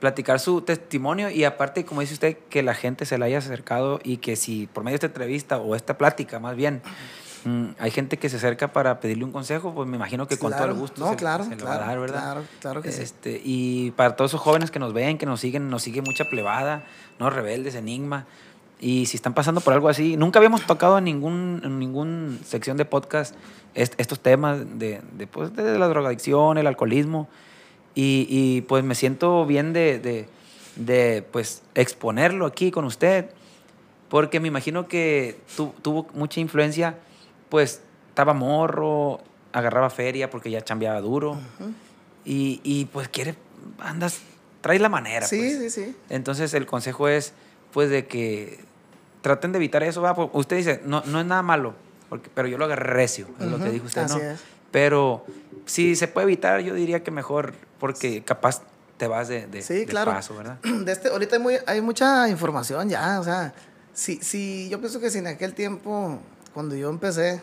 platicar 0.01 0.39
su 0.39 0.61
testimonio 0.61 1.29
y 1.31 1.45
aparte, 1.45 1.85
como 1.85 2.03
dice 2.03 2.15
usted, 2.15 2.37
que 2.51 2.63
la 2.63 2.75
gente 2.75 3.05
se 3.07 3.19
le 3.19 3.25
haya 3.25 3.39
acercado 3.39 3.99
y 4.05 4.19
que 4.19 4.37
si 4.37 4.67
por 4.69 4.85
medio 4.85 4.93
de 4.93 4.97
esta 4.97 5.07
entrevista 5.07 5.59
o 5.59 5.75
esta 5.75 5.99
plática 5.99 6.39
más 6.39 6.55
bien, 6.55 6.83
mm, 7.45 7.69
hay 7.81 7.91
gente 7.91 8.17
que 8.19 8.29
se 8.29 8.37
acerca 8.37 8.73
para 8.73 9.01
pedirle 9.01 9.25
un 9.25 9.33
consejo, 9.33 9.75
pues 9.75 9.89
me 9.89 9.97
imagino 9.97 10.29
que 10.29 10.39
con 10.39 10.53
todo 10.53 10.67
el 10.67 10.75
gusto 10.75 11.01
No, 11.03 11.11
se, 11.11 11.17
claro, 11.17 11.43
se 11.45 11.51
le 11.51 11.57
claro, 11.57 11.79
va 11.81 11.85
a 11.85 11.89
dar, 11.89 11.99
¿verdad? 12.01 12.21
claro, 12.23 12.43
claro 12.61 12.83
que 12.83 12.93
sí. 12.93 13.03
Este, 13.03 13.41
Y 13.43 13.91
para 13.93 14.15
todos 14.15 14.31
esos 14.31 14.41
jóvenes 14.41 14.71
que 14.71 14.79
nos 14.79 14.93
ven, 14.93 15.19
que 15.19 15.27
nos 15.27 15.41
siguen, 15.41 15.69
nos 15.71 15.83
sigue 15.83 16.01
mucha 16.03 16.27
plebada, 16.27 16.85
¿no? 17.19 17.31
Rebeldes, 17.31 17.75
Enigma. 17.75 18.27
Y 18.81 19.07
si 19.07 19.17
están 19.17 19.35
pasando 19.35 19.61
por 19.61 19.73
algo 19.75 19.89
así, 19.89 20.17
nunca 20.17 20.39
habíamos 20.39 20.65
tocado 20.67 20.99
en 20.99 21.05
ningún, 21.05 21.61
en 21.65 21.79
ningún 21.79 22.39
sección 22.45 22.77
de 22.77 22.85
podcast 22.85 23.35
est- 23.75 23.95
estos 23.99 24.21
temas 24.21 24.79
de, 24.79 25.01
de, 25.17 25.27
pues, 25.27 25.55
de 25.57 25.79
la 25.79 25.89
drogadicción, 25.89 26.59
el 26.59 26.67
alcoholismo. 26.67 27.29
Y, 27.95 28.27
y, 28.31 28.61
pues 28.63 28.85
me 28.85 28.95
siento 28.95 29.45
bien 29.47 29.73
de, 29.73 29.99
de, 29.99 30.29
de, 30.77 31.23
pues 31.33 31.63
exponerlo 31.75 32.47
aquí 32.47 32.71
con 32.71 32.85
usted, 32.85 33.31
porque 34.09 34.39
me 34.39 34.47
imagino 34.47 34.87
que 34.87 35.41
tu- 35.57 35.75
tuvo 35.83 36.07
mucha 36.15 36.39
influencia, 36.39 36.97
pues 37.49 37.81
estaba 38.11 38.33
morro, 38.35 39.21
agarraba 39.53 39.91
feria 39.91 40.31
porque 40.31 40.51
ya 40.53 40.61
chambeaba 40.63 41.01
duro. 41.01 41.33
Ujú. 41.33 41.73
Y, 42.25 42.61
y, 42.63 42.85
pues 42.85 43.09
quiere, 43.09 43.35
andas, 43.81 44.21
traes 44.61 44.81
la 44.81 44.89
manera. 44.89 45.27
Sí, 45.27 45.39
pues. 45.39 45.73
sí, 45.75 45.85
sí. 45.85 45.97
Entonces 46.11 46.55
el 46.55 46.67
consejo 46.67 47.09
es, 47.09 47.33
pues, 47.73 47.91
de 47.91 48.07
que 48.07 48.61
traten 49.21 49.53
de 49.53 49.59
evitar 49.59 49.83
eso. 49.83 50.03
¿va? 50.03 50.15
Porque 50.15 50.37
Usted 50.37 50.57
dice, 50.57 50.83
no, 50.85 51.03
no 51.07 51.21
es 51.21 51.27
nada 51.27 51.43
malo, 51.43 51.75
porque, 52.09 52.31
pero 52.35 52.49
yo 52.49 52.59
lo 52.59 52.65
agarré 52.65 52.93
recio, 52.95 53.27
es 53.41 53.47
lo 53.47 53.59
que 53.59 53.71
dijo 53.71 53.87
usted, 53.87 54.03
así 54.03 54.19
¿no? 54.19 54.25
es. 54.25 54.41
Pero 54.71 55.25
si 55.67 55.97
se 55.97 56.09
puede 56.09 56.25
evitar, 56.27 56.61
yo 56.61 56.75
diría 56.75 57.03
que 57.03 57.11
mejor, 57.11 57.55
porque 57.81 58.23
capaz 58.23 58.63
te 58.97 59.07
vas 59.07 59.29
de, 59.29 59.47
de, 59.47 59.63
Sí, 59.63 59.75
de 59.81 59.87
claro. 59.87 60.13
paso, 60.13 60.37
¿verdad? 60.37 60.59
De 60.85 60.93
este, 60.93 61.09
ahorita 61.09 61.37
hay, 61.37 61.43
muy- 61.43 61.59
hay 61.67 61.81
mucha 61.81 62.29
información 62.29 62.89
ya, 62.89 63.21
o 63.21 63.25
sea, 63.25 63.55
si, 63.95 64.17
si, 64.17 64.69
yo 64.69 64.79
pienso 64.81 65.01
que 65.01 65.09
si 65.11 65.19
en 65.19 65.27
aquel 65.29 65.55
tiempo, 65.55 66.19
cuando 66.53 66.75
yo 66.75 66.91
empecé 66.91 67.41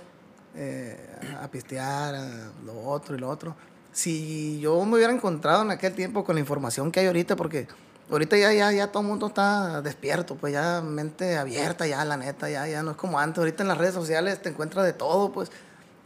eh, 0.56 0.98
a 1.42 1.48
pistear, 1.50 2.16
a 2.16 2.52
lo 2.66 2.80
otro 2.86 3.16
y 3.16 3.20
lo 3.20 3.30
otro, 3.30 3.56
si 3.92 4.60
yo 4.60 4.84
me 4.86 4.96
hubiera 4.98 5.14
encontrado 5.14 5.64
en 5.64 5.72
aquel 5.72 5.94
tiempo 5.94 6.24
con 6.26 6.36
la 6.36 6.42
información 6.42 6.92
que 6.92 7.00
hay 7.00 7.08
ahorita, 7.08 7.36
porque 7.36 7.68
ahorita 8.10 8.38
ya, 8.38 8.54
ya, 8.54 8.72
ya 8.72 8.92
todo 8.92 9.02
el 9.04 9.10
mundo 9.10 9.28
está 9.28 9.82
despierto, 9.82 10.36
pues 10.36 10.54
ya 10.54 10.82
mente 10.82 11.38
abierta, 11.38 11.88
ya 11.88 12.04
la 12.06 12.18
neta, 12.18 12.50
ya, 12.50 12.68
ya 12.68 12.84
no 12.84 12.92
es 12.92 12.98
como 12.98 13.20
antes, 13.20 13.40
ahorita 13.40 13.64
en 13.64 13.70
las 13.70 13.78
redes 13.78 13.94
sociales 13.94 14.42
te 14.42 14.50
encuentras 14.50 14.86
de 14.86 14.94
todo, 14.94 15.32
pues 15.32 15.52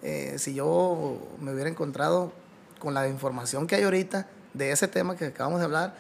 eh, 0.02 0.36
si 0.38 0.54
yo 0.54 1.20
me 1.40 1.54
hubiera 1.54 1.70
encontrado 1.70 2.32
con 2.80 2.94
la 2.94 3.08
información 3.08 3.68
que 3.68 3.76
hay 3.76 3.84
ahorita 3.84 4.28
de 4.54 4.72
ese 4.72 4.88
tema 4.88 5.16
que 5.16 5.26
acabamos 5.26 5.60
de 5.60 5.66
hablar, 5.66 5.96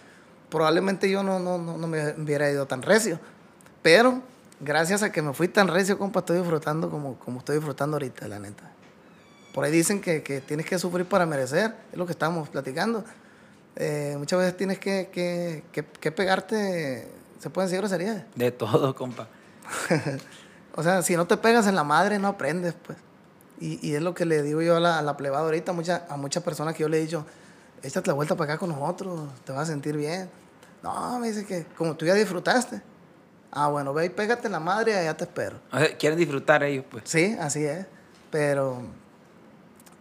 probablemente 0.49 1.09
yo 1.09 1.23
no, 1.23 1.39
no, 1.39 1.57
no, 1.57 1.77
no 1.77 1.87
me 1.87 2.13
hubiera 2.13 2.49
ido 2.49 2.65
tan 2.65 2.81
recio. 2.81 3.19
Pero 3.81 4.21
gracias 4.59 5.03
a 5.03 5.11
que 5.11 5.21
me 5.21 5.33
fui 5.33 5.47
tan 5.47 5.67
recio, 5.67 5.97
compa, 5.97 6.19
estoy 6.19 6.37
disfrutando 6.37 6.89
como, 6.89 7.15
como 7.19 7.39
estoy 7.39 7.57
disfrutando 7.57 7.95
ahorita, 7.95 8.27
la 8.27 8.39
neta. 8.39 8.71
Por 9.53 9.65
ahí 9.65 9.71
dicen 9.71 10.01
que, 10.01 10.23
que 10.23 10.41
tienes 10.41 10.65
que 10.65 10.77
sufrir 10.79 11.05
para 11.05 11.25
merecer, 11.25 11.73
es 11.91 11.97
lo 11.97 12.05
que 12.05 12.11
estamos 12.11 12.49
platicando. 12.49 13.03
Eh, 13.75 14.15
muchas 14.17 14.39
veces 14.39 14.57
tienes 14.57 14.79
que, 14.79 15.09
que, 15.11 15.63
que, 15.71 15.85
que 15.85 16.11
pegarte, 16.11 17.07
¿se 17.39 17.49
pueden 17.49 17.69
decir 17.69 17.79
groserías? 17.79 18.23
De 18.35 18.51
todo, 18.51 18.95
compa. 18.95 19.27
O 20.75 20.83
sea, 20.83 21.01
si 21.01 21.17
no 21.17 21.25
te 21.27 21.35
pegas 21.35 21.67
en 21.67 21.75
la 21.75 21.83
madre, 21.83 22.19
no 22.19 22.27
aprendes, 22.29 22.73
pues. 22.85 22.97
Y, 23.59 23.85
y 23.85 23.95
es 23.95 24.01
lo 24.01 24.13
que 24.13 24.23
le 24.25 24.43
digo 24.43 24.61
yo 24.61 24.77
a 24.77 24.79
la, 24.79 24.99
a 24.99 25.01
la 25.01 25.17
plebada 25.17 25.43
ahorita, 25.43 25.71
a, 25.71 25.75
mucha- 25.75 26.05
a 26.07 26.15
muchas 26.15 26.41
personas 26.43 26.73
que 26.75 26.81
yo 26.83 26.89
le 26.89 26.97
he 26.99 27.01
dicho, 27.01 27.25
échate 27.83 28.07
la 28.07 28.13
vuelta 28.13 28.35
para 28.37 28.53
acá 28.53 28.59
con 28.59 28.69
nosotros, 28.69 29.29
te 29.43 29.51
vas 29.51 29.63
a 29.63 29.71
sentir 29.71 29.97
bien. 29.97 30.29
No, 30.83 31.19
me 31.19 31.27
dice 31.27 31.45
que 31.45 31.65
como 31.75 31.95
tú 31.95 32.05
ya 32.05 32.13
disfrutaste. 32.13 32.81
Ah, 33.51 33.67
bueno, 33.67 33.93
ve 33.93 34.05
y 34.05 34.09
pégate 34.09 34.45
en 34.47 34.53
la 34.53 34.59
madre 34.61 34.91
y 34.93 34.95
allá 34.95 35.17
te 35.17 35.25
espero. 35.25 35.59
O 35.71 35.79
sea, 35.79 35.97
quieren 35.97 36.17
disfrutar 36.17 36.63
ellos, 36.63 36.85
pues. 36.89 37.03
Sí, 37.07 37.35
así 37.41 37.65
es. 37.65 37.85
Pero, 38.31 38.81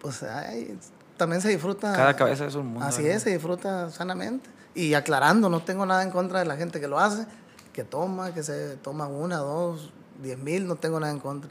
pues, 0.00 0.22
ay, 0.22 0.78
también 1.18 1.42
se 1.42 1.48
disfruta. 1.50 1.92
Cada 1.92 2.16
cabeza 2.16 2.46
es 2.46 2.54
un 2.54 2.68
mundo. 2.68 2.86
Así 2.86 3.02
¿verdad? 3.02 3.16
es, 3.18 3.22
se 3.24 3.30
disfruta 3.30 3.90
sanamente. 3.90 4.48
Y 4.74 4.94
aclarando, 4.94 5.50
no 5.50 5.60
tengo 5.60 5.84
nada 5.84 6.02
en 6.02 6.10
contra 6.10 6.38
de 6.38 6.46
la 6.46 6.56
gente 6.56 6.80
que 6.80 6.88
lo 6.88 6.98
hace, 6.98 7.26
que 7.74 7.84
toma, 7.84 8.32
que 8.32 8.42
se 8.42 8.76
toma 8.76 9.06
una, 9.08 9.36
dos, 9.38 9.92
diez 10.22 10.38
mil, 10.38 10.66
no 10.66 10.76
tengo 10.76 10.98
nada 11.00 11.12
en 11.12 11.18
contra. 11.20 11.50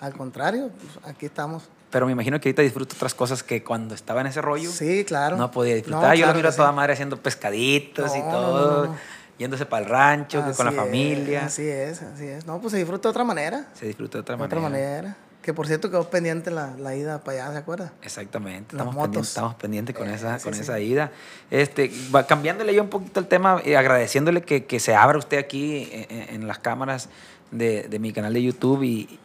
Al 0.00 0.14
contrario, 0.14 0.70
pues, 0.70 1.06
aquí 1.14 1.26
estamos. 1.26 1.64
Pero 1.90 2.06
me 2.06 2.12
imagino 2.12 2.40
que 2.40 2.48
ahorita 2.48 2.62
disfruto 2.62 2.96
otras 2.96 3.14
cosas 3.14 3.42
que 3.44 3.62
cuando 3.62 3.94
estaba 3.94 4.20
en 4.20 4.26
ese 4.26 4.42
rollo 4.42 4.68
Sí, 4.72 5.04
claro. 5.04 5.36
no 5.36 5.50
podía 5.52 5.74
disfrutar. 5.76 6.02
No, 6.02 6.08
Yo 6.14 6.20
lo 6.20 6.24
claro 6.26 6.36
miro 6.38 6.48
a 6.48 6.52
toda 6.56 6.70
sí. 6.70 6.74
madre 6.74 6.92
haciendo 6.94 7.16
pescaditos 7.22 8.16
y 8.16 8.18
No, 8.18 8.24
no, 8.24 8.30
todo, 8.32 8.86
no, 8.86 8.96
yéndose 9.38 9.64
para 9.66 9.84
el 9.84 9.90
rancho, 9.90 10.44
que 10.44 10.52
con 10.54 10.66
la 10.66 10.70
Así 10.72 10.78
es, 10.80 10.84
familia. 10.86 11.44
así 11.46 11.68
es, 11.68 12.02
así 12.02 12.26
es. 12.26 12.46
No, 12.46 12.60
pues 12.60 12.72
se 12.72 12.78
disfruta 12.78 13.08
de 13.08 13.10
otra 13.10 13.24
manera. 13.24 13.66
Se 13.74 13.86
disfruta 13.86 14.18
de 14.18 14.22
otra 14.22 14.34
De 14.36 14.40
manera. 14.42 14.58
otra 14.58 14.68
manera. 14.70 15.16
Que 15.44 15.52
por 15.52 15.66
cierto 15.66 15.90
quedó 15.90 16.08
pendiente 16.08 16.50
la, 16.50 16.74
la 16.78 16.96
ida 16.96 17.22
para 17.22 17.44
allá, 17.44 17.52
¿se 17.52 17.58
acuerda? 17.58 17.92
Exactamente, 18.02 18.74
Las 18.74 18.86
estamos 18.86 18.94
motos. 18.94 19.04
pendientes, 19.10 19.28
estamos 19.28 19.54
pendientes 19.56 19.94
con, 19.96 20.08
Eh, 20.08 20.14
esa, 20.14 20.38
sí, 20.38 20.44
con 20.44 20.54
sí. 20.54 20.60
esa 20.62 20.80
ida. 20.80 21.12
Este, 21.50 21.90
cambiándole 22.26 22.74
yo 22.74 22.82
un 22.82 22.88
poquito 22.88 23.20
el 23.20 23.26
tema, 23.26 23.60
y 23.64 23.74
agradeciéndole 23.74 24.40
que, 24.42 24.64
que 24.64 24.80
se 24.80 24.94
abra 24.94 25.18
usted 25.18 25.36
aquí 25.38 25.88
en, 25.92 26.34
en 26.36 26.48
las 26.48 26.58
cámaras 26.60 27.10
de, 27.50 27.82
de 27.88 27.98
mi 27.98 28.12
canal 28.12 28.32
de 28.32 28.42
YouTube 28.42 28.82
y, 28.84 29.18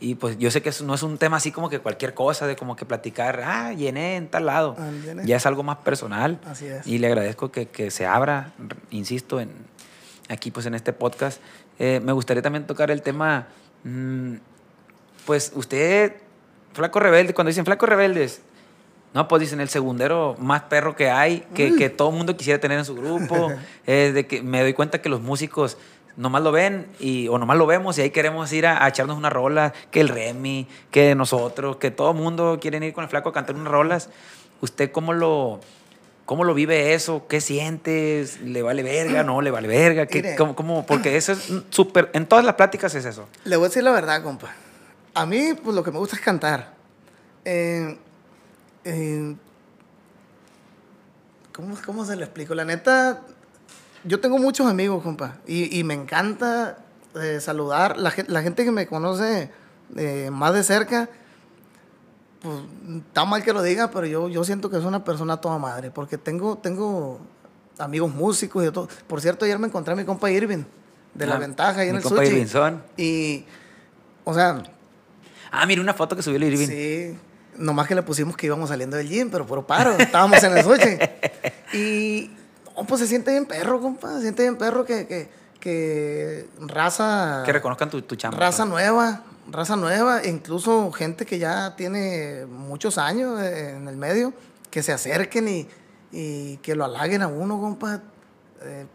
y 0.00 0.16
pues 0.16 0.36
yo 0.36 0.50
sé 0.50 0.62
que 0.62 0.70
eso 0.70 0.84
no 0.84 0.94
es 0.94 1.04
un 1.04 1.16
tema 1.16 1.36
así 1.36 1.52
como 1.52 1.70
que 1.70 1.78
cualquier 1.78 2.12
cosa, 2.12 2.48
de 2.48 2.56
como 2.56 2.74
que 2.74 2.84
platicar, 2.84 3.40
ah, 3.44 3.72
llené 3.72 4.16
en 4.16 4.26
tal 4.26 4.46
lado. 4.46 4.74
Ah. 4.76 4.90
Ya 5.24 5.36
es 5.36 5.46
algo 5.46 5.62
más 5.62 5.76
personal. 5.78 6.40
Así 6.44 6.66
es. 6.66 6.84
Y 6.88 6.98
le 6.98 7.06
agradezco 7.06 7.52
que, 7.52 7.66
que 7.68 7.92
se 7.92 8.04
abra, 8.04 8.50
insisto, 8.90 9.38
en, 9.38 9.50
aquí 10.28 10.50
pues 10.50 10.66
en 10.66 10.74
este 10.74 10.92
podcast. 10.92 11.40
Eh, 11.78 12.00
me 12.02 12.10
gustaría 12.10 12.42
también 12.42 12.66
tocar 12.66 12.90
el 12.90 13.00
tema, 13.00 13.46
mm, 13.84 14.34
pues 15.26 15.52
usted, 15.54 16.14
Flaco 16.72 17.00
Rebelde, 17.00 17.34
cuando 17.34 17.48
dicen 17.48 17.64
Flaco 17.64 17.86
Rebeldes, 17.86 18.40
no, 19.14 19.28
pues 19.28 19.40
dicen 19.40 19.60
el 19.60 19.68
segundero 19.68 20.36
más 20.38 20.62
perro 20.62 20.96
que 20.96 21.10
hay, 21.10 21.40
que, 21.54 21.74
que 21.76 21.90
todo 21.90 22.08
el 22.10 22.16
mundo 22.16 22.34
quisiera 22.36 22.58
tener 22.60 22.78
en 22.78 22.84
su 22.86 22.94
grupo. 22.94 23.52
es 23.86 24.14
de 24.14 24.26
que 24.26 24.42
me 24.42 24.62
doy 24.62 24.72
cuenta 24.72 25.02
que 25.02 25.08
los 25.10 25.20
músicos 25.20 25.76
nomás 26.16 26.42
lo 26.42 26.50
ven 26.52 26.86
y, 26.98 27.28
o 27.28 27.38
nomás 27.38 27.56
lo 27.58 27.66
vemos 27.66 27.98
y 27.98 28.02
ahí 28.02 28.10
queremos 28.10 28.50
ir 28.52 28.66
a, 28.66 28.82
a 28.84 28.88
echarnos 28.88 29.16
una 29.18 29.28
rola, 29.30 29.72
que 29.90 30.00
el 30.00 30.08
Remy, 30.08 30.66
que 30.90 31.14
nosotros, 31.14 31.76
que 31.76 31.90
todo 31.90 32.10
el 32.12 32.16
mundo 32.16 32.58
quiere 32.60 32.84
ir 32.86 32.92
con 32.94 33.04
el 33.04 33.10
flaco 33.10 33.28
a 33.28 33.32
cantar 33.32 33.54
unas 33.54 33.70
rolas. 33.70 34.08
¿Usted 34.62 34.90
cómo 34.92 35.12
lo, 35.12 35.60
cómo 36.24 36.44
lo 36.44 36.54
vive 36.54 36.94
eso? 36.94 37.26
¿Qué 37.28 37.40
sientes? 37.42 38.40
¿Le 38.40 38.62
vale 38.62 38.82
verga? 38.82 39.22
¿No 39.24 39.42
le 39.42 39.50
vale 39.50 39.68
verga? 39.68 40.06
¿Qué- 40.06 40.22
Mire. 40.22 40.36
cómo, 40.36 40.54
cómo? 40.56 40.86
Porque 40.86 41.16
eso 41.16 41.32
es 41.32 41.52
súper, 41.70 42.10
en 42.14 42.24
todas 42.26 42.44
las 42.46 42.54
pláticas 42.54 42.94
es 42.94 43.04
eso. 43.04 43.28
Le 43.44 43.56
voy 43.56 43.66
a 43.66 43.68
decir 43.68 43.82
la 43.82 43.90
verdad, 43.92 44.22
compa. 44.22 44.54
A 45.14 45.26
mí, 45.26 45.52
pues 45.62 45.76
lo 45.76 45.82
que 45.82 45.90
me 45.90 45.98
gusta 45.98 46.16
es 46.16 46.22
cantar. 46.22 46.74
Eh, 47.44 47.98
eh, 48.84 49.36
¿cómo, 51.52 51.76
¿Cómo 51.84 52.04
se 52.04 52.16
le 52.16 52.24
explico? 52.24 52.54
La 52.54 52.64
neta, 52.64 53.20
yo 54.04 54.20
tengo 54.20 54.38
muchos 54.38 54.66
amigos, 54.66 55.02
compa. 55.02 55.36
Y, 55.46 55.78
y 55.78 55.84
me 55.84 55.94
encanta 55.94 56.78
eh, 57.14 57.40
saludar. 57.40 57.98
La, 57.98 58.12
la 58.28 58.42
gente 58.42 58.64
que 58.64 58.70
me 58.70 58.86
conoce 58.86 59.50
eh, 59.96 60.30
más 60.32 60.54
de 60.54 60.62
cerca, 60.62 61.08
pues 62.40 62.56
está 63.06 63.24
mal 63.24 63.42
que 63.42 63.52
lo 63.52 63.62
diga, 63.62 63.90
pero 63.90 64.06
yo, 64.06 64.28
yo 64.28 64.44
siento 64.44 64.70
que 64.70 64.78
es 64.78 64.84
una 64.84 65.04
persona 65.04 65.36
toda 65.40 65.58
madre. 65.58 65.90
Porque 65.90 66.16
tengo, 66.16 66.56
tengo 66.56 67.20
amigos 67.78 68.12
músicos 68.14 68.64
y 68.66 68.70
todo. 68.70 68.88
Por 69.06 69.20
cierto, 69.20 69.44
ayer 69.44 69.58
me 69.58 69.66
encontré 69.66 69.92
a 69.92 69.96
mi 69.96 70.04
compa 70.04 70.30
Irving, 70.30 70.64
de 71.14 71.26
la 71.26 71.34
Ah, 71.34 71.38
ventaja, 71.38 71.80
ahí 71.80 71.88
en 71.88 71.96
mi 71.96 71.98
el 71.98 72.02
compa 72.02 72.24
sushi. 72.24 72.46
Y, 72.96 73.44
o 74.24 74.32
sea, 74.32 74.62
Ah, 75.52 75.66
mira 75.66 75.80
una 75.82 75.94
foto 75.94 76.16
que 76.16 76.22
subió 76.22 76.36
el 76.38 76.44
Irving. 76.44 76.66
sí, 76.66 77.16
nomás 77.56 77.86
que 77.86 77.94
le 77.94 78.02
pusimos 78.02 78.36
que 78.36 78.46
íbamos 78.46 78.70
saliendo 78.70 78.96
del 78.96 79.08
gym, 79.08 79.30
pero 79.30 79.46
por 79.46 79.64
paro, 79.66 79.92
estábamos 79.98 80.42
en 80.42 80.56
el 80.56 80.64
sushi. 80.64 80.98
Y, 81.74 82.30
no, 82.76 82.84
pues 82.84 83.00
se 83.00 83.06
siente 83.06 83.30
bien 83.30 83.46
perro, 83.46 83.80
compa, 83.80 84.14
se 84.16 84.22
siente 84.22 84.42
bien 84.42 84.56
perro 84.56 84.84
que, 84.84 85.06
que, 85.06 85.28
que 85.60 86.48
raza... 86.60 87.42
Que 87.46 87.52
reconozcan 87.52 87.88
tu, 87.90 88.02
tu 88.02 88.16
chamba. 88.16 88.38
Raza 88.38 88.64
nueva, 88.66 89.22
raza 89.50 89.76
nueva, 89.76 90.24
incluso 90.26 90.90
gente 90.92 91.24
que 91.26 91.38
ya 91.38 91.76
tiene 91.76 92.46
muchos 92.46 92.98
años 92.98 93.40
eh, 93.40 93.70
en 93.76 93.88
el 93.88 93.96
medio, 93.96 94.32
que 94.70 94.82
se 94.82 94.92
acerquen 94.92 95.48
y, 95.48 95.68
y 96.12 96.56
que 96.58 96.74
lo 96.74 96.84
halaguen 96.84 97.22
a 97.22 97.26
uno, 97.28 97.60
compa. 97.60 98.00
Eh, 98.62 98.86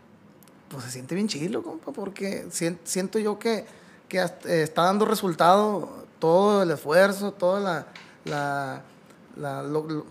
pues 0.70 0.84
se 0.84 0.92
siente 0.92 1.16
bien 1.16 1.28
chilo, 1.28 1.64
compa, 1.64 1.92
porque 1.92 2.46
sien- 2.52 2.80
siento 2.84 3.20
yo 3.20 3.40
que, 3.40 3.66
que 4.10 4.20
eh, 4.20 4.62
está 4.64 4.84
dando 4.84 5.06
resultado 5.06 6.07
todo 6.20 6.64
el 6.64 6.72
esfuerzo, 6.72 7.32
toda 7.32 7.60
la, 7.60 7.86
la, 8.26 8.82
la, 9.36 9.64
lo- 9.64 10.06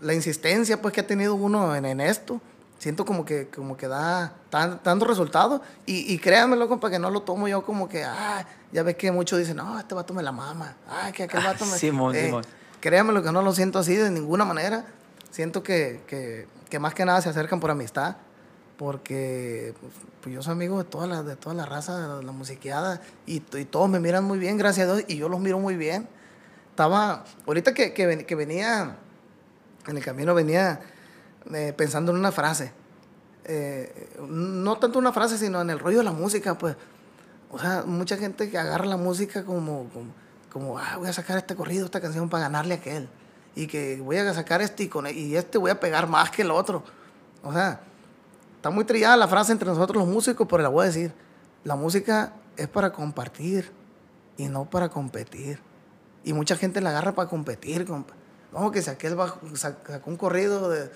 la 0.00 0.14
insistencia 0.14 0.80
pues, 0.80 0.94
que 0.94 1.00
ha 1.00 1.06
tenido 1.06 1.34
uno 1.34 1.74
en, 1.74 1.84
en 1.84 2.00
esto. 2.00 2.40
Siento 2.78 3.04
como 3.04 3.24
que, 3.24 3.48
como 3.48 3.76
que 3.76 3.88
da, 3.88 4.34
está 4.44 4.78
dando 4.84 5.04
resultados. 5.04 5.60
Y, 5.84 6.12
y 6.14 6.18
créanmelo, 6.18 6.68
compa, 6.68 6.88
que 6.90 6.98
no 7.00 7.10
lo 7.10 7.22
tomo 7.22 7.48
yo 7.48 7.64
como 7.64 7.88
que, 7.88 8.04
ah, 8.04 8.46
ya 8.70 8.84
ves 8.84 8.94
que 8.96 9.10
muchos 9.10 9.38
dicen, 9.40 9.56
no, 9.56 9.76
este 9.78 9.94
vato 9.96 10.14
me 10.14 10.22
la 10.22 10.30
mama. 10.30 10.76
Ah, 10.88 11.10
que 11.12 11.24
aquel 11.24 11.40
Ah, 11.40 11.46
vato 11.52 11.66
me... 11.66 11.76
Simón, 11.76 12.14
Eh, 12.14 12.26
Simón. 12.26 12.44
créanme 12.80 13.12
lo 13.12 13.22
que 13.24 13.32
no 13.32 13.42
lo 13.42 13.52
siento 13.52 13.80
así 13.80 13.96
de 13.96 14.10
ninguna 14.10 14.44
manera. 14.44 14.84
Siento 15.32 15.64
que, 15.64 16.02
que, 16.06 16.46
que 16.70 16.78
más 16.78 16.94
que 16.94 17.04
nada 17.04 17.20
se 17.20 17.28
acercan 17.28 17.58
por 17.58 17.70
amistad, 17.72 18.14
porque 18.78 19.74
pues, 20.22 20.34
yo 20.34 20.40
soy 20.40 20.52
amigo 20.52 20.78
de 20.78 20.84
toda 20.84 21.06
la, 21.08 21.22
de 21.24 21.36
toda 21.36 21.54
la 21.54 21.66
raza, 21.66 22.16
de 22.16 22.24
la, 22.24 22.32
musiqueada, 22.32 23.02
y, 23.26 23.40
todos 23.40 23.90
me 23.90 23.98
miran 23.98 24.24
muy 24.24 24.38
bien, 24.38 24.56
gracias 24.56 24.88
a 24.88 24.94
Dios, 24.94 25.04
y 25.08 25.16
yo 25.16 25.28
los 25.28 25.40
miro 25.40 25.58
muy 25.58 25.76
bien. 25.76 26.08
Estaba, 26.70 27.24
ahorita 27.46 27.74
que, 27.74 27.92
que, 27.92 28.24
que 28.24 28.34
venía, 28.36 28.96
en 29.88 29.96
el 29.96 30.04
camino 30.04 30.32
venía 30.32 30.80
eh, 31.52 31.74
pensando 31.76 32.12
en 32.12 32.18
una 32.18 32.30
frase. 32.30 32.72
Eh, 33.44 34.10
no 34.28 34.78
tanto 34.78 35.00
una 35.00 35.12
frase, 35.12 35.38
sino 35.38 35.60
en 35.60 35.70
el 35.70 35.80
rollo 35.80 35.98
de 35.98 36.04
la 36.04 36.12
música, 36.12 36.56
pues. 36.56 36.76
O 37.50 37.58
sea, 37.58 37.82
mucha 37.84 38.16
gente 38.16 38.48
que 38.48 38.58
agarra 38.58 38.84
la 38.84 38.96
música 38.96 39.44
como, 39.44 39.88
como, 39.92 40.12
como 40.52 40.78
ah, 40.78 40.98
voy 40.98 41.08
a 41.08 41.12
sacar 41.12 41.36
este 41.38 41.56
corrido, 41.56 41.86
esta 41.86 42.00
canción 42.00 42.28
para 42.28 42.44
ganarle 42.44 42.74
a 42.74 42.76
aquel. 42.76 43.08
Y 43.56 43.66
que 43.66 43.96
voy 44.00 44.18
a 44.18 44.34
sacar 44.34 44.62
este 44.62 44.84
y, 44.84 45.10
y 45.18 45.36
este 45.36 45.58
voy 45.58 45.72
a 45.72 45.80
pegar 45.80 46.06
más 46.06 46.30
que 46.30 46.42
el 46.42 46.52
otro. 46.52 46.84
O 47.42 47.52
sea, 47.52 47.80
está 48.58 48.70
muy 48.70 48.84
trillada 48.84 49.16
la 49.16 49.28
frase 49.28 49.52
entre 49.52 49.68
nosotros 49.68 50.02
los 50.02 50.12
músicos, 50.12 50.46
pero 50.50 50.62
la 50.64 50.68
voy 50.68 50.82
a 50.82 50.86
decir. 50.86 51.12
La 51.62 51.76
música 51.76 52.32
es 52.56 52.66
para 52.66 52.92
compartir 52.92 53.70
y 54.36 54.48
no 54.48 54.64
para 54.64 54.88
competir. 54.88 55.60
Y 56.24 56.32
mucha 56.32 56.56
gente 56.56 56.80
la 56.80 56.90
agarra 56.90 57.12
para 57.14 57.28
competir, 57.28 57.86
compa. 57.86 58.14
No, 58.52 58.72
que 58.72 58.82
si 58.82 58.90
aquel 58.90 59.16
sacó 59.54 60.10
un 60.10 60.16
corrido 60.16 60.68
de, 60.68 60.90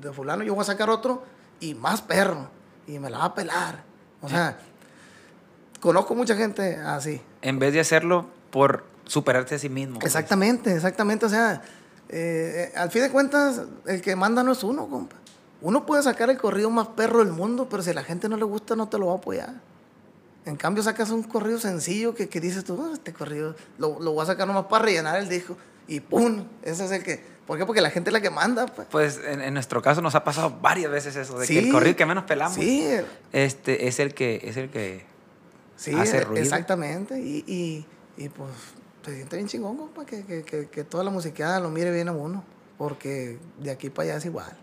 de 0.00 0.12
fulano, 0.12 0.44
yo 0.44 0.54
voy 0.54 0.62
a 0.62 0.64
sacar 0.64 0.88
otro 0.88 1.22
y 1.60 1.74
más 1.74 2.00
perro. 2.00 2.48
Y 2.86 2.98
me 2.98 3.10
la 3.10 3.18
va 3.18 3.24
a 3.26 3.34
pelar. 3.34 3.82
O 4.22 4.28
sea, 4.28 4.58
conozco 5.80 6.14
mucha 6.14 6.36
gente 6.36 6.76
así. 6.76 7.20
En 7.42 7.58
vez 7.58 7.74
de 7.74 7.80
hacerlo 7.80 8.26
por 8.50 8.84
superarte 9.04 9.56
a 9.56 9.58
sí 9.58 9.68
mismo. 9.68 9.98
Pues. 9.98 10.06
Exactamente, 10.06 10.74
exactamente. 10.74 11.26
O 11.26 11.28
sea, 11.28 11.60
eh, 12.08 12.72
al 12.74 12.90
fin 12.90 13.02
de 13.02 13.10
cuentas, 13.10 13.60
el 13.86 14.00
que 14.00 14.16
manda 14.16 14.42
no 14.42 14.52
es 14.52 14.64
uno, 14.64 14.88
compa. 14.88 15.16
Uno 15.60 15.86
puede 15.86 16.02
sacar 16.02 16.30
el 16.30 16.38
corrido 16.38 16.70
más 16.70 16.88
perro 16.88 17.18
del 17.24 17.32
mundo, 17.32 17.68
pero 17.68 17.82
si 17.82 17.90
a 17.90 17.94
la 17.94 18.04
gente 18.04 18.28
no 18.28 18.36
le 18.36 18.44
gusta, 18.44 18.76
no 18.76 18.88
te 18.88 18.98
lo 18.98 19.06
va 19.06 19.14
a 19.14 19.16
apoyar. 19.16 19.54
En 20.44 20.56
cambio, 20.56 20.82
sacas 20.82 21.10
un 21.10 21.22
corrido 21.24 21.58
sencillo 21.58 22.14
que, 22.14 22.28
que 22.28 22.40
dices 22.40 22.64
tú, 22.64 22.80
ah, 22.82 22.92
este 22.94 23.12
corrido 23.12 23.54
lo, 23.76 24.00
lo 24.00 24.12
voy 24.12 24.22
a 24.22 24.26
sacar 24.26 24.46
nomás 24.46 24.66
para 24.66 24.84
rellenar 24.84 25.18
el 25.18 25.28
disco. 25.28 25.56
Y 25.86 26.00
¡pum! 26.00 26.44
Ese 26.62 26.84
es 26.84 26.90
el 26.92 27.02
que 27.02 27.38
¿Por 27.48 27.56
qué? 27.56 27.64
Porque 27.64 27.80
la 27.80 27.88
gente 27.88 28.10
es 28.10 28.12
la 28.12 28.20
que 28.20 28.28
manda. 28.28 28.66
Pues, 28.66 28.88
pues 28.90 29.20
en, 29.26 29.54
nuestro 29.54 29.80
caso 29.80 30.02
nos 30.02 30.14
ha 30.14 30.22
pasado 30.22 30.58
varias 30.60 30.90
veces 30.90 31.16
eso, 31.16 31.38
de 31.38 31.46
que 31.46 31.58
el 31.58 31.72
corrido 31.72 31.96
que 31.96 32.04
menos 32.04 32.24
pelamos 32.24 32.58
este, 33.32 33.88
es 33.88 33.98
el 34.00 34.12
que, 34.12 34.42
es 34.44 34.58
el 34.58 34.68
que 34.68 35.06
sí, 35.74 35.94
hace 35.94 36.20
ruido. 36.20 36.42
Exactamente. 36.42 37.18
Y, 37.18 37.42
y, 37.46 37.86
y 38.22 38.28
pues 38.28 38.50
se 39.02 39.14
siente 39.14 39.36
bien 39.36 39.48
chingón, 39.48 39.78
compa, 39.78 40.04
que, 40.04 40.26
que, 40.26 40.68
que, 40.68 40.84
toda 40.84 41.02
la 41.04 41.10
musiqueada 41.10 41.58
lo 41.58 41.70
mire 41.70 41.90
bien 41.90 42.10
a 42.10 42.12
uno. 42.12 42.44
Porque 42.76 43.38
de 43.58 43.70
aquí 43.70 43.88
para 43.88 44.10
allá 44.10 44.18
es 44.18 44.26
igual. 44.26 44.54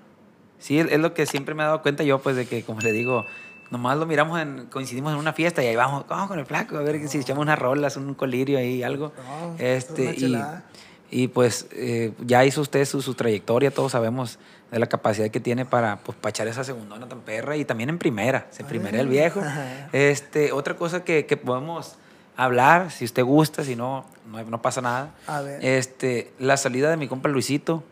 Sí, 0.65 0.79
es 0.79 0.97
lo 0.97 1.13
que 1.13 1.27
siempre 1.27 1.53
me 1.53 1.61
he 1.61 1.65
dado 1.67 1.83
cuenta 1.83 2.03
yo, 2.03 2.17
pues, 2.23 2.35
de 2.35 2.47
que, 2.47 2.63
como 2.63 2.81
le 2.81 2.91
digo, 2.91 3.23
nomás 3.69 3.99
lo 3.99 4.07
miramos, 4.07 4.41
en, 4.41 4.65
coincidimos 4.65 5.13
en 5.13 5.19
una 5.19 5.31
fiesta 5.31 5.63
y 5.63 5.67
ahí 5.67 5.75
vamos, 5.75 6.07
vamos 6.07 6.27
con 6.27 6.39
el 6.39 6.47
flaco, 6.47 6.75
a 6.75 6.81
ver 6.81 7.07
si 7.07 7.19
echamos 7.19 7.43
unas 7.43 7.59
rolas, 7.59 7.97
un 7.97 8.15
colirio 8.15 8.57
ahí, 8.57 8.81
algo. 8.81 9.13
este, 9.59 10.15
y, 10.17 10.35
y 11.11 11.27
pues 11.27 11.67
eh, 11.71 12.13
ya 12.25 12.43
hizo 12.45 12.61
usted 12.61 12.83
su, 12.85 13.03
su, 13.03 13.13
trayectoria, 13.13 13.69
todos 13.69 13.91
sabemos 13.91 14.39
de 14.71 14.79
la 14.79 14.87
capacidad 14.87 15.29
que 15.29 15.39
tiene 15.39 15.65
para, 15.65 15.97
pues, 15.97 16.17
para 16.17 16.31
echar 16.31 16.47
esa 16.47 16.63
segunda 16.63 16.97
tan 16.97 17.19
perra 17.19 17.55
y 17.57 17.63
también 17.63 17.89
en 17.89 17.99
primera, 17.99 18.47
en 18.57 18.65
primera 18.65 18.99
el 18.99 19.07
viejo. 19.07 19.43
Este, 19.93 20.51
otra 20.51 20.75
cosa 20.75 21.03
que, 21.03 21.27
que, 21.27 21.37
podemos 21.37 21.93
hablar, 22.35 22.89
si 22.89 23.05
usted 23.05 23.23
gusta, 23.23 23.63
si 23.63 23.75
no, 23.75 24.03
no, 24.49 24.61
pasa 24.63 24.81
nada. 24.81 25.11
A 25.27 25.41
ver. 25.41 25.63
Este, 25.63 26.33
la 26.39 26.57
salida 26.57 26.89
de 26.89 26.97
mi 26.97 27.07
compa 27.07 27.29
Luisito, 27.29 27.83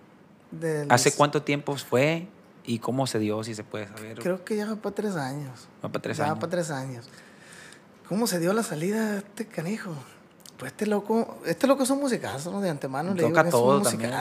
¿hace 0.89 1.13
cuánto 1.13 1.43
tiempo 1.43 1.77
fue 1.77 2.29
y 2.65 2.79
cómo 2.79 3.07
se 3.07 3.19
dio, 3.19 3.43
si 3.43 3.55
se 3.55 3.63
puede 3.63 3.87
saber? 3.87 4.19
Creo 4.19 4.43
que 4.43 4.55
ya 4.55 4.67
va 4.67 4.75
para 4.75 4.95
tres 4.95 5.15
años. 5.15 5.67
Va 5.83 5.89
para 5.89 6.01
tres 6.01 6.17
ya 6.17 6.25
años. 6.25 6.35
Va 6.35 6.39
para 6.39 6.51
tres 6.51 6.71
años. 6.71 7.09
¿Cómo 8.07 8.27
se 8.27 8.39
dio 8.39 8.53
la 8.53 8.63
salida 8.63 9.11
de 9.11 9.17
este 9.19 9.45
canijo? 9.47 9.91
Pues 10.57 10.71
este 10.71 10.85
loco, 10.85 11.39
este 11.45 11.67
loco 11.67 11.83
es 11.83 11.89
un 11.89 11.99
musicazo, 11.99 12.51
¿no? 12.51 12.61
De 12.61 12.69
antemano 12.69 13.13
le 13.13 13.23
Toca 13.23 13.49
todo 13.49 13.81
también. 13.81 14.11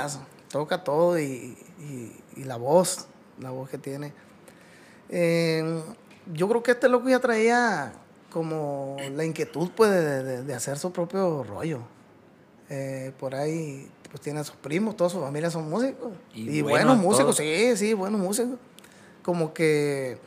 Toca 0.49 0.85
todo 0.85 1.19
y, 1.19 1.57
y, 2.37 2.45
la 2.45 2.57
voz, 2.57 3.07
la 3.39 3.51
voz 3.51 3.71
que 3.71 3.79
tiene. 3.79 4.13
Eh, 5.09 5.83
yo 6.33 6.49
creo 6.49 6.63
que 6.63 6.73
este 6.73 6.89
loco 6.89 7.09
ya 7.09 7.21
traía 7.21 7.93
como 8.31 8.97
la 9.15 9.25
inquietud, 9.25 9.71
pues, 9.77 9.91
de, 9.91 10.43
de, 10.43 10.55
hacer 10.55 10.79
su 10.79 10.93
propio 10.93 11.43
rollo. 11.45 11.81
Eh, 12.71 13.13
por 13.19 13.35
ahí, 13.35 13.91
pues, 14.13 14.21
tiene 14.21 14.39
a 14.39 14.45
sus 14.45 14.55
primos, 14.55 14.97
toda 14.97 15.11
su 15.11 15.21
familia 15.21 15.51
son 15.51 15.69
músicos. 15.69 16.13
Y, 16.33 16.63
buenos 16.63 16.99
músicos, 16.99 17.37
sí, 17.37 17.77
sí, 17.77 17.95
buenos 17.95 18.21
músicos. 18.21 18.59
Como 19.25 19.53
que, 19.53 20.19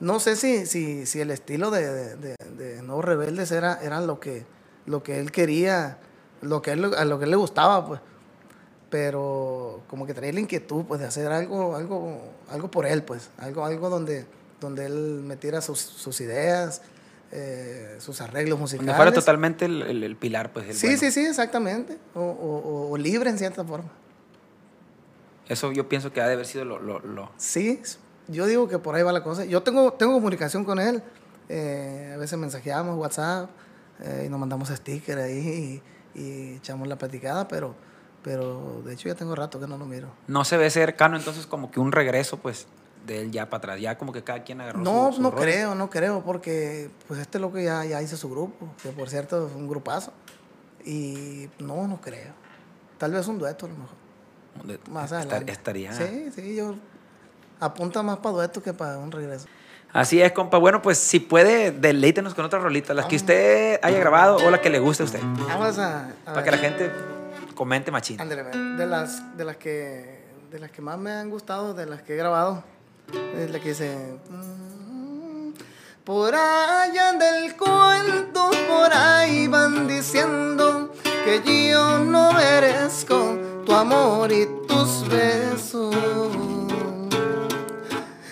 no 0.00 0.18
sé 0.18 0.34
si, 0.34 0.66
si, 0.66 1.06
si 1.06 1.20
el 1.20 1.30
estilo 1.30 1.70
de, 1.70 2.16
de, 2.16 2.36
de 2.56 2.82
No 2.82 3.00
Rebeldes 3.02 3.52
era, 3.52 3.78
era 3.82 4.00
lo 4.00 4.18
que 4.18 4.44
lo 4.86 5.02
que 5.02 5.18
él 5.18 5.32
quería, 5.32 5.98
lo 6.42 6.62
que 6.62 6.72
él, 6.72 6.94
a 6.94 7.04
lo 7.04 7.18
que 7.18 7.24
él 7.24 7.30
le 7.30 7.36
gustaba, 7.36 7.86
pues. 7.86 8.00
Pero 8.90 9.82
como 9.88 10.06
que 10.06 10.14
traía 10.14 10.32
la 10.32 10.40
inquietud, 10.40 10.84
pues, 10.84 11.00
de 11.00 11.06
hacer 11.06 11.30
algo, 11.32 11.76
algo, 11.76 12.20
algo 12.48 12.70
por 12.70 12.86
él, 12.86 13.02
pues. 13.02 13.30
Algo, 13.38 13.64
algo 13.64 13.88
donde, 13.88 14.26
donde 14.60 14.86
él 14.86 15.22
metiera 15.24 15.60
sus, 15.60 15.80
sus 15.80 16.20
ideas, 16.20 16.82
eh, 17.36 17.96
sus 17.98 18.20
arreglos 18.20 18.60
musicales. 18.60 18.86
Donde 18.86 18.96
fuera 18.96 19.12
totalmente 19.12 19.64
el, 19.64 20.04
el, 20.04 20.16
pilar, 20.16 20.52
pues. 20.52 20.78
sí, 20.78 20.96
sí, 20.96 21.10
sí, 21.10 21.26
exactamente. 21.26 21.98
O, 22.14 22.20
o, 22.20 22.90
o, 22.90 22.96
libre 22.96 23.28
en 23.28 23.38
cierta 23.38 23.64
forma. 23.64 23.90
Eso 25.48 25.72
yo 25.72 25.88
pienso 25.88 26.12
que 26.12 26.20
ha 26.20 26.28
de 26.28 26.34
haber 26.34 26.46
sido 26.46 26.64
lo, 26.64 26.78
lo, 26.78 27.00
lo... 27.00 27.32
Sí, 27.36 27.82
yo 28.28 28.46
digo 28.46 28.68
que 28.68 28.78
por 28.78 28.94
ahí 28.94 29.02
va 29.02 29.12
la 29.12 29.24
cosa. 29.24 29.44
Yo 29.44 29.62
tengo, 29.64 29.92
tengo 29.94 30.14
comunicación 30.14 30.64
con 30.64 30.78
él. 30.78 31.02
Eh, 31.48 32.12
a 32.14 32.18
veces 32.18 32.38
mensajeamos, 32.38 32.96
WhatsApp. 32.96 33.50
Eh, 34.00 34.24
y 34.26 34.28
nos 34.28 34.38
mandamos 34.38 34.68
stickers 34.68 35.22
ahí 35.22 35.82
y, 36.14 36.54
echamos 36.54 36.86
la 36.86 36.96
platicada, 36.96 37.48
pero, 37.48 37.74
pero 38.22 38.82
de 38.84 38.94
hecho 38.94 39.08
ya 39.08 39.16
tengo 39.16 39.34
rato 39.34 39.58
que 39.58 39.66
no 39.66 39.76
lo 39.76 39.86
miro. 39.86 40.08
No 40.28 40.44
se 40.44 40.56
ve 40.56 40.70
cercano 40.70 41.16
entonces 41.16 41.46
como 41.46 41.70
que 41.70 41.80
un 41.80 41.90
regreso 41.90 42.38
pues 42.38 42.66
de 43.06 43.20
él 43.22 43.30
ya 43.30 43.48
para 43.48 43.58
atrás, 43.58 43.80
ya 43.80 43.98
como 43.98 44.12
que 44.12 44.22
cada 44.22 44.42
quien 44.42 44.60
agarró 44.60 44.80
No, 44.80 45.12
su, 45.12 45.20
no 45.20 45.34
creo, 45.34 45.74
no 45.74 45.90
creo, 45.90 46.22
porque 46.22 46.90
pues 47.06 47.20
este 47.20 47.38
loco 47.38 47.58
ya, 47.58 47.84
ya 47.84 48.00
hizo 48.02 48.16
su 48.16 48.30
grupo, 48.30 48.68
que 48.82 48.90
por 48.90 49.08
cierto 49.08 49.46
es 49.46 49.54
un 49.54 49.68
grupazo, 49.68 50.12
y 50.84 51.48
no, 51.58 51.86
no 51.86 52.00
creo. 52.00 52.32
Tal 52.98 53.12
vez 53.12 53.26
un 53.26 53.38
dueto 53.38 53.66
a 53.66 53.68
lo 53.68 53.74
mejor. 53.76 54.90
más 54.90 55.12
adelante. 55.12 55.52
Estaría. 55.52 55.92
Sí, 55.92 56.30
sí, 56.34 56.54
yo 56.54 56.74
apunta 57.60 58.02
más 58.02 58.18
para 58.18 58.34
dueto 58.34 58.62
que 58.62 58.72
para 58.72 58.98
un 58.98 59.10
regreso. 59.10 59.46
Así 59.92 60.20
es, 60.20 60.32
compa. 60.32 60.58
Bueno, 60.58 60.82
pues 60.82 60.98
si 60.98 61.20
puede, 61.20 61.70
deleítenos 61.70 62.34
con 62.34 62.44
otra 62.44 62.58
rolita, 62.58 62.94
las 62.94 63.06
que 63.06 63.16
usted 63.16 63.78
haya 63.82 63.98
grabado 63.98 64.36
o 64.36 64.50
la 64.50 64.60
que 64.60 64.68
le 64.68 64.80
guste 64.80 65.04
a 65.04 65.06
usted. 65.06 65.20
Vamos 65.22 65.78
a. 65.78 66.10
Para 66.24 66.42
que 66.42 66.50
la 66.50 66.58
gente 66.58 66.90
comente 67.54 67.90
machín. 67.90 68.16
de 68.18 68.86
las, 68.86 69.36
de 69.36 69.44
las 69.44 69.56
que 69.56 70.24
de 70.54 70.60
las 70.60 70.70
que 70.70 70.82
más 70.82 70.96
me 70.98 71.10
han 71.10 71.30
gustado, 71.30 71.74
de 71.74 71.84
las 71.84 72.02
que 72.02 72.14
he 72.14 72.16
grabado, 72.16 72.62
es 73.12 73.50
la 73.50 73.58
que 73.60 73.68
dice. 73.70 74.18
Mm, 74.30 75.50
por 76.04 76.34
allá 76.34 77.12
del 77.12 77.56
cuento, 77.56 78.50
por 78.68 78.92
ahí 78.92 79.48
van 79.48 79.86
diciendo 79.86 80.92
que 81.24 81.70
yo 81.70 81.98
no 81.98 82.32
merezco 82.32 83.38
tu 83.64 83.72
amor 83.72 84.30
y 84.30 84.46
tus 84.68 85.08
besos. 85.08 85.94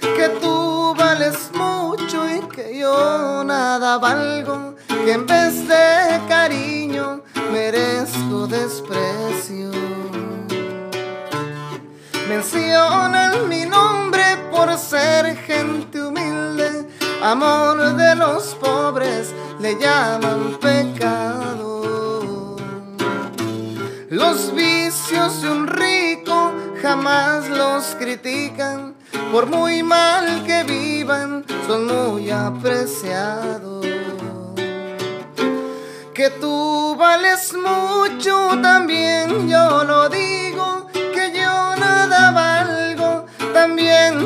Que 0.00 0.28
tú 0.40 0.94
vales 0.96 1.50
mucho 1.54 2.28
y 2.28 2.40
que 2.54 2.78
yo 2.78 3.42
nada 3.44 3.98
valgo, 3.98 4.74
que 4.87 5.12
en 5.12 5.26
vez 5.26 5.66
de 5.66 6.20
cariño 6.28 7.22
merezco 7.50 8.46
desprecio. 8.46 9.91
Mencionan 12.33 13.47
mi 13.47 13.66
nombre 13.66 14.25
por 14.51 14.75
ser 14.79 15.37
gente 15.37 16.03
humilde, 16.03 16.88
amor 17.23 17.95
de 17.95 18.16
los 18.16 18.55
pobres 18.55 19.35
le 19.61 19.79
llaman 19.79 20.57
pecado. 20.59 22.57
Los 24.09 24.55
vicios 24.55 25.42
de 25.42 25.51
un 25.51 25.66
rico 25.66 26.53
jamás 26.81 27.51
los 27.51 27.95
critican 27.99 28.95
por 29.31 29.45
muy 29.45 29.83
mal 29.83 30.42
que 30.47 30.64
vivan, 30.64 31.45
son 31.66 31.87
muy 31.87 32.31
apreciados. 32.31 33.85
Que 36.14 36.31
tú 36.40 36.97
vales 36.99 37.53
mucho, 37.53 38.59
también 38.62 39.51
yo 39.51 39.85
lo 39.85 40.09
digo, 40.09 40.82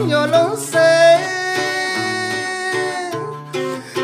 yo 0.09 0.27
lo 0.27 0.57
sé. 0.57 1.19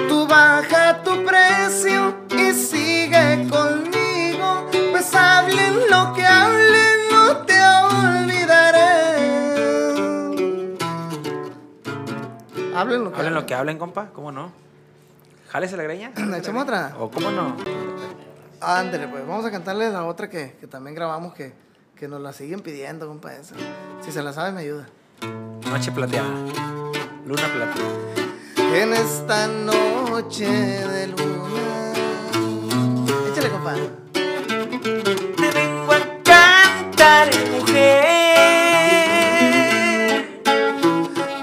Tú 0.08 0.26
baja 0.26 1.02
tu 1.02 1.24
precio 1.24 2.14
y 2.30 2.52
sigue 2.52 3.48
conmigo, 3.50 4.66
pues 4.90 5.14
hablen 5.14 5.90
lo 5.90 6.12
que 6.14 6.24
hablen, 6.24 6.98
no 7.10 7.36
te 7.38 7.60
olvidaré. 7.60 8.92
Hablen 12.74 13.04
lo 13.04 13.12
que 13.46 13.54
hablen. 13.54 13.74
Lo 13.74 13.80
compa, 13.80 14.08
¿cómo 14.12 14.32
no? 14.32 14.52
¿Jálese 15.50 15.76
la 15.76 15.82
greña? 15.82 16.12
¿Le 16.16 16.38
echamos 16.38 16.62
otra? 16.62 16.94
¿O 16.98 17.10
cómo 17.10 17.30
no? 17.30 17.56
Ándale, 18.60 19.08
pues 19.08 19.26
vamos 19.26 19.44
a 19.44 19.50
cantarle 19.50 19.90
la 19.90 20.04
otra 20.04 20.30
que, 20.30 20.56
que 20.60 20.66
también 20.66 20.94
grabamos 20.94 21.34
que, 21.34 21.52
que 21.96 22.06
nos 22.08 22.20
la 22.20 22.32
siguen 22.32 22.60
pidiendo, 22.60 23.08
compa. 23.08 23.32
Si 24.00 24.12
se 24.12 24.22
la 24.22 24.32
sabe, 24.32 24.52
me 24.52 24.60
ayuda. 24.60 24.86
Noche 25.72 25.90
plateada. 25.90 26.28
Luna 27.26 27.48
plateada. 27.54 27.96
En 28.74 28.92
esta 28.92 29.46
noche 29.46 30.46
de 30.46 31.06
luna. 31.06 31.92
Échale, 33.30 33.48
compa. 33.48 33.74
Te 34.12 35.48
vengo 35.54 35.92
a 35.92 36.00
cantar, 36.22 37.30
mujer. 37.52 38.82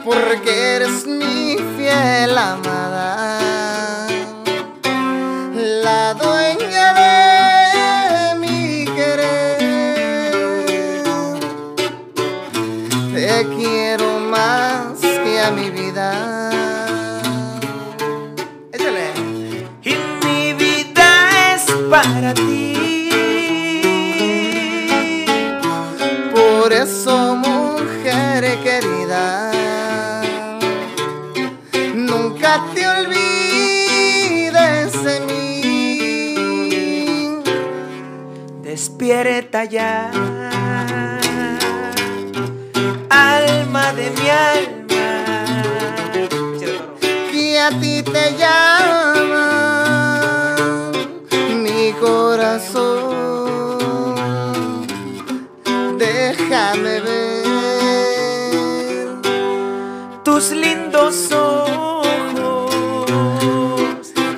Porque 0.06 0.76
eres 0.76 1.08
mi 1.08 1.58
fiel 1.76 2.38
amada. 2.38 2.79
Despierta 39.10 39.66
ya, 39.66 40.12
alma 43.10 43.92
de 43.94 44.12
mi 44.12 44.30
alma. 44.30 45.46
Que 47.32 47.60
a 47.60 47.72
ti 47.72 48.04
te 48.04 48.36
llama 48.38 49.50
mi 51.56 51.92
corazón. 51.94 53.00
Déjame 55.98 57.00
ver 57.02 57.48
Tus 60.24 60.52
lindos 60.52 61.32
ojos, 61.32 62.70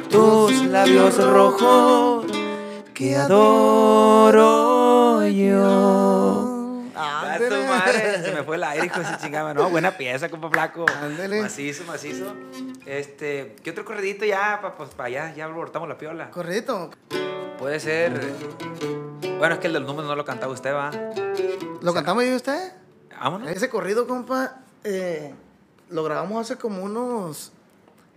tus 0.10 0.64
labios 0.64 1.18
rojos 1.18 2.21
que 3.02 3.16
adoro 3.16 4.46
yo. 5.26 6.84
A 6.96 7.38
tu 7.38 7.56
madre, 7.68 8.22
se 8.24 8.32
me 8.32 8.44
fue 8.44 8.58
el 8.58 8.64
aire, 8.64 8.86
hijo 8.86 9.00
de 9.00 9.06
su 9.06 9.16
chingada. 9.16 9.56
No, 9.56 9.72
buena 9.72 9.98
pieza, 9.98 10.30
compa 10.30 10.52
flaco. 10.52 10.86
Ándele. 11.02 11.42
Macizo, 11.42 11.84
macizo. 11.86 12.36
Este, 12.86 13.56
¿qué 13.64 13.72
otro 13.72 13.86
corredito 13.86 14.24
ya? 14.24 14.60
Pa, 14.62 14.76
pues 14.76 14.92
para 14.92 15.08
allá, 15.08 15.34
ya 15.34 15.46
abortamos 15.46 15.90
la 15.90 15.98
piola. 15.98 16.30
Correcto. 16.30 16.92
Puede 17.58 17.80
ser. 17.80 18.22
Bueno, 19.40 19.56
es 19.56 19.60
que 19.60 19.66
el 19.66 19.74
del 19.74 19.88
número 19.88 20.08
no 20.08 20.16
lo 20.16 20.24
cantaba 20.24 20.54
usted, 20.54 20.72
va. 20.72 20.92
¿Lo 21.82 21.96
cantamos 21.96 22.24
yo 22.24 22.34
y 22.34 22.36
usted? 22.36 22.72
Vámonos. 23.20 23.50
Ese 23.50 23.68
corrido, 23.68 24.06
compa, 24.06 24.60
eh, 24.84 25.34
lo 25.90 26.04
grabamos 26.04 26.42
hace 26.46 26.60
como 26.60 26.84
unos. 26.84 27.52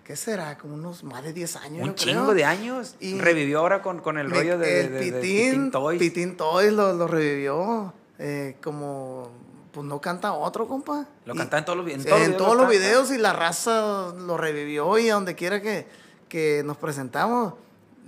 ¿Qué 0.04 0.16
será? 0.16 0.58
Como 0.58 0.74
unos 0.74 1.02
más 1.02 1.22
de 1.24 1.32
10 1.32 1.56
años. 1.56 1.82
Un 1.82 1.88
yo 1.90 1.94
chingo 1.94 2.22
creo. 2.24 2.34
de 2.34 2.44
años. 2.44 2.94
Y 3.00 3.18
Revivió 3.18 3.60
ahora 3.60 3.80
con, 3.82 4.00
con 4.00 4.18
el 4.18 4.30
rollo 4.30 4.58
de, 4.58 4.80
el 4.82 4.92
de- 4.92 4.98
de- 4.98 5.10
de 5.12 5.20
Pitín, 5.20 5.70
Toys. 5.70 5.98
Pitín 5.98 6.36
Toys 6.36 6.72
lo, 6.72 6.92
lo 6.92 7.06
revivió. 7.06 7.92
eh, 8.18 8.56
como. 8.62 9.30
Pues 9.72 9.84
no 9.86 10.00
canta 10.00 10.32
otro, 10.34 10.68
compa. 10.68 11.06
Lo 11.24 11.34
Y- 11.34 11.38
cantaba 11.38 11.58
en 11.58 11.64
todos 11.64 11.78
los 11.78 11.86
en 11.88 12.00
en 12.00 12.04
todos 12.04 12.18
los 12.20 12.28
videos 12.28 12.36
todos 12.36 12.48
lo 12.50 12.62
los 12.62 12.70
canta. 12.70 12.78
videos 12.78 13.10
y 13.10 13.18
la 13.18 13.32
raza 13.32 14.12
lo 14.16 14.36
revivió 14.36 14.98
y 14.98 15.08
a 15.10 15.14
donde 15.14 15.34
quiera 15.34 15.60
que, 15.60 15.88
que 16.28 16.62
nos 16.64 16.76
presentamos. 16.76 17.54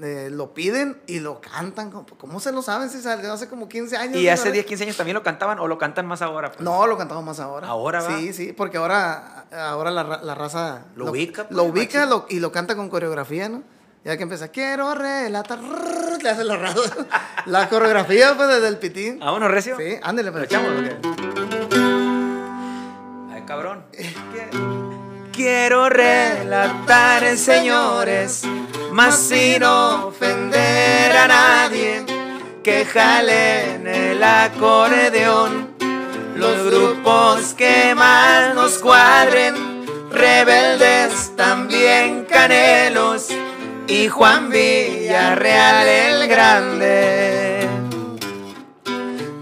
Eh, 0.02 0.28
lo 0.30 0.52
piden 0.52 1.00
y 1.06 1.20
lo 1.20 1.40
cantan. 1.40 1.90
¿Cómo 1.90 2.38
se 2.40 2.52
lo 2.52 2.60
saben 2.62 2.90
si 2.90 3.00
salió 3.00 3.32
hace 3.32 3.48
como 3.48 3.68
15 3.68 3.96
años? 3.96 4.16
¿Y 4.16 4.28
hace 4.28 4.44
vez? 4.44 4.52
10, 4.54 4.66
15 4.66 4.84
años 4.84 4.96
también 4.96 5.14
lo 5.14 5.22
cantaban 5.22 5.58
o 5.58 5.66
lo 5.68 5.78
cantan 5.78 6.06
más 6.06 6.20
ahora? 6.22 6.50
pues? 6.52 6.60
No, 6.62 6.86
lo 6.86 6.98
cantamos 6.98 7.24
más 7.24 7.40
ahora. 7.40 7.66
¿Ahora 7.68 8.02
va? 8.02 8.16
Sí, 8.18 8.32
sí, 8.32 8.52
porque 8.52 8.76
ahora, 8.76 9.46
ahora 9.52 9.90
la, 9.90 10.04
la 10.22 10.34
raza... 10.34 10.84
Lo 10.96 11.10
ubica, 11.10 11.44
pues, 11.44 11.56
Lo 11.56 11.64
ubica 11.64 12.04
lo- 12.06 12.26
y 12.28 12.40
lo 12.40 12.52
canta 12.52 12.76
con 12.76 12.88
coreografía, 12.90 13.48
¿no? 13.48 13.62
Ya 14.04 14.16
que 14.16 14.22
empieza, 14.22 14.48
quiero 14.48 14.94
relatar... 14.94 15.58
Le 16.22 16.30
hace 16.30 16.44
la 16.44 16.56
raza. 16.56 16.80
la 17.46 17.68
coreografía, 17.68 18.34
pues, 18.36 18.48
desde 18.48 18.68
el 18.68 18.78
pitín. 18.78 19.18
¿Vámonos, 19.18 19.50
Recio? 19.50 19.76
Sí, 19.78 19.96
ándale, 20.02 20.28
¿Lo 20.28 20.32
pero 20.34 20.44
echamos 20.44 20.70
qué? 20.82 20.96
Ay, 23.34 23.42
cabrón. 23.46 23.84
Quiero 25.32 25.88
relatar, 25.88 27.36
señores, 27.36 28.42
más 28.96 29.18
sin 29.18 29.62
ofender 29.62 31.14
a 31.14 31.28
nadie, 31.28 32.02
que 32.64 32.86
jalen 32.86 33.86
el 33.86 34.22
acordeón. 34.22 35.76
Los 36.34 36.64
grupos 36.64 37.52
que 37.52 37.94
más 37.94 38.54
nos 38.54 38.78
cuadren, 38.78 39.84
rebeldes 40.10 41.36
también 41.36 42.24
canelos, 42.24 43.28
y 43.86 44.08
Juan 44.08 44.48
Villarreal 44.48 45.86
el 45.86 46.28
Grande. 46.28 47.68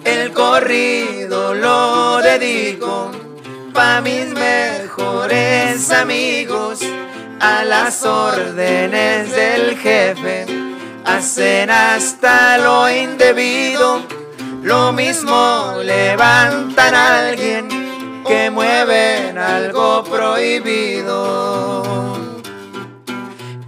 El 0.05 0.33
corrido 0.33 1.55
lo 1.55 2.19
dedico 2.19 3.13
pa' 3.73 4.01
mis 4.01 4.27
mejores 4.35 5.93
amigos, 5.93 6.81
a 7.45 7.63
las 7.63 8.03
órdenes 8.05 9.31
del 9.31 9.77
jefe, 9.77 10.47
hacen 11.05 11.69
hasta 11.69 12.57
lo 12.57 12.89
indebido, 12.89 14.01
lo 14.63 14.95
mismo 14.95 15.75
levantan 15.83 16.95
a 16.95 17.29
alguien 17.29 17.69
que 18.27 18.51
mueven 18.51 19.37
algo 19.37 20.03
prohibido. 20.05 21.83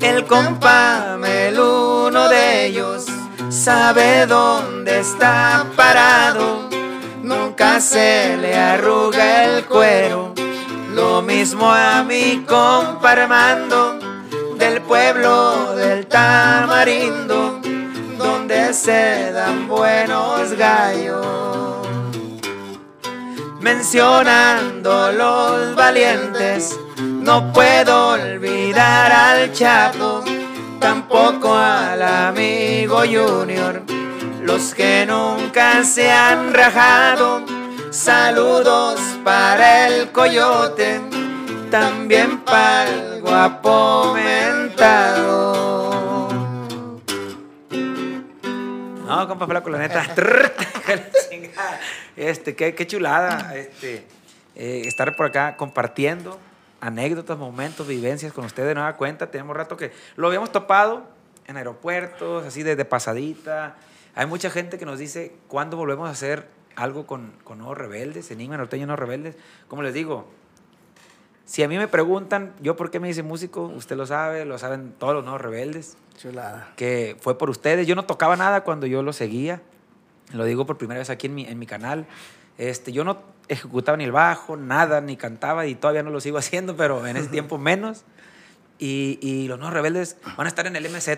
El 0.01 0.25
compa 0.25 1.19
Mel, 1.19 1.61
uno 1.61 2.31
de 2.31 2.67
ellos, 2.69 3.05
sabe 3.51 4.25
dónde 4.25 5.01
está 5.01 5.67
parado. 5.77 6.71
Nunca 7.23 7.79
se 7.81 8.39
le 8.39 8.57
arruga 8.57 9.45
el 9.45 9.67
cuero. 9.67 10.36
Lo 10.97 11.21
mismo 11.21 11.71
a 11.71 12.03
mi 12.03 12.43
compa 12.47 13.11
Armando, 13.11 13.99
del 14.57 14.81
pueblo 14.81 15.75
del 15.75 16.07
Tamarindo, 16.07 17.61
donde 18.17 18.73
se 18.73 19.31
dan 19.31 19.69
buenos 19.69 20.55
gallos 20.55 21.87
mencionando 23.61 25.13
los 25.13 25.75
valientes. 25.75 26.81
No 26.97 27.53
puedo 27.53 28.13
olvidar 28.13 29.13
al 29.13 29.53
Chapo, 29.53 30.25
tampoco 30.81 31.55
al 31.55 32.01
amigo 32.01 33.01
Junior, 33.01 33.83
los 34.41 34.75
que 34.75 35.05
nunca 35.05 35.85
se 35.85 36.11
han 36.11 36.55
rajado. 36.55 37.56
Saludos 37.97 39.01
para 39.25 39.89
el 39.89 40.13
coyote, 40.13 41.01
también 41.71 42.41
para 42.41 42.91
el 42.91 43.23
guapo 43.23 44.13
mentado. 44.13 45.79
No, 49.07 49.27
compa 49.27 49.47
flaco, 49.47 49.71
la 49.71 49.79
neta. 49.79 50.05
Este, 52.17 52.55
qué, 52.55 52.75
qué 52.75 52.87
chulada. 52.87 53.57
Este, 53.57 54.07
eh, 54.57 54.83
estar 54.85 55.17
por 55.17 55.25
acá 55.27 55.57
compartiendo 55.57 56.39
anécdotas, 56.83 57.39
momentos, 57.39 57.87
vivencias 57.87 58.31
con 58.35 58.45
ustedes 58.45 58.69
de 58.69 58.75
nueva 58.75 58.95
cuenta. 58.99 59.31
Tenemos 59.31 59.57
rato 59.57 59.79
que 59.79 59.91
lo 60.17 60.27
habíamos 60.27 60.53
topado 60.53 61.09
en 61.47 61.57
aeropuertos, 61.57 62.45
así 62.45 62.63
de, 62.63 62.77
de 62.77 62.85
pasadita. 62.85 63.77
Hay 64.15 64.27
mucha 64.27 64.51
gente 64.51 64.79
que 64.79 64.85
nos 64.85 64.99
dice 64.99 65.35
cuándo 65.49 65.79
volvemos 65.79 66.07
a 66.09 66.13
hacer 66.13 66.56
algo 66.77 67.07
con, 67.07 67.33
con 67.43 67.59
Nuevos 67.59 67.77
Rebeldes, 67.77 68.31
Enigma 68.31 68.57
Norteño 68.57 68.87
Nuevos 68.87 69.01
Rebeldes. 69.01 69.37
Como 69.67 69.83
les 69.83 69.95
digo, 69.95 70.29
si 71.47 71.63
a 71.63 71.69
mí 71.69 71.79
me 71.79 71.89
preguntan, 71.89 72.53
yo 72.61 72.77
por 72.77 72.91
qué 72.91 73.01
me 73.01 73.09
hice 73.09 73.23
músico, 73.23 73.63
usted 73.63 73.97
lo 73.97 74.07
sabe, 74.07 74.45
lo 74.45 74.59
saben 74.59 74.93
todos 74.99 75.15
los 75.15 75.25
Nuevos 75.25 75.41
Rebeldes 75.41 75.97
Chulada. 76.19 76.73
que 76.77 77.17
fue 77.21 77.39
por 77.39 77.51
ustedes. 77.51 77.87
Yo 77.87 77.95
no 77.95 78.05
tocaba 78.05 78.37
nada 78.37 78.63
cuando 78.63 78.87
yo 78.87 79.03
lo 79.03 79.13
seguía. 79.13 79.63
Lo 80.33 80.45
digo 80.45 80.67
por 80.67 80.77
primera 80.77 80.99
vez 80.99 81.09
aquí 81.09 81.29
en 81.29 81.35
mi, 81.35 81.47
en 81.47 81.59
mi 81.59 81.67
canal. 81.67 82.07
Este, 82.59 82.93
yo 82.93 83.05
no 83.05 83.23
ejecutaba 83.49 83.97
ni 83.97 84.05
el 84.05 84.13
bajo, 84.13 84.57
nada, 84.57 85.01
ni 85.01 85.17
cantaba 85.17 85.67
y 85.67 85.77
todavía 85.77 86.03
no 86.03 86.11
lo 86.11 86.21
sigo 86.21 86.37
haciendo, 86.39 86.77
pero 86.77 87.07
en 87.07 87.17
ese 87.17 87.29
tiempo 87.29 87.59
menos. 87.59 88.05
Y, 88.79 89.19
y 89.23 89.49
los 89.49 89.59
nuevos 89.59 89.73
rebeldes 89.73 90.19
van 90.37 90.47
a 90.47 90.49
estar 90.49 90.67
en 90.67 90.77
el 90.77 90.91
MZ. 90.91 91.09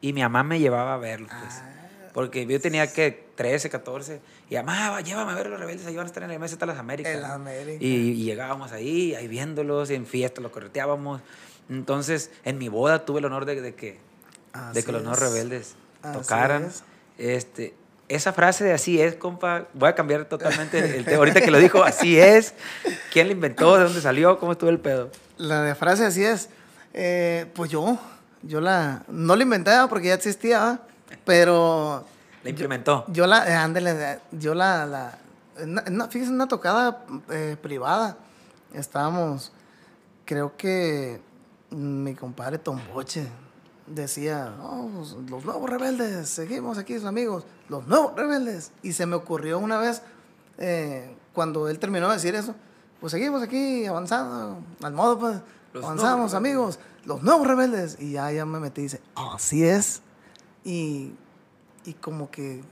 Y 0.00 0.12
mi 0.12 0.22
mamá 0.22 0.42
me 0.42 0.58
llevaba 0.58 0.94
a 0.94 0.98
verlos, 0.98 1.30
pues. 1.40 1.54
Ah. 1.62 2.10
Porque 2.12 2.46
yo 2.46 2.60
tenía 2.60 2.92
que 2.92 3.27
13, 3.38 3.70
14. 3.70 4.20
Y 4.50 4.56
mamá, 4.56 5.00
llévame 5.00 5.30
a 5.30 5.34
ver 5.36 5.46
a 5.46 5.50
los 5.50 5.60
rebeldes, 5.60 5.86
ahí 5.86 5.94
van 5.94 6.06
a 6.06 6.08
estar 6.08 6.24
en 6.24 6.32
el 6.32 6.40
MZ 6.40 6.60
Las 6.66 6.76
Américas. 6.76 7.14
En 7.14 7.22
las 7.22 7.30
Américas. 7.30 7.80
Y, 7.80 7.86
y 8.10 8.24
llegábamos 8.24 8.72
ahí, 8.72 9.14
ahí 9.14 9.28
viéndolos, 9.28 9.90
en 9.90 10.06
fiestas, 10.06 10.42
los 10.42 10.50
correteábamos. 10.50 11.20
Entonces, 11.70 12.32
en 12.44 12.58
mi 12.58 12.68
boda 12.68 13.04
tuve 13.04 13.20
el 13.20 13.26
honor 13.26 13.44
de, 13.44 13.60
de 13.60 13.76
que, 13.76 14.00
de 14.74 14.82
que 14.82 14.90
los 14.90 15.04
es. 15.04 15.18
rebeldes 15.20 15.76
Así 16.02 16.18
tocaran. 16.18 16.64
es. 16.64 16.82
Este, 17.16 17.74
esa 18.08 18.32
frase 18.32 18.64
de 18.64 18.72
así 18.72 19.00
es, 19.00 19.14
compa, 19.14 19.68
voy 19.72 19.88
a 19.90 19.94
cambiar 19.94 20.24
totalmente 20.24 20.96
el, 20.96 21.04
tema. 21.04 21.18
Ahorita 21.18 21.40
que 21.40 21.52
lo 21.52 21.58
dijo, 21.58 21.84
así 21.84 22.18
es. 22.18 22.54
¿Quién 23.12 23.28
la 23.28 23.34
inventó? 23.34 23.76
¿De 23.76 23.84
dónde 23.84 24.00
salió? 24.00 24.40
¿Cómo 24.40 24.50
estuvo 24.50 24.70
el 24.70 24.80
pedo? 24.80 25.12
La 25.36 25.62
de 25.62 25.76
frase 25.76 26.04
así 26.04 26.24
es. 26.24 26.48
eh, 26.92 27.46
pues 27.54 27.70
yo, 27.70 28.00
yo 28.42 28.60
la, 28.60 29.04
no 29.06 29.36
la 29.36 29.44
inventé 29.44 29.70
porque 29.88 30.08
ya 30.08 30.14
existía, 30.14 30.80
pero 31.24 32.04
La 32.48 32.50
implementó. 32.50 33.04
yo 33.08 33.26
la, 33.26 33.46
eh, 33.48 33.54
ándele, 33.54 33.90
eh, 34.12 34.18
yo 34.32 34.54
la, 34.54 34.86
la 34.86 35.18
una- 35.62 35.82
en 35.86 36.30
una- 36.32 36.48
tocada 36.48 37.04
eh, 37.30 37.56
privada, 37.60 38.16
estábamos, 38.72 39.52
creo 40.24 40.56
que 40.56 41.20
mi 41.70 42.14
compadre 42.14 42.58
Tomboche 42.58 43.26
decía, 43.86 44.54
"Oh, 44.62 44.88
pues, 44.94 45.12
los 45.30 45.44
nuevos 45.44 45.68
rebeldes, 45.68 46.28
seguimos 46.28 46.78
aquí, 46.78 46.94
sus 46.94 47.04
amigos, 47.04 47.44
los 47.68 47.86
nuevos 47.86 48.14
rebeldes. 48.16 48.70
Y 48.82 48.92
se 48.92 49.06
me 49.06 49.16
ocurrió 49.16 49.58
una 49.58 49.78
vez, 49.78 50.02
eh, 50.58 51.14
cuando 51.34 51.68
él 51.68 51.78
terminó 51.78 52.08
de 52.08 52.14
decir 52.14 52.34
eso, 52.34 52.54
pues 53.00 53.12
seguimos 53.12 53.42
aquí 53.42 53.86
avanzando, 53.86 54.58
al 54.82 54.92
modo, 54.92 55.18
pues, 55.18 55.38
Los 55.74 55.84
avanzamos, 55.84 56.32
amigos, 56.34 56.78
los 57.04 57.22
nuevos 57.22 57.46
rebeldes. 57.46 57.96
Y 58.00 58.12
ya, 58.12 58.30
ya 58.32 58.44
me 58.46 58.58
metí 58.58 58.80
y 58.80 58.84
dice, 58.84 59.00
así 59.14 59.64
es. 59.64 60.00
Y, 60.64 61.12
y 61.88 61.94
como 61.94 62.30
que 62.30 62.62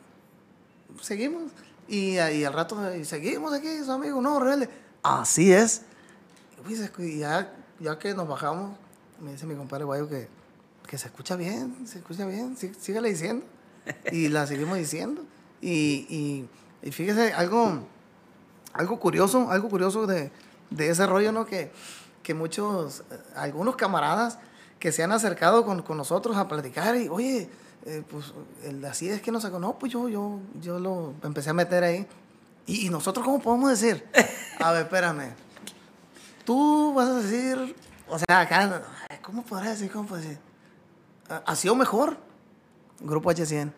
seguimos. 1.01 1.51
Y, 1.89 2.19
y 2.19 2.45
al 2.45 2.53
rato, 2.53 2.95
y 2.95 3.05
seguimos 3.05 3.53
aquí, 3.55 3.79
sus 3.79 3.89
amigos, 3.89 4.23
no, 4.23 4.39
rebelde. 4.39 4.69
Así 5.03 5.53
es. 5.53 5.83
Y 6.69 7.03
y 7.03 7.19
ya, 7.19 7.55
ya 7.81 7.99
que 7.99 8.13
nos 8.13 8.29
bajamos, 8.29 8.77
me 9.21 9.33
dice 9.33 9.47
mi 9.47 9.55
compadre 9.55 9.85
Guayo 9.85 10.09
que, 10.09 10.29
que 10.87 10.99
se 10.99 11.07
escucha 11.07 11.37
bien, 11.37 11.87
se 11.87 11.99
escucha 11.99 12.27
bien, 12.27 12.57
sí, 12.57 12.73
sígale 12.79 13.09
diciendo. 13.09 13.47
Y 14.11 14.29
la 14.29 14.47
seguimos 14.47 14.77
diciendo. 14.77 15.25
Y, 15.63 16.07
y, 16.11 16.49
y 16.83 16.91
fíjese, 16.91 17.33
algo, 17.33 17.87
algo 18.73 19.01
curioso, 19.01 19.51
algo 19.51 19.69
curioso 19.69 20.07
de, 20.07 20.31
de 20.71 20.91
ese 20.91 21.07
rollo, 21.07 21.33
¿no? 21.33 21.47
Que, 21.47 21.71
que 22.23 22.35
muchos, 22.35 23.05
eh, 23.11 23.19
algunos 23.37 23.77
camaradas 23.77 24.39
que 24.81 24.93
se 24.93 25.05
han 25.05 25.13
acercado 25.13 25.65
con, 25.65 25.83
con 25.83 25.97
nosotros 25.97 26.37
a 26.37 26.49
platicar 26.49 26.97
y, 26.97 27.09
oye, 27.09 27.49
eh, 27.87 28.03
pues 28.09 28.35
el, 28.65 28.85
así 28.85 29.09
es 29.09 29.23
que 29.23 29.31
nos 29.31 29.43
sacó. 29.43 29.59
No, 29.59 29.79
pues 29.79 29.93
yo, 29.93 30.09
yo, 30.09 30.41
yo 30.61 30.79
lo 30.79 31.15
empecé 31.23 31.51
a 31.51 31.55
meter 31.55 31.85
ahí. 31.85 32.07
Y, 32.67 32.87
y 32.87 32.91
nosotros, 32.91 33.25
¿cómo 33.25 33.41
podemos 33.41 33.71
decir? 33.71 34.05
A 34.61 34.73
ver, 34.73 34.83
espérame. 34.83 35.35
Tú 36.45 36.93
vas 36.95 37.09
a 37.09 37.15
decir, 37.21 37.77
o 38.09 38.19
sea, 38.19 38.41
acá, 38.41 38.83
¿cómo 39.23 39.43
podrás 39.45 39.71
decir? 39.71 39.91
¿Cómo 39.91 40.09
puedo 40.09 40.23
decir? 40.23 40.39
Ah, 41.29 41.43
¿Así 41.47 41.69
o 41.69 41.75
mejor? 41.75 42.17
Grupo 43.01 43.31
H100. 43.31 43.73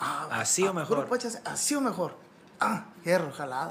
Ah, 0.00 0.28
Así 0.30 0.64
o 0.64 0.70
ah, 0.70 0.72
mejor. 0.72 0.98
Grupo 0.98 1.16
H100, 1.16 1.40
así 1.44 1.74
o 1.74 1.80
mejor. 1.80 2.14
Ah, 2.60 2.86
hierro, 3.04 3.32
jalado. 3.32 3.70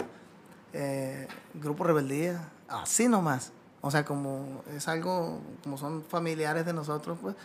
Eh, 0.73 1.27
grupo 1.53 1.83
Rebeldía, 1.83 2.49
así 2.67 3.07
nomás. 3.07 3.51
O 3.81 3.91
sea, 3.91 4.03
como 4.03 4.63
es 4.75 4.87
algo, 4.87 5.39
como 5.63 5.77
son 5.77 6.03
familiares 6.03 6.65
de 6.65 6.73
nosotros, 6.73 7.17
pues, 7.21 7.35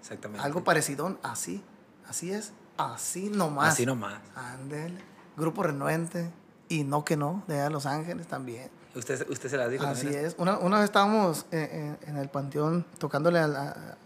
Exactamente. 0.00 0.44
algo 0.44 0.64
parecido, 0.64 1.18
así, 1.22 1.62
así 2.08 2.30
es, 2.32 2.52
así 2.76 3.28
nomás. 3.30 3.74
Así 3.74 3.86
nomás. 3.86 4.20
Ándele. 4.34 5.00
Grupo 5.36 5.62
Renuente, 5.62 6.30
y 6.68 6.84
no 6.84 7.04
que 7.04 7.16
no, 7.16 7.42
de 7.46 7.54
allá 7.54 7.64
de 7.64 7.70
Los 7.70 7.86
Ángeles 7.86 8.26
también. 8.26 8.70
Usted, 8.94 9.28
usted 9.30 9.48
se 9.48 9.56
la 9.56 9.68
dijo 9.68 9.84
Así 9.86 10.04
también. 10.04 10.24
es. 10.26 10.34
Una, 10.38 10.58
una 10.58 10.76
vez 10.78 10.86
estábamos 10.86 11.46
eh, 11.52 11.96
en, 12.02 12.08
en 12.10 12.16
el 12.16 12.28
panteón 12.28 12.84
tocándole 12.98 13.38
al 13.38 13.54
al 13.54 13.96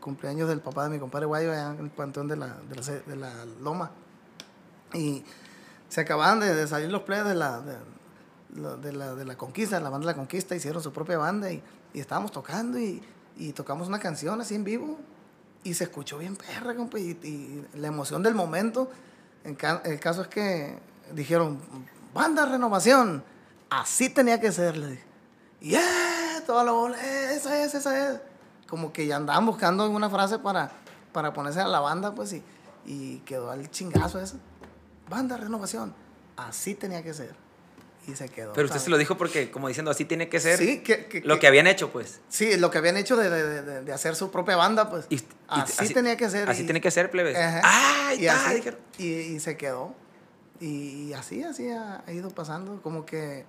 cumpleaños 0.00 0.48
del 0.48 0.60
papá 0.60 0.84
de 0.84 0.90
mi 0.90 0.98
compadre 0.98 1.26
Guayo 1.26 1.52
allá 1.52 1.70
en 1.72 1.80
el 1.84 1.90
panteón 1.90 2.26
de 2.28 2.36
la, 2.36 2.46
de 2.68 2.76
la, 2.76 2.82
de 3.06 3.16
la 3.16 3.44
Loma. 3.60 3.90
Y 4.94 5.24
se 5.88 6.00
acababan 6.00 6.40
de, 6.40 6.54
de 6.54 6.66
salir 6.66 6.90
los 6.90 7.02
plebes 7.02 7.26
de 7.26 7.34
la, 7.34 7.60
de, 7.60 7.76
de 8.78 8.92
la, 8.92 9.14
de 9.14 9.24
la 9.24 9.36
Conquista, 9.36 9.78
la 9.80 9.90
banda 9.90 10.06
de 10.06 10.12
la 10.12 10.16
Conquista, 10.16 10.54
hicieron 10.56 10.82
su 10.82 10.92
propia 10.92 11.18
banda 11.18 11.52
y, 11.52 11.62
y 11.92 12.00
estábamos 12.00 12.32
tocando 12.32 12.78
y, 12.78 13.02
y 13.40 13.54
tocamos 13.54 13.88
una 13.88 13.98
canción 13.98 14.38
así 14.42 14.54
en 14.54 14.64
vivo 14.64 14.98
y 15.64 15.72
se 15.72 15.84
escuchó 15.84 16.18
bien 16.18 16.36
perra, 16.36 16.76
compa, 16.76 16.98
y, 16.98 17.66
la 17.74 17.88
emoción 17.88 18.22
del 18.22 18.34
momento. 18.34 18.90
En 19.44 19.56
el 19.84 19.98
caso 19.98 20.20
es 20.22 20.28
que 20.28 20.78
dijeron, 21.14 21.58
banda 22.12 22.44
renovación, 22.44 23.24
así 23.70 24.10
tenía 24.10 24.40
que 24.40 24.52
ser. 24.52 24.76
Y 25.60 25.74
¡eh! 25.74 25.80
Toda 26.46 26.64
la 26.64 26.72
bola, 26.72 26.98
"Eh, 27.02 27.34
esa 27.34 27.62
es, 27.62 27.74
esa 27.74 28.12
es. 28.12 28.20
Como 28.68 28.92
que 28.92 29.06
ya 29.06 29.16
andaban 29.16 29.46
buscando 29.46 29.84
alguna 29.84 30.10
frase 30.10 30.38
para, 30.38 30.70
para 31.12 31.32
ponerse 31.32 31.60
a 31.60 31.68
la 31.68 31.80
banda, 31.80 32.14
pues, 32.14 32.34
y, 32.34 32.42
y 32.84 33.18
quedó 33.20 33.50
al 33.50 33.70
chingazo 33.70 34.20
eso. 34.20 34.36
Banda 35.08 35.38
renovación, 35.38 35.94
así 36.36 36.74
tenía 36.74 37.02
que 37.02 37.14
ser. 37.14 37.34
Y 38.08 38.14
se 38.16 38.28
quedó. 38.28 38.52
Pero 38.54 38.66
usted 38.66 38.80
se 38.80 38.88
lo 38.90 38.96
dijo 38.98 39.16
porque, 39.18 39.50
como 39.50 39.68
diciendo, 39.68 39.90
así 39.90 40.04
tiene 40.04 40.28
que 40.28 40.40
ser 40.40 40.58
Sí, 40.58 40.80
que, 40.80 41.06
que- 41.06 41.20
lo 41.20 41.34
que- 41.34 41.40
que 41.40 41.46
habían 41.46 41.66
hecho, 41.66 41.90
pues. 41.90 42.20
Sí, 42.28 42.56
lo 42.56 42.70
que 42.70 42.78
habían 42.78 42.96
hecho 42.96 43.16
de, 43.16 43.28
de- 43.30 43.62
de- 43.62 43.82
de 43.82 43.92
hacer 43.92 44.16
su 44.16 44.30
propia 44.30 44.56
banda, 44.56 44.88
pues. 44.90 45.06
Y- 45.10 45.16
y- 45.16 45.22
así, 45.48 45.92
tenía 45.92 46.16
que 46.16 46.28
ser. 46.30 46.48
Así 46.48 46.62
y- 46.62 46.64
tiene 46.64 46.80
que 46.80 46.90
ser, 46.90 47.10
plebes. 47.10 47.36
Ajá. 47.36 47.60
¡Ah! 47.62 48.14
y, 48.14 48.26
así, 48.26 48.62
y, 48.98 49.38
se 49.40 49.56
quedó. 49.56 49.94
Y, 50.60 51.12
así, 51.12 51.42
así 51.42 51.70
ha, 51.70 52.02
ha 52.06 52.12
ido 52.12 52.30
pasando. 52.30 52.80
Como 52.82 53.04
que, 53.06 53.44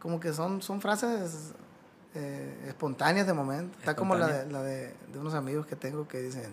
como 0.00 0.20
que 0.20 0.32
son, 0.32 0.62
son 0.62 0.80
frases 0.80 1.52
eh, 2.14 2.64
espontáneas 2.68 3.26
de 3.26 3.32
momento. 3.34 3.78
Está 3.78 3.94
como 3.96 4.14
la, 4.16 4.44
la 4.44 4.62
de 4.62 4.92
unos 5.14 5.34
amigos 5.34 5.66
que 5.66 5.76
tengo 5.76 6.06
que 6.08 6.18
dicen, 6.20 6.50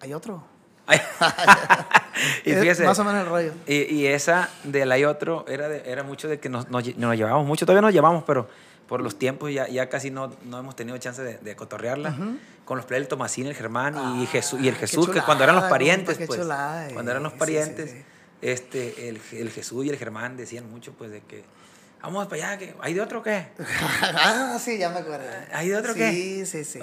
¿hay 0.00 0.12
otro? 0.14 0.42
Y 2.44 2.50
Es 2.52 2.60
fíjese. 2.60 2.84
más 2.84 2.98
o 2.98 3.04
menos 3.04 3.22
el 3.22 3.28
rollo. 3.28 3.52
Y, 3.66 3.82
y 3.94 4.06
esa 4.06 4.50
del 4.64 4.92
hay 4.92 5.04
otro 5.04 5.44
era, 5.48 5.68
de- 5.68 5.90
era 5.90 6.02
mucho 6.02 6.28
de 6.28 6.38
que 6.38 6.48
nos, 6.50 6.68
nos, 6.68 6.84
lle- 6.84 6.94
nos 6.96 7.16
llevábamos 7.16 7.46
mucho. 7.46 7.64
Todavía 7.64 7.80
nos 7.82 7.92
llevamos, 7.94 8.24
pero 8.26 8.46
por 8.86 9.00
los 9.00 9.18
tiempos 9.18 9.50
ya, 9.52 9.68
ya 9.68 9.88
casi 9.88 10.10
no, 10.10 10.30
no 10.44 10.58
hemos 10.58 10.76
tenido 10.76 10.98
chance 10.98 11.22
de, 11.22 11.38
de 11.38 11.56
cotorrearla. 11.56 12.16
Con 12.64 12.76
los 12.76 12.84
plebes, 12.86 13.04
el 13.04 13.08
Tomasín, 13.08 13.46
el 13.46 13.54
Germán 13.54 13.94
y, 14.20 14.24
Ah, 14.24 14.28
Jesús, 14.30 14.60
y 14.60 14.68
el 14.68 14.74
Jesús, 14.76 15.08
que 15.08 15.22
cuando 15.22 15.44
eran 15.44 15.56
los 15.56 15.64
parientes, 15.64 16.18
pues. 16.26 16.38
chulada, 16.40 16.88
eh. 16.88 16.92
Cuando 16.92 17.10
eran 17.10 17.22
los 17.22 17.32
Sí, 17.32 17.36
sí, 17.36 17.40
parientes, 17.40 17.90
sí. 17.90 18.02
este, 18.42 19.08
el, 19.08 19.20
el 19.32 19.50
Jesús 19.50 19.86
y 19.86 19.90
el 19.90 19.96
Germán 19.96 20.36
decían 20.36 20.70
mucho, 20.70 20.92
pues, 20.92 21.10
de 21.10 21.20
que 21.22 21.42
vamos 22.02 22.26
para 22.28 22.48
allá, 22.50 22.58
que 22.58 22.74
¿hay 22.80 22.94
de 22.94 23.00
otro 23.00 23.20
o 23.20 23.22
qué? 23.22 23.48
ah, 24.02 24.58
sí, 24.60 24.78
ya 24.78 24.90
me 24.90 24.98
acuerdo. 25.00 25.24
¿Hay 25.52 25.68
de 25.68 25.76
otro 25.76 25.92
sí, 25.92 25.98
qué? 25.98 26.10
Sí, 26.12 26.46
sí, 26.46 26.64
sí. 26.64 26.80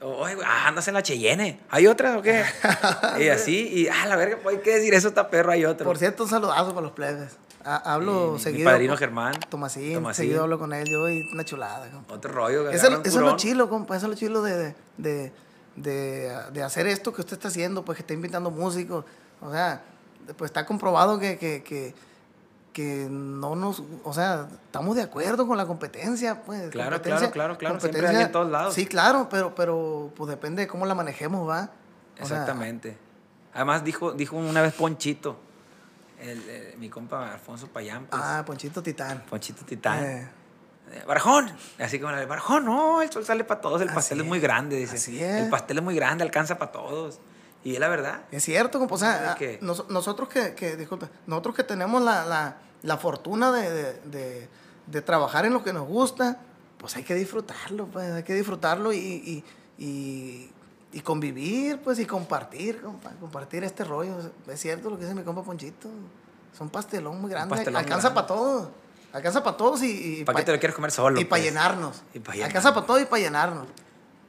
Oye, 0.00 0.34
güey, 0.34 0.46
ah, 0.46 0.68
andas 0.68 0.86
en 0.88 0.94
la 0.94 1.02
Cheyenne. 1.02 1.60
¿Hay 1.70 1.86
otra 1.86 2.16
o 2.18 2.22
qué? 2.22 2.44
y 3.20 3.28
así, 3.28 3.68
y 3.72 3.88
ah, 3.88 4.06
la 4.06 4.16
verga, 4.16 4.38
pues 4.42 4.56
hay 4.56 4.62
que 4.62 4.76
decir 4.76 4.94
eso, 4.94 5.08
está 5.08 5.28
perro, 5.30 5.52
hay 5.52 5.64
otro. 5.64 5.84
Por 5.86 5.98
cierto, 5.98 6.24
un 6.24 6.30
saludazo 6.30 6.68
para 6.70 6.82
los 6.82 6.92
plebes. 6.92 7.36
Ha- 7.64 7.92
Hablo 7.94 8.12
Y 8.12 8.26
mi- 8.28 8.32
mi 8.32 8.38
seguido. 8.40 8.70
padrino 8.70 8.96
Germán, 8.96 9.34
Tomasín, 9.50 9.94
Tomasín. 9.94 10.24
seguido 10.24 10.42
hablo 10.44 10.58
con 10.58 10.72
él 10.72 10.86
yo 10.90 11.08
y 11.10 11.20
una 11.32 11.44
chulada, 11.44 11.90
compa. 11.90 12.14
Otro 12.14 12.32
rollo. 12.32 12.70
Eso, 12.70 12.86
eso 12.86 13.00
es 13.04 13.14
lo 13.14 13.36
chilo, 13.36 13.68
compa, 13.68 13.96
eso 13.96 14.06
es 14.06 14.10
lo 14.10 14.16
chilo 14.16 14.40
de, 14.42 14.56
de, 14.56 14.74
de, 14.96 15.32
de- 15.76 16.32
de 16.52 16.62
hacer 16.62 16.86
esto 16.86 17.12
que 17.12 17.20
usted 17.20 17.34
está 17.34 17.48
haciendo, 17.48 17.84
pues 17.84 17.96
que 17.96 18.02
está 18.02 18.14
invitando 18.14 18.50
músicos. 18.50 19.04
O 19.42 19.52
sea, 19.52 19.82
pues 20.38 20.48
está 20.50 20.64
comprobado 20.64 21.18
que, 21.18 21.36
que, 21.38 21.62
que, 21.62 21.94
que 22.80 23.08
no 23.10 23.54
nos, 23.56 23.82
o 24.04 24.12
sea, 24.12 24.48
estamos 24.66 24.96
de 24.96 25.02
acuerdo 25.02 25.46
con 25.46 25.56
la 25.56 25.66
competencia, 25.66 26.42
pues. 26.42 26.70
Claro, 26.70 26.90
competencia- 26.96 27.30
claro, 27.30 27.58
claro, 27.58 27.78
claro, 27.78 27.80
siempre 27.80 28.06
hay 28.08 28.24
en 28.24 28.32
todos 28.32 28.50
lados. 28.50 28.74
Sí, 28.74 28.86
claro, 28.86 29.28
pero, 29.30 29.54
pero 29.54 30.10
pues 30.16 30.30
depende 30.30 30.62
de 30.62 30.68
cómo 30.68 30.86
la 30.86 30.94
manejemos, 30.94 31.48
¿va? 31.48 31.70
O 32.20 32.26
sea, 32.26 32.38
Exactamente. 32.38 32.96
Además 33.54 33.84
dijo, 33.84 34.12
dijo 34.12 34.36
una 34.36 34.62
vez 34.62 34.72
Ponchito, 34.74 35.36
el, 36.20 36.42
eh, 36.48 36.76
mi 36.78 36.88
compa 36.88 37.32
Alfonso 37.32 37.66
Payán, 37.68 38.06
pues, 38.06 38.22
ah, 38.24 38.42
Ponchito 38.46 38.82
Titán. 38.82 39.22
Ponchito 39.28 39.64
Titán. 39.64 40.04
Eh, 40.04 40.28
Eh, 40.92 41.04
Barajón, 41.06 41.48
así 41.78 42.00
como 42.00 42.12
de 42.16 42.26
Barajón, 42.26 42.64
no, 42.64 43.00
el 43.00 43.08
sol 43.12 43.24
sale 43.24 43.44
para 43.44 43.60
todos, 43.60 43.80
el 43.80 43.88
Así 43.90 43.94
pastel 43.94 44.18
es 44.18 44.24
es, 44.24 44.28
muy 44.28 44.40
grande, 44.40 44.74
dice. 44.74 44.96
así 44.96 45.22
es. 45.22 45.42
El 45.44 45.48
pastel 45.48 45.78
es 45.78 45.84
muy 45.84 45.94
grande, 45.94 46.24
alcanza 46.24 46.58
para 46.58 46.72
todos. 46.72 47.20
Y 47.62 47.74
es 47.74 47.78
la 47.78 47.86
verdad. 47.86 48.22
Es 48.32 48.42
cierto, 48.42 48.80
compa, 48.80 48.96
o 48.96 48.98
sea, 48.98 49.36
nos- 49.60 49.88
nosotros 49.88 50.28
que, 50.28 50.54
que, 50.56 50.76
disculpe, 50.76 51.06
nosotros 51.28 51.54
que 51.54 51.62
tenemos 51.62 52.02
la, 52.02 52.24
la, 52.24 52.56
la 52.82 52.96
fortuna 52.96 53.52
de, 53.52 53.70
de, 53.70 53.92
de- 54.04 54.48
de 54.86 55.02
trabajar 55.02 55.44
en 55.46 55.52
lo 55.52 55.62
que 55.62 55.72
nos 55.72 55.86
gusta, 55.86 56.38
pues 56.78 56.96
hay 56.96 57.04
que 57.04 57.14
disfrutarlo, 57.14 57.86
pues, 57.86 58.10
hay 58.10 58.22
que 58.24 58.34
disfrutarlo 58.34 58.92
y, 58.92 58.96
y, 58.98 59.44
y, 59.78 60.50
y 60.92 61.00
convivir, 61.02 61.78
pues, 61.78 61.98
y 62.00 62.06
compartir, 62.06 62.80
compa, 62.80 63.10
compartir 63.20 63.62
este 63.62 63.84
rollo. 63.84 64.16
Es 64.48 64.58
cierto 64.60 64.90
lo 64.90 64.96
que 64.98 65.04
dice 65.04 65.14
mi 65.14 65.22
compa 65.22 65.42
Ponchito. 65.44 65.88
Es 66.52 66.60
un 66.60 66.70
pastelón 66.70 67.20
muy 67.20 67.30
grande. 67.30 67.54
pastelón 67.54 67.76
Alcanza 67.80 68.08
grande. 68.08 68.14
para 68.14 68.26
todos. 68.26 68.68
Alcanza 69.12 69.44
para 69.44 69.56
todos 69.56 69.82
y... 69.82 70.24
¿Para 70.24 70.34
pa- 70.36 70.40
qué 70.40 70.46
te 70.46 70.52
lo 70.52 70.58
quieres 70.58 70.74
comer 70.74 70.90
solo? 70.90 71.20
Y 71.20 71.24
para 71.24 71.40
pues? 71.40 71.44
llenarnos. 71.44 72.02
Pa' 72.24 72.32
llenar. 72.32 72.46
Alcanza 72.48 72.74
para 72.74 72.86
todo 72.86 72.98
y 73.00 73.04
para 73.04 73.22
llenarnos. 73.22 73.66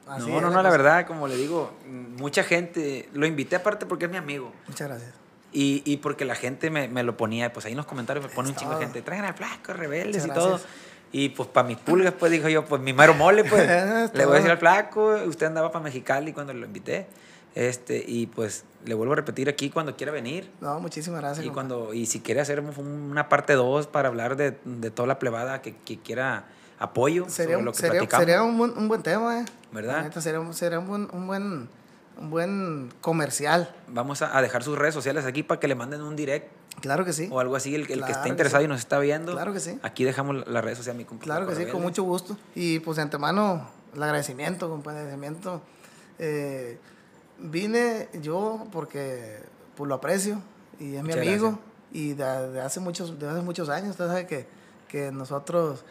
Así 0.06 0.28
no, 0.30 0.40
no, 0.40 0.50
no, 0.50 0.56
la 0.62 0.68
cosa. 0.68 0.70
verdad, 0.70 1.06
como 1.06 1.26
le 1.26 1.36
digo, 1.36 1.72
mucha 2.18 2.44
gente, 2.44 3.08
lo 3.12 3.24
invité 3.26 3.56
aparte 3.56 3.86
porque 3.86 4.04
es 4.04 4.10
mi 4.10 4.16
amigo. 4.18 4.52
Muchas 4.68 4.88
gracias. 4.88 5.12
Y, 5.52 5.82
y 5.84 5.98
porque 5.98 6.24
la 6.24 6.34
gente 6.34 6.70
me, 6.70 6.88
me 6.88 7.02
lo 7.02 7.16
ponía, 7.16 7.52
pues 7.52 7.66
ahí 7.66 7.72
en 7.72 7.76
los 7.76 7.86
comentarios 7.86 8.24
me 8.24 8.30
pone 8.32 8.48
un 8.48 8.56
chingo 8.56 8.74
de 8.74 8.84
gente, 8.84 9.02
traigan 9.02 9.26
al 9.26 9.34
flaco, 9.34 9.72
rebeldes 9.74 10.22
Muchas 10.26 10.36
y 10.36 10.40
todo. 10.40 10.60
Y 11.12 11.28
pues 11.28 11.48
para 11.50 11.68
mis 11.68 11.76
pulgas, 11.76 12.14
pues 12.18 12.32
dijo 12.32 12.48
yo, 12.48 12.64
pues 12.64 12.80
mi 12.80 12.94
mero 12.94 13.12
mole, 13.14 13.44
pues. 13.44 13.62
Es 13.70 14.14
le 14.14 14.24
voy 14.24 14.34
a 14.34 14.36
decir 14.36 14.50
al 14.50 14.58
flaco, 14.58 15.14
usted 15.26 15.46
andaba 15.46 15.70
para 15.70 15.84
Mexicali 15.84 16.32
cuando 16.32 16.54
lo 16.54 16.64
invité. 16.64 17.06
Este, 17.54 18.02
y 18.06 18.28
pues 18.28 18.64
le 18.86 18.94
vuelvo 18.94 19.12
a 19.12 19.16
repetir 19.16 19.50
aquí 19.50 19.68
cuando 19.68 19.94
quiera 19.94 20.10
venir. 20.10 20.50
No, 20.62 20.80
muchísimas 20.80 21.20
gracias. 21.20 21.44
Y, 21.44 21.48
compa. 21.48 21.54
cuando, 21.54 21.92
y 21.92 22.06
si 22.06 22.20
quiere 22.20 22.40
hacer 22.40 22.60
un- 22.60 23.10
una 23.10 23.28
parte 23.28 23.52
2 23.52 23.88
para 23.88 24.08
hablar 24.08 24.36
de, 24.36 24.56
de 24.64 24.90
toda 24.90 25.06
la 25.06 25.18
plebada 25.18 25.60
que, 25.60 25.76
que 25.76 25.98
quiera 25.98 26.46
apoyo 26.78 27.26
Sería, 27.28 27.56
sobre 27.56 27.64
lo 27.66 27.72
que 27.72 27.78
sería, 27.78 28.08
sería 28.08 28.42
un, 28.42 28.56
buen, 28.56 28.70
un 28.76 28.88
buen 28.88 29.02
tema, 29.02 29.40
¿eh? 29.40 29.44
¿Verdad? 29.70 30.02
Neta, 30.04 30.22
sería, 30.22 30.40
sería 30.54 30.78
un, 30.78 30.86
buen, 30.88 31.08
un, 31.12 31.26
buen, 31.26 31.68
un 32.18 32.30
buen 32.30 32.92
comercial. 33.00 33.74
Vamos 33.88 34.22
a, 34.22 34.36
a 34.36 34.42
dejar 34.42 34.62
sus 34.62 34.78
redes 34.78 34.94
sociales 34.94 35.24
aquí 35.24 35.42
para 35.42 35.58
que 35.60 35.68
le 35.68 35.74
manden 35.74 36.02
un 36.02 36.16
direct 36.16 36.50
Claro 36.80 37.04
que 37.04 37.12
sí. 37.12 37.28
o 37.30 37.38
algo 37.40 37.54
así. 37.56 37.74
El, 37.74 37.82
el 37.90 38.02
que 38.04 38.10
esté 38.12 38.22
que 38.24 38.28
interesado 38.30 38.62
sí. 38.62 38.64
y 38.64 38.68
nos 38.68 38.78
está 38.80 38.98
viendo. 38.98 39.32
Claro 39.32 39.52
que 39.52 39.60
sí. 39.60 39.78
Aquí 39.82 40.04
dejamos 40.04 40.36
la- 40.36 40.44
las 40.46 40.64
redes 40.64 40.78
sociales, 40.78 40.98
mi 40.98 41.04
compa. 41.04 41.24
Claro 41.24 41.46
que 41.46 41.54
sí, 41.54 41.66
con 41.66 41.82
mucho 41.82 42.02
gusto. 42.02 42.36
Y 42.54 42.78
pues 42.80 42.96
de 42.96 43.02
antemano, 43.02 43.68
el 43.94 44.02
agradecimiento, 44.02 44.68
compa, 44.70 44.90
el 44.92 44.96
agradecimiento. 44.98 45.62
Eh, 46.18 46.78
vine 47.38 48.08
yo 48.20 48.66
porque 48.72 49.38
pues 49.76 49.88
lo 49.88 49.94
aprecio 49.94 50.40
y 50.78 50.96
es 50.96 51.02
mi 51.02 51.12
amigo. 51.12 51.48
gracias. 51.50 51.68
Y 51.92 52.14
de, 52.14 52.48
de 52.52 52.60
hace 52.62 52.80
muchos, 52.80 53.18
de 53.18 53.28
hace 53.28 53.42
muchos 53.42 53.68
años, 53.68 53.90
usted 53.90 54.06
sabe 54.06 54.26
que, 54.26 54.46
que 54.88 55.12
nosotros, 55.12 55.84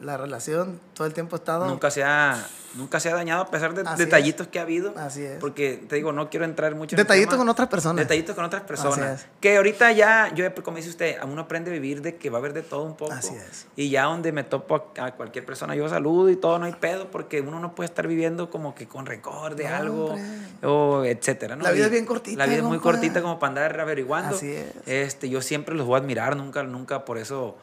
la 0.00 0.16
relación 0.16 0.80
todo 0.94 1.06
el 1.06 1.14
tiempo 1.14 1.36
ha 1.36 1.38
estado... 1.38 1.66
Nunca 1.66 1.90
se, 1.90 2.02
ha, 2.02 2.46
nunca 2.74 3.00
se 3.00 3.10
ha 3.10 3.14
dañado 3.14 3.42
a 3.42 3.50
pesar 3.50 3.74
de 3.74 3.82
Así 3.82 4.04
detallitos 4.04 4.46
que 4.48 4.58
ha 4.58 4.62
habido. 4.62 4.94
Así 4.96 5.22
es. 5.22 5.38
Porque 5.38 5.84
te 5.88 5.96
digo, 5.96 6.12
no 6.12 6.30
quiero 6.30 6.44
entrar 6.44 6.74
mucho 6.74 6.96
en 6.96 7.00
el 7.00 7.06
tema. 7.06 7.36
con 7.36 7.48
otras 7.48 7.68
personas. 7.68 8.04
Detallitos 8.04 8.34
con 8.34 8.44
otras 8.44 8.62
personas. 8.62 8.98
Así 8.98 9.24
es. 9.24 9.26
Que 9.40 9.56
ahorita 9.56 9.92
ya, 9.92 10.32
yo 10.34 10.44
como 10.62 10.76
dice 10.76 10.90
usted, 10.90 11.16
uno 11.24 11.42
aprende 11.42 11.70
a 11.70 11.72
vivir 11.72 12.02
de 12.02 12.16
que 12.16 12.30
va 12.30 12.38
a 12.38 12.40
haber 12.40 12.52
de 12.52 12.62
todo 12.62 12.82
un 12.82 12.96
poco. 12.96 13.12
Así 13.12 13.34
es. 13.34 13.66
Y 13.76 13.90
ya 13.90 14.04
donde 14.04 14.32
me 14.32 14.44
topo 14.44 14.92
a, 14.98 15.12
cualquier 15.12 15.44
persona, 15.44 15.74
yo 15.74 15.88
saludo 15.88 16.30
y 16.30 16.36
todo, 16.36 16.58
no 16.58 16.66
hay 16.66 16.74
pedo, 16.74 17.10
porque 17.10 17.40
uno 17.40 17.60
no 17.60 17.74
puede 17.74 17.88
estar 17.88 18.06
viviendo 18.06 18.50
como 18.50 18.74
que 18.74 18.86
con 18.86 19.06
rencor 19.06 19.56
de 19.56 19.68
No, 19.68 19.76
algo, 19.76 20.04
hombre. 20.06 20.66
o 20.66 21.04
etcétera. 21.04 21.56
¿no? 21.56 21.64
La 21.64 21.70
vida 21.70 21.84
Y 21.84 21.86
es 21.86 21.90
bien 21.90 22.06
cortita, 22.06 22.38
La 22.38 22.46
vida 22.46 22.58
es 22.58 22.64
muy 22.64 22.78
cortita 22.78 23.22
como 23.22 23.38
para 23.38 23.48
andar 23.48 23.80
averiguando. 23.80 24.36
Así 24.36 24.52
es. 24.52 24.72
Este, 24.86 25.28
yo 25.28 25.42
siempre 25.42 25.74
los 25.74 25.86
voy 25.86 25.96
a 25.96 25.98
admirar, 25.98 26.36
nunca, 26.36 26.62
nunca 26.62 27.04
por 27.04 27.18
eso 27.18 27.56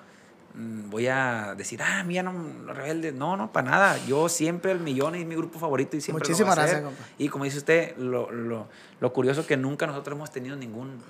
voy 0.57 1.07
a 1.07 1.53
decir, 1.57 1.81
ah, 1.83 2.03
mira, 2.05 2.23
no, 2.23 2.33
los 2.65 2.75
rebeldes. 2.75 3.13
No, 3.13 3.35
no, 3.35 3.51
para 3.51 3.71
nada. 3.71 3.97
Yo 4.05 4.29
siempre 4.29 4.71
el 4.71 4.79
millón 4.79 5.15
es 5.15 5.25
mi 5.25 5.35
grupo 5.35 5.59
favorito 5.59 5.97
y 5.97 6.01
siempre 6.01 6.23
lo 6.23 6.29
Muchísimas 6.29 6.55
voy 6.55 6.61
a 6.61 6.65
hacer. 6.65 6.81
gracias, 6.81 6.97
compa. 6.99 7.13
Y 7.17 7.29
como 7.29 7.43
dice 7.43 7.57
usted, 7.57 7.97
lo, 7.97 8.31
lo, 8.31 8.67
lo 8.99 9.13
curioso 9.13 9.41
es 9.41 9.47
que 9.47 9.57
nunca 9.57 9.85
nosotros 9.87 10.15
hemos 10.15 10.31
tenido 10.31 10.55
ningún, 10.55 11.01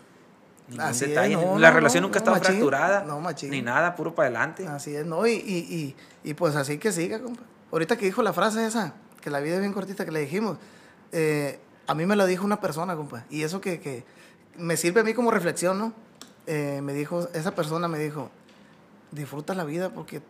ningún 0.68 0.86
Así 0.86 1.04
es, 1.06 1.10
detalle. 1.12 1.36
no, 1.36 1.60
la 1.60 1.70
no, 1.70 1.76
relación 1.76 2.02
nunca 2.04 2.18
ha 2.18 2.20
estado 2.22 2.38
machín. 2.38 2.52
fracturada. 2.56 3.04
Machín. 3.20 3.50
Ni 3.52 3.62
nada, 3.62 3.96
puro 3.96 4.16
para 4.16 4.28
adelante. 4.30 4.68
Así 4.68 4.96
es, 4.96 5.06
¿no? 5.06 5.28
Y, 5.28 5.34
y, 5.34 5.58
y, 6.24 6.30
y 6.30 6.34
pues 6.34 6.56
así 6.56 6.78
que 6.78 6.92
siga, 6.92 7.20
compa. 7.22 7.44
Ahorita 7.72 7.98
que 7.98 8.06
dijo 8.06 8.24
la 8.24 8.34
frase 8.34 8.66
esa, 8.66 8.94
que 9.22 9.30
la 9.30 9.40
vida 9.42 9.56
es 9.56 9.60
bien 9.62 9.74
cortita, 9.74 10.06
que 10.06 10.12
le 10.12 10.22
dijimos, 10.22 10.58
eh, 11.12 11.60
a 11.88 11.94
mí 11.94 12.06
me 12.06 12.16
lo 12.16 12.26
dijo 12.26 12.46
una 12.46 12.60
persona, 12.62 12.96
compa. 12.96 13.26
Y 13.30 13.44
eso 13.44 13.62
que, 13.62 13.80
que 13.80 14.06
me 14.58 14.76
sirve 14.78 15.02
a 15.02 15.04
mí 15.04 15.14
como 15.14 15.30
reflexión, 15.30 15.78
¿no? 15.78 15.94
Eh, 16.48 16.80
me 16.84 16.94
dijo, 16.94 17.28
esa 17.34 17.54
persona 17.54 17.88
me 17.88 18.00
dijo, 18.00 18.30
disfruta 19.16 19.54
la 19.56 19.64
vida 19.64 19.90
porque 19.90 20.18
eh, 20.18 20.22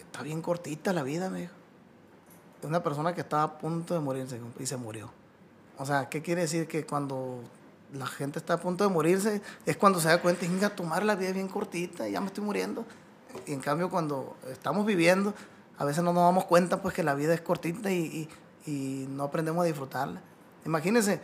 está 0.00 0.22
bien 0.22 0.42
cortita 0.42 0.92
la 0.92 1.02
vida, 1.02 1.30
me 1.30 1.40
dijo. 1.42 1.52
Es 2.60 2.68
una 2.68 2.82
persona 2.82 3.14
que 3.14 3.20
estaba 3.22 3.42
a 3.42 3.58
punto 3.58 3.94
de 3.94 4.00
morirse 4.00 4.40
y 4.58 4.66
se 4.66 4.76
murió. 4.76 5.10
O 5.78 5.84
sea, 5.84 6.08
¿qué 6.08 6.22
quiere 6.22 6.42
decir? 6.42 6.66
Que 6.68 6.86
cuando 6.86 7.40
la 7.92 8.06
gente 8.06 8.38
está 8.38 8.54
a 8.54 8.60
punto 8.60 8.84
de 8.84 8.90
morirse 8.90 9.42
es 9.66 9.76
cuando 9.76 10.00
se 10.00 10.08
da 10.08 10.20
cuenta, 10.22 10.46
venga, 10.46 10.70
tomar 10.70 11.04
la 11.04 11.14
vida 11.14 11.28
es 11.30 11.34
bien 11.34 11.48
cortita, 11.48 12.08
ya 12.08 12.20
me 12.20 12.28
estoy 12.28 12.44
muriendo. 12.44 12.84
Y 13.46 13.52
en 13.52 13.60
cambio, 13.60 13.90
cuando 13.90 14.36
estamos 14.50 14.86
viviendo, 14.86 15.34
a 15.76 15.84
veces 15.84 16.02
no 16.04 16.12
nos 16.12 16.22
damos 16.24 16.44
cuenta 16.44 16.80
pues 16.80 16.94
que 16.94 17.02
la 17.02 17.14
vida 17.14 17.34
es 17.34 17.40
cortita 17.40 17.90
y, 17.90 18.28
y- 18.66 18.70
y 18.70 19.06
no 19.10 19.24
aprendemos 19.24 19.62
a 19.62 19.66
disfrutarla. 19.66 20.20
Imagínense, 20.64 21.20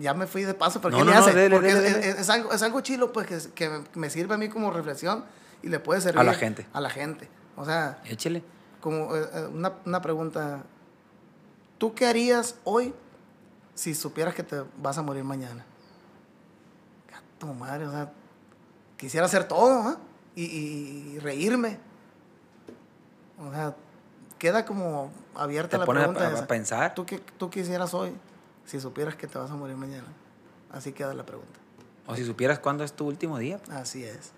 ya 0.00 0.12
me 0.12 0.26
fui 0.26 0.42
de 0.42 0.54
paso, 0.54 0.80
pero 0.80 0.92
No, 0.92 0.98
¿qué 0.98 1.04
no, 1.04 1.10
le 1.12 1.16
no, 1.16 1.24
hace? 1.24 1.34
dele, 1.34 1.56
Porque 1.56 1.74
dele, 1.74 1.86
es, 1.88 1.94
dele. 1.94 2.08
es- 2.10 2.18
es 2.20 2.28
algo, 2.30 2.52
es 2.52 2.62
algo 2.62 2.80
chilo 2.80 3.12
pues 3.12 3.26
que, 3.28 3.38
que 3.54 3.82
me 3.94 4.10
sirve 4.10 4.34
a 4.34 4.38
mí 4.38 4.48
como 4.48 4.70
reflexión 4.72 5.24
y 5.62 5.68
le 5.68 5.80
puede 5.80 6.00
servir 6.00 6.20
A 6.20 6.24
la 6.24 6.34
gente. 6.34 6.66
A 6.72 6.80
la 6.80 6.90
gente. 6.90 7.28
O 7.56 7.64
sea, 7.64 8.00
Échele. 8.04 8.42
como 8.80 9.14
eh, 9.16 9.28
eh, 9.32 9.46
una, 9.52 9.72
una 9.84 10.00
pregunta. 10.02 10.62
¿Tú 11.78 11.94
qué 11.94 12.06
harías 12.06 12.56
hoy 12.64 12.94
si 13.74 13.94
supieras 13.94 14.34
que 14.34 14.42
te 14.42 14.62
vas 14.78 14.98
a 14.98 15.02
morir 15.02 15.24
mañana? 15.24 15.64
Tu 17.38 17.46
madre, 17.54 17.86
o 17.86 17.90
sea, 17.92 18.10
quisiera 18.96 19.26
hacer 19.26 19.44
todo, 19.46 19.80
¿ah? 19.82 19.96
y, 20.34 20.44
y- 20.44 21.12
y 21.14 21.18
reírme. 21.20 21.78
O 23.38 23.52
sea, 23.52 23.76
queda 24.38 24.64
como 24.64 25.12
abierta 25.36 25.70
Te 25.70 25.78
la 25.78 25.84
pone 25.86 26.00
a, 26.00 26.12
pregunta. 26.12 26.36
a- 26.36 26.42
a 26.42 26.46
pensar. 26.48 26.94
¿Tú 26.94 27.06
qué 27.06 27.18
tú 27.38 27.48
quisieras 27.48 27.94
hoy 27.94 28.12
si 28.64 28.80
supieras 28.80 29.14
que 29.14 29.28
te 29.28 29.38
vas 29.38 29.50
a 29.52 29.54
morir 29.54 29.76
mañana? 29.76 30.08
Así 30.72 30.90
queda 30.92 31.14
la 31.14 31.24
pregunta. 31.24 31.60
O 32.08 32.16
si 32.16 32.24
supieras 32.24 32.58
cuándo 32.58 32.82
es 32.82 32.92
tu 32.92 33.06
último 33.06 33.38
día. 33.38 33.60
Así 33.70 34.02
es. 34.02 34.32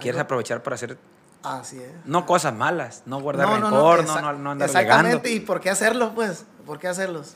Quieres 0.00 0.18
Algo- 0.18 0.24
aprovechar 0.24 0.62
para 0.62 0.74
hacer, 0.74 0.98
Así 1.42 1.78
es. 1.78 1.90
no 2.04 2.26
cosas 2.26 2.54
malas, 2.54 3.02
no 3.06 3.20
guardar 3.20 3.48
No, 3.48 3.58
no, 3.58 3.70
rencor, 3.70 4.04
no, 4.04 4.10
exa- 4.14 4.20
no, 4.22 4.32
no, 4.34 4.50
andar 4.52 4.68
Exactamente. 4.68 5.30
¿y 5.32 5.40
por 5.40 5.60
qué 5.60 5.70
hacerlos, 5.70 6.12
pues? 6.14 6.44
¿Por 6.66 6.78
qué 6.78 6.88
hacerlos? 6.88 7.34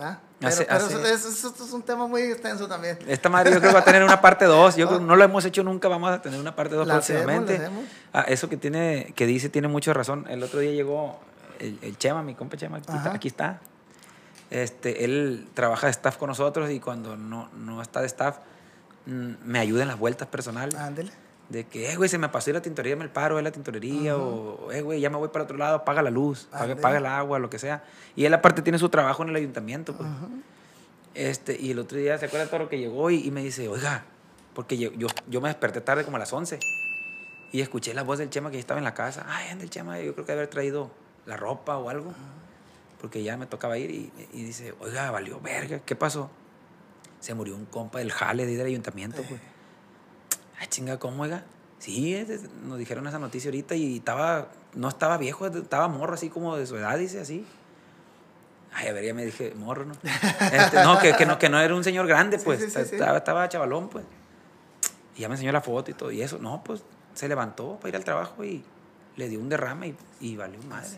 ¿Va? 0.00 0.20
Pero, 0.38 0.48
Hace- 0.52 0.64
pero 0.66 0.76
hace- 0.76 0.86
eso, 0.94 0.98
eso- 1.04 1.28
eso- 1.28 1.48
eso 1.54 1.64
es 1.64 1.72
un 1.72 1.82
tema 1.82 2.06
muy 2.06 2.22
extenso 2.22 2.68
también. 2.68 2.98
Esta 3.08 3.28
madre 3.28 3.50
yo 3.52 3.58
creo 3.58 3.70
que 3.70 3.74
va 3.74 3.80
a 3.80 3.84
tener 3.84 4.04
una 4.04 4.20
parte 4.20 4.44
2. 4.44 4.76
Yo 4.76 4.86
creo 4.88 4.98
que 5.00 5.04
no 5.04 5.16
lo 5.16 5.24
hemos 5.24 5.44
hecho 5.44 5.64
nunca, 5.64 5.88
vamos 5.88 6.10
a 6.10 6.22
tener 6.22 6.38
una 6.38 6.54
parte 6.54 6.76
2 6.76 6.86
La 6.86 6.96
hacemos, 6.96 7.22
próximamente. 7.24 7.64
hacemos. 7.64 7.84
Ah, 8.12 8.24
eso 8.28 8.48
que 8.48 8.56
tiene, 8.56 9.12
que 9.16 9.26
dice 9.26 9.48
tiene 9.48 9.66
mucha 9.66 9.92
razón. 9.92 10.26
El 10.28 10.42
otro 10.44 10.60
día 10.60 10.70
llegó 10.72 11.18
el, 11.58 11.78
el 11.82 11.98
Chema, 11.98 12.22
mi 12.22 12.34
compa 12.36 12.56
Chema, 12.56 12.76
aquí, 12.78 12.86
está, 12.92 13.00
Ajá. 13.00 13.12
aquí 13.14 13.28
está. 13.28 13.60
Este, 14.50 15.04
él 15.04 15.48
trabaja 15.54 15.86
de 15.88 15.90
staff 15.90 16.16
con 16.16 16.28
nosotros 16.28 16.70
y 16.70 16.78
cuando 16.80 17.16
no, 17.16 17.48
no 17.56 17.82
está 17.82 18.00
de 18.00 18.06
staff, 18.06 18.36
mm, 19.06 19.32
me 19.44 19.58
ayuda 19.58 19.82
en 19.82 19.88
las 19.88 19.98
vueltas 19.98 20.28
personales. 20.28 20.74
Ándele. 20.76 21.10
De 21.48 21.64
que, 21.64 21.90
eh, 21.90 21.96
güey, 21.96 22.10
se 22.10 22.18
me 22.18 22.28
pasó 22.28 22.50
ir 22.50 22.56
a 22.56 22.58
la 22.58 22.62
tintorería, 22.62 22.94
me 22.94 23.04
el 23.04 23.10
paro, 23.10 23.38
es 23.38 23.44
la 23.44 23.50
tintorería, 23.50 24.16
o, 24.16 24.70
eh, 24.70 24.82
güey, 24.82 25.00
ya 25.00 25.08
me 25.08 25.16
voy 25.16 25.28
para 25.28 25.44
otro 25.44 25.56
lado, 25.56 25.76
apaga 25.76 26.02
la 26.02 26.10
luz, 26.10 26.46
paga, 26.50 26.76
paga 26.76 26.98
el 26.98 27.06
agua, 27.06 27.38
lo 27.38 27.48
que 27.48 27.58
sea. 27.58 27.82
Y 28.16 28.26
él 28.26 28.34
aparte 28.34 28.60
tiene 28.60 28.78
su 28.78 28.90
trabajo 28.90 29.22
en 29.22 29.30
el 29.30 29.36
ayuntamiento, 29.36 29.96
pues. 29.96 30.08
Este, 31.14 31.58
y 31.58 31.70
el 31.70 31.78
otro 31.78 31.98
día, 31.98 32.18
¿se 32.18 32.26
acuerda 32.26 32.44
de 32.44 32.50
todo 32.50 32.60
lo 32.60 32.68
que 32.68 32.78
llegó? 32.78 33.10
Y, 33.10 33.26
y 33.26 33.30
me 33.30 33.42
dice, 33.42 33.66
oiga, 33.66 34.04
porque 34.54 34.76
yo, 34.76 34.92
yo, 34.92 35.08
yo 35.26 35.40
me 35.40 35.48
desperté 35.48 35.80
tarde 35.80 36.04
como 36.04 36.16
a 36.16 36.20
las 36.20 36.32
11. 36.32 36.58
Y 37.50 37.60
escuché 37.62 37.94
la 37.94 38.02
voz 38.02 38.18
del 38.18 38.28
Chema 38.28 38.50
que 38.50 38.56
ya 38.56 38.60
estaba 38.60 38.78
en 38.78 38.84
la 38.84 38.94
casa. 38.94 39.24
Ay, 39.26 39.48
anda 39.48 39.64
el 39.64 39.70
Chema, 39.70 39.98
yo 40.00 40.12
creo 40.12 40.26
que 40.26 40.32
haber 40.32 40.48
traído 40.48 40.90
la 41.26 41.36
ropa 41.36 41.78
o 41.78 41.88
algo. 41.88 42.12
Porque 43.00 43.22
ya 43.22 43.36
me 43.36 43.46
tocaba 43.46 43.78
ir 43.78 43.90
y, 43.90 44.12
y 44.32 44.44
dice, 44.44 44.74
oiga, 44.80 45.10
valió 45.10 45.40
verga, 45.40 45.80
¿qué 45.80 45.96
pasó? 45.96 46.30
Se 47.20 47.32
murió 47.34 47.54
un 47.56 47.64
compa 47.64 48.00
del 48.00 48.12
jale 48.12 48.44
de 48.44 48.52
ir 48.52 48.60
al 48.60 48.66
ayuntamiento, 48.66 49.22
pues. 49.22 49.40
Ay, 50.60 50.66
chinga, 50.68 50.98
¿cómo, 50.98 51.22
oiga? 51.22 51.44
Sí, 51.78 52.14
es- 52.14 52.28
es- 52.30 52.50
nos 52.64 52.78
dijeron 52.78 53.06
esa 53.06 53.18
noticia 53.18 53.48
ahorita 53.48 53.74
y 53.76 53.98
estaba, 53.98 54.48
no 54.74 54.88
estaba 54.88 55.16
viejo, 55.18 55.46
estaba 55.46 55.88
morro, 55.88 56.14
así 56.14 56.28
como 56.28 56.56
de 56.56 56.66
su 56.66 56.76
edad, 56.76 56.98
dice 56.98 57.20
así. 57.20 57.46
Ay, 58.72 58.88
a 58.88 58.92
ver, 58.92 59.04
ya 59.04 59.14
me 59.14 59.24
dije, 59.24 59.54
morro, 59.56 59.84
¿no? 59.84 59.94
Este, 60.52 60.82
no, 60.82 60.98
que, 60.98 61.14
que 61.14 61.26
no, 61.26 61.38
que 61.38 61.48
no 61.48 61.58
era 61.60 61.74
un 61.74 61.84
señor 61.84 62.06
grande, 62.06 62.38
pues. 62.38 62.60
sí, 62.60 62.66
sí, 62.70 62.84
sí. 62.84 62.94
Estaba, 62.96 63.18
estaba 63.18 63.48
chavalón, 63.48 63.88
pues. 63.88 64.04
Y 65.16 65.20
ya 65.22 65.28
me 65.28 65.34
enseñó 65.34 65.52
la 65.52 65.60
foto 65.60 65.90
y 65.90 65.94
todo. 65.94 66.10
Y 66.12 66.22
eso, 66.22 66.38
no, 66.38 66.62
pues 66.64 66.82
se 67.14 67.28
levantó 67.28 67.76
para 67.76 67.88
ir 67.90 67.96
al 67.96 68.04
trabajo 68.04 68.44
y 68.44 68.62
le 69.16 69.28
dio 69.28 69.40
un 69.40 69.48
derrame 69.48 69.88
y, 70.20 70.28
y 70.32 70.36
valió 70.36 70.60
madre. 70.64 70.88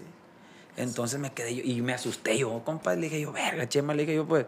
Entonces 0.77 1.19
me 1.21 1.33
quedé 1.33 1.55
yo 1.55 1.63
y 1.65 1.81
me 1.83 1.95
asusté 1.95 2.37
yo, 2.39 2.63
compa. 2.65 2.95
Le 2.95 3.03
dije 3.03 3.21
yo, 3.21 3.33
verga, 3.33 3.69
chema, 3.69 3.95
le 3.95 4.03
dije 4.03 4.17
yo, 4.17 4.27
pues. 4.27 4.47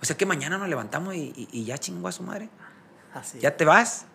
O 0.00 0.04
sea 0.04 0.16
que 0.16 0.26
mañana 0.26 0.58
nos 0.58 0.68
levantamos 0.68 1.14
y, 1.14 1.32
y- 1.36 1.48
y 1.52 1.64
ya 1.64 1.78
chingó 1.78 2.08
a 2.08 2.12
su 2.12 2.22
madre. 2.22 2.48
Así. 3.14 3.38
Ya 3.40 3.56
te 3.56 3.64
vas. 3.64 4.06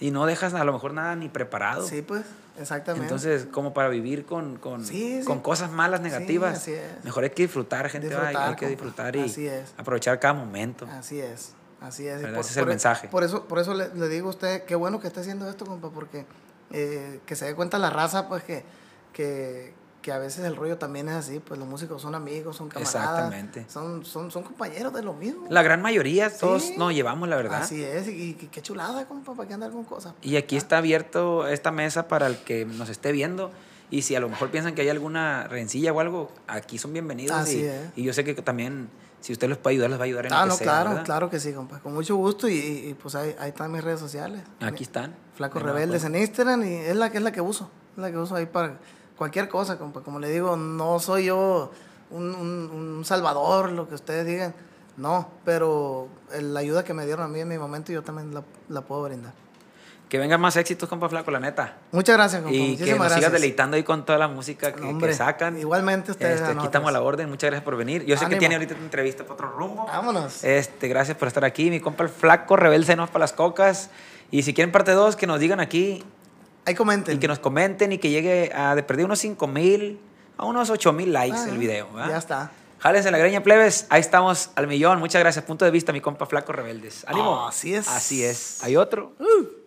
Y 0.00 0.10
no 0.10 0.26
dejas 0.26 0.54
a 0.54 0.64
lo 0.64 0.72
mejor 0.72 0.92
nada 0.94 1.16
ni 1.16 1.28
preparado. 1.28 1.86
Sí, 1.86 2.02
pues, 2.02 2.22
exactamente. 2.58 3.04
Entonces, 3.06 3.46
como 3.50 3.72
para 3.74 3.88
vivir 3.88 4.24
con, 4.26 4.56
con, 4.56 4.84
Sí, 4.84 5.18
sí. 5.20 5.24
con 5.26 5.40
cosas 5.40 5.70
malas, 5.70 6.00
negativas, 6.00 6.56
así 6.58 6.72
es. 6.72 7.04
mejor 7.04 7.24
hay 7.24 7.30
que 7.30 7.42
disfrutar, 7.42 7.88
gente. 7.88 8.08
ay, 8.08 8.12
Disfrutar, 8.14 8.48
hay 8.48 8.56
que 8.56 8.68
disfrutar 8.68 9.16
y 9.16 9.20
Así 9.22 9.46
es. 9.46 9.72
aprovechar 9.76 10.18
cada 10.20 10.34
momento. 10.34 10.86
Así 10.92 11.20
es, 11.20 11.52
así 11.80 12.06
es. 12.06 12.20
¿Verdad? 12.22 12.40
Ese 12.40 12.50
es 12.50 12.56
el 12.58 12.66
mensaje. 12.66 13.08
Por 13.08 13.24
eso, 13.24 13.44
por 13.46 13.58
eso 13.58 13.74
le, 13.74 13.88
le 13.94 14.08
digo 14.08 14.28
a 14.28 14.30
usted, 14.30 14.64
qué 14.64 14.74
bueno 14.74 15.00
que 15.00 15.06
esté 15.06 15.20
haciendo 15.20 15.48
esto, 15.48 15.64
compa, 15.66 15.90
porque 15.90 16.26
eh, 16.72 17.20
que 17.26 17.36
se 17.36 17.44
dé 17.46 17.54
cuenta 17.54 17.78
la 17.78 17.90
raza, 17.90 18.28
pues, 18.28 18.42
que, 18.42 18.64
que, 19.12 19.72
que 20.06 20.12
a 20.12 20.18
veces 20.18 20.44
el 20.44 20.54
rollo 20.54 20.78
también 20.78 21.08
es 21.08 21.16
así, 21.16 21.40
pues 21.40 21.58
los 21.58 21.68
músicos 21.68 22.00
son 22.00 22.14
amigos, 22.14 22.54
son 22.54 22.68
camaradas. 22.68 22.94
Exactamente. 22.94 23.66
Son, 23.68 24.04
son, 24.04 24.30
son 24.30 24.44
compañeros 24.44 24.94
de 24.94 25.02
lo 25.02 25.14
mismo. 25.14 25.48
La 25.50 25.64
gran 25.64 25.82
mayoría, 25.82 26.30
todos 26.32 26.62
Sí. 26.62 26.74
nos 26.78 26.94
llevamos, 26.94 27.28
la 27.28 27.34
verdad. 27.34 27.62
Así 27.64 27.82
es, 27.82 28.06
y, 28.06 28.30
y 28.30 28.34
qué 28.34 28.62
chulada, 28.62 29.08
compa, 29.08 29.34
para 29.34 29.48
qué 29.48 29.54
andar 29.54 29.72
con 29.72 29.82
cosas. 29.82 30.14
Y 30.22 30.36
aquí 30.36 30.56
está 30.56 30.78
abierto 30.78 31.48
esta 31.48 31.72
mesa 31.72 32.06
para 32.06 32.28
el 32.28 32.36
que 32.38 32.64
nos 32.66 32.88
esté 32.88 33.10
viendo. 33.10 33.50
Y 33.90 34.02
si 34.02 34.14
a 34.14 34.20
lo 34.20 34.28
mejor 34.28 34.52
piensan 34.52 34.76
que 34.76 34.82
hay 34.82 34.90
alguna 34.90 35.48
rencilla 35.48 35.92
o 35.92 35.98
algo, 35.98 36.30
aquí 36.46 36.78
son 36.78 36.92
bienvenidos. 36.92 37.36
Así 37.36 37.62
y, 37.62 37.64
es. 37.64 37.80
y 37.96 38.04
yo 38.04 38.12
sé 38.12 38.22
que 38.22 38.34
también, 38.34 38.88
si 39.20 39.32
usted 39.32 39.48
les 39.48 39.58
puede 39.58 39.74
ayudar, 39.74 39.90
les 39.90 39.98
va 39.98 40.04
a 40.04 40.06
ayudar 40.06 40.26
en 40.26 40.30
lo 40.30 40.38
Ah, 40.38 40.42
que 40.44 40.48
no, 40.50 40.54
sea, 40.54 40.64
claro, 40.66 40.90
¿verdad? 40.90 41.04
claro 41.04 41.30
que 41.30 41.40
sí, 41.40 41.52
compa. 41.52 41.80
Con 41.80 41.94
mucho 41.94 42.14
gusto 42.14 42.48
y, 42.48 42.54
y, 42.54 42.94
pues 42.94 43.16
ahí, 43.16 43.34
ahí 43.40 43.48
están 43.48 43.72
mis 43.72 43.82
redes 43.82 43.98
sociales. 43.98 44.40
Aquí 44.60 44.84
están. 44.84 45.16
Flaco 45.34 45.58
De 45.58 45.64
nueva 45.64 45.80
Rebeldes 45.80 46.04
en 46.04 46.14
Instagram 46.14 46.62
y 46.62 46.74
es 46.74 46.94
la 46.94 47.10
que 47.10 47.18
es 47.18 47.24
la 47.24 47.32
que 47.32 47.40
uso. 47.40 47.68
Es 47.96 47.98
la 48.02 48.12
que 48.12 48.18
uso 48.18 48.36
ahí 48.36 48.46
para 48.46 48.78
cualquier 49.16 49.48
cosa, 49.48 49.78
compa. 49.78 50.00
Como 50.00 50.18
le 50.18 50.28
digo, 50.30 50.56
no 50.56 50.98
soy 50.98 51.26
yo 51.26 51.70
un, 52.10 52.34
un- 52.34 52.70
un 52.98 53.04
salvador, 53.04 53.72
lo 53.72 53.88
que 53.88 53.94
ustedes 53.94 54.26
digan. 54.26 54.54
No, 54.96 55.28
pero 55.44 56.08
la 56.40 56.60
ayuda 56.60 56.82
que 56.84 56.94
me 56.94 57.04
dieron 57.04 57.24
a 57.24 57.28
mí 57.28 57.40
en 57.40 57.48
mi 57.48 57.58
momento 57.58 57.92
yo 57.92 58.02
también 58.02 58.32
la, 58.34 58.42
la 58.68 58.80
puedo 58.80 59.02
brindar. 59.02 59.32
Que 60.08 60.18
vengan 60.18 60.40
más 60.40 60.56
éxitos, 60.56 60.88
compa 60.88 61.08
Flaco, 61.08 61.32
la 61.32 61.40
neta. 61.40 61.78
Muchas 61.90 62.16
gracias, 62.16 62.40
compa. 62.40 62.56
Y 62.56 62.76
que 62.76 62.84
nos 62.84 62.94
sigas 62.94 63.10
gracias. 63.10 63.32
deleitando 63.32 63.76
ahí 63.76 63.82
con 63.82 64.06
toda 64.06 64.18
la 64.20 64.28
música 64.28 64.70
que, 64.72 64.80
No, 64.80 64.86
que 64.86 64.92
hombre, 64.92 65.14
sacan. 65.14 65.58
igualmente 65.58 66.12
ustedes 66.12 66.40
Este, 66.40 66.52
aquí 66.52 66.64
estamos 66.64 66.88
a 66.88 66.92
la 66.92 67.02
orden. 67.02 67.28
Muchas 67.28 67.48
gracias 67.50 67.64
por 67.64 67.76
venir. 67.76 68.04
Yo 68.04 68.14
sé 68.16 68.20
que 68.20 68.26
Ánimo. 68.26 68.38
tiene 68.38 68.54
ahorita 68.54 68.74
una 68.76 68.84
entrevista 68.84 69.24
para 69.24 69.34
otro 69.34 69.48
rumbo. 69.50 69.84
Vámonos. 69.84 70.44
Este, 70.44 70.86
gracias 70.86 71.16
por 71.18 71.26
estar 71.26 71.44
aquí. 71.44 71.70
Mi 71.70 71.80
compa 71.80 72.04
el 72.04 72.08
Flaco, 72.08 72.54
rebelde 72.56 72.94
no 72.94 73.06
para 73.08 73.18
las 73.24 73.32
cocas. 73.32 73.90
Y 74.30 74.44
si 74.44 74.54
quieren 74.54 74.70
parte 74.70 74.92
2, 74.92 75.16
que 75.16 75.26
nos 75.26 75.40
digan 75.40 75.58
aquí 75.58 76.04
Ahí 76.66 76.74
comenten. 76.74 77.16
y 77.16 77.18
que 77.18 77.28
nos 77.28 77.38
comenten 77.38 77.92
y 77.92 77.98
que 77.98 78.10
llegue 78.10 78.52
a 78.54 78.74
de 78.74 78.82
perder 78.82 79.06
unos 79.06 79.18
5 79.20 79.46
mil 79.46 79.98
a 80.36 80.44
unos 80.44 80.68
8 80.68 80.92
mil 80.92 81.12
likes 81.12 81.38
Ah, 81.38 81.48
el 81.48 81.58
video. 81.58 81.88
¿verdad? 81.92 82.10
Ya 82.10 82.18
está. 82.18 82.50
Jálense 82.78 83.10
la 83.10 83.16
greña, 83.18 83.42
plebes. 83.42 83.86
Ahí 83.88 84.00
estamos 84.00 84.50
al 84.54 84.66
millón. 84.66 84.98
Muchas 84.98 85.20
gracias. 85.20 85.44
Punto 85.44 85.64
de 85.64 85.70
vista, 85.70 85.92
mi 85.92 86.00
compa 86.02 86.26
Flaco 86.26 86.52
Rebeldes. 86.52 87.04
¡Ánimo! 87.08 87.30
Oh, 87.30 87.46
así 87.46 87.74
es. 87.74 87.88
Así 87.88 88.22
es. 88.22 88.62
¿Hay 88.62 88.76
otro? 88.76 89.14
Uh. 89.18 89.65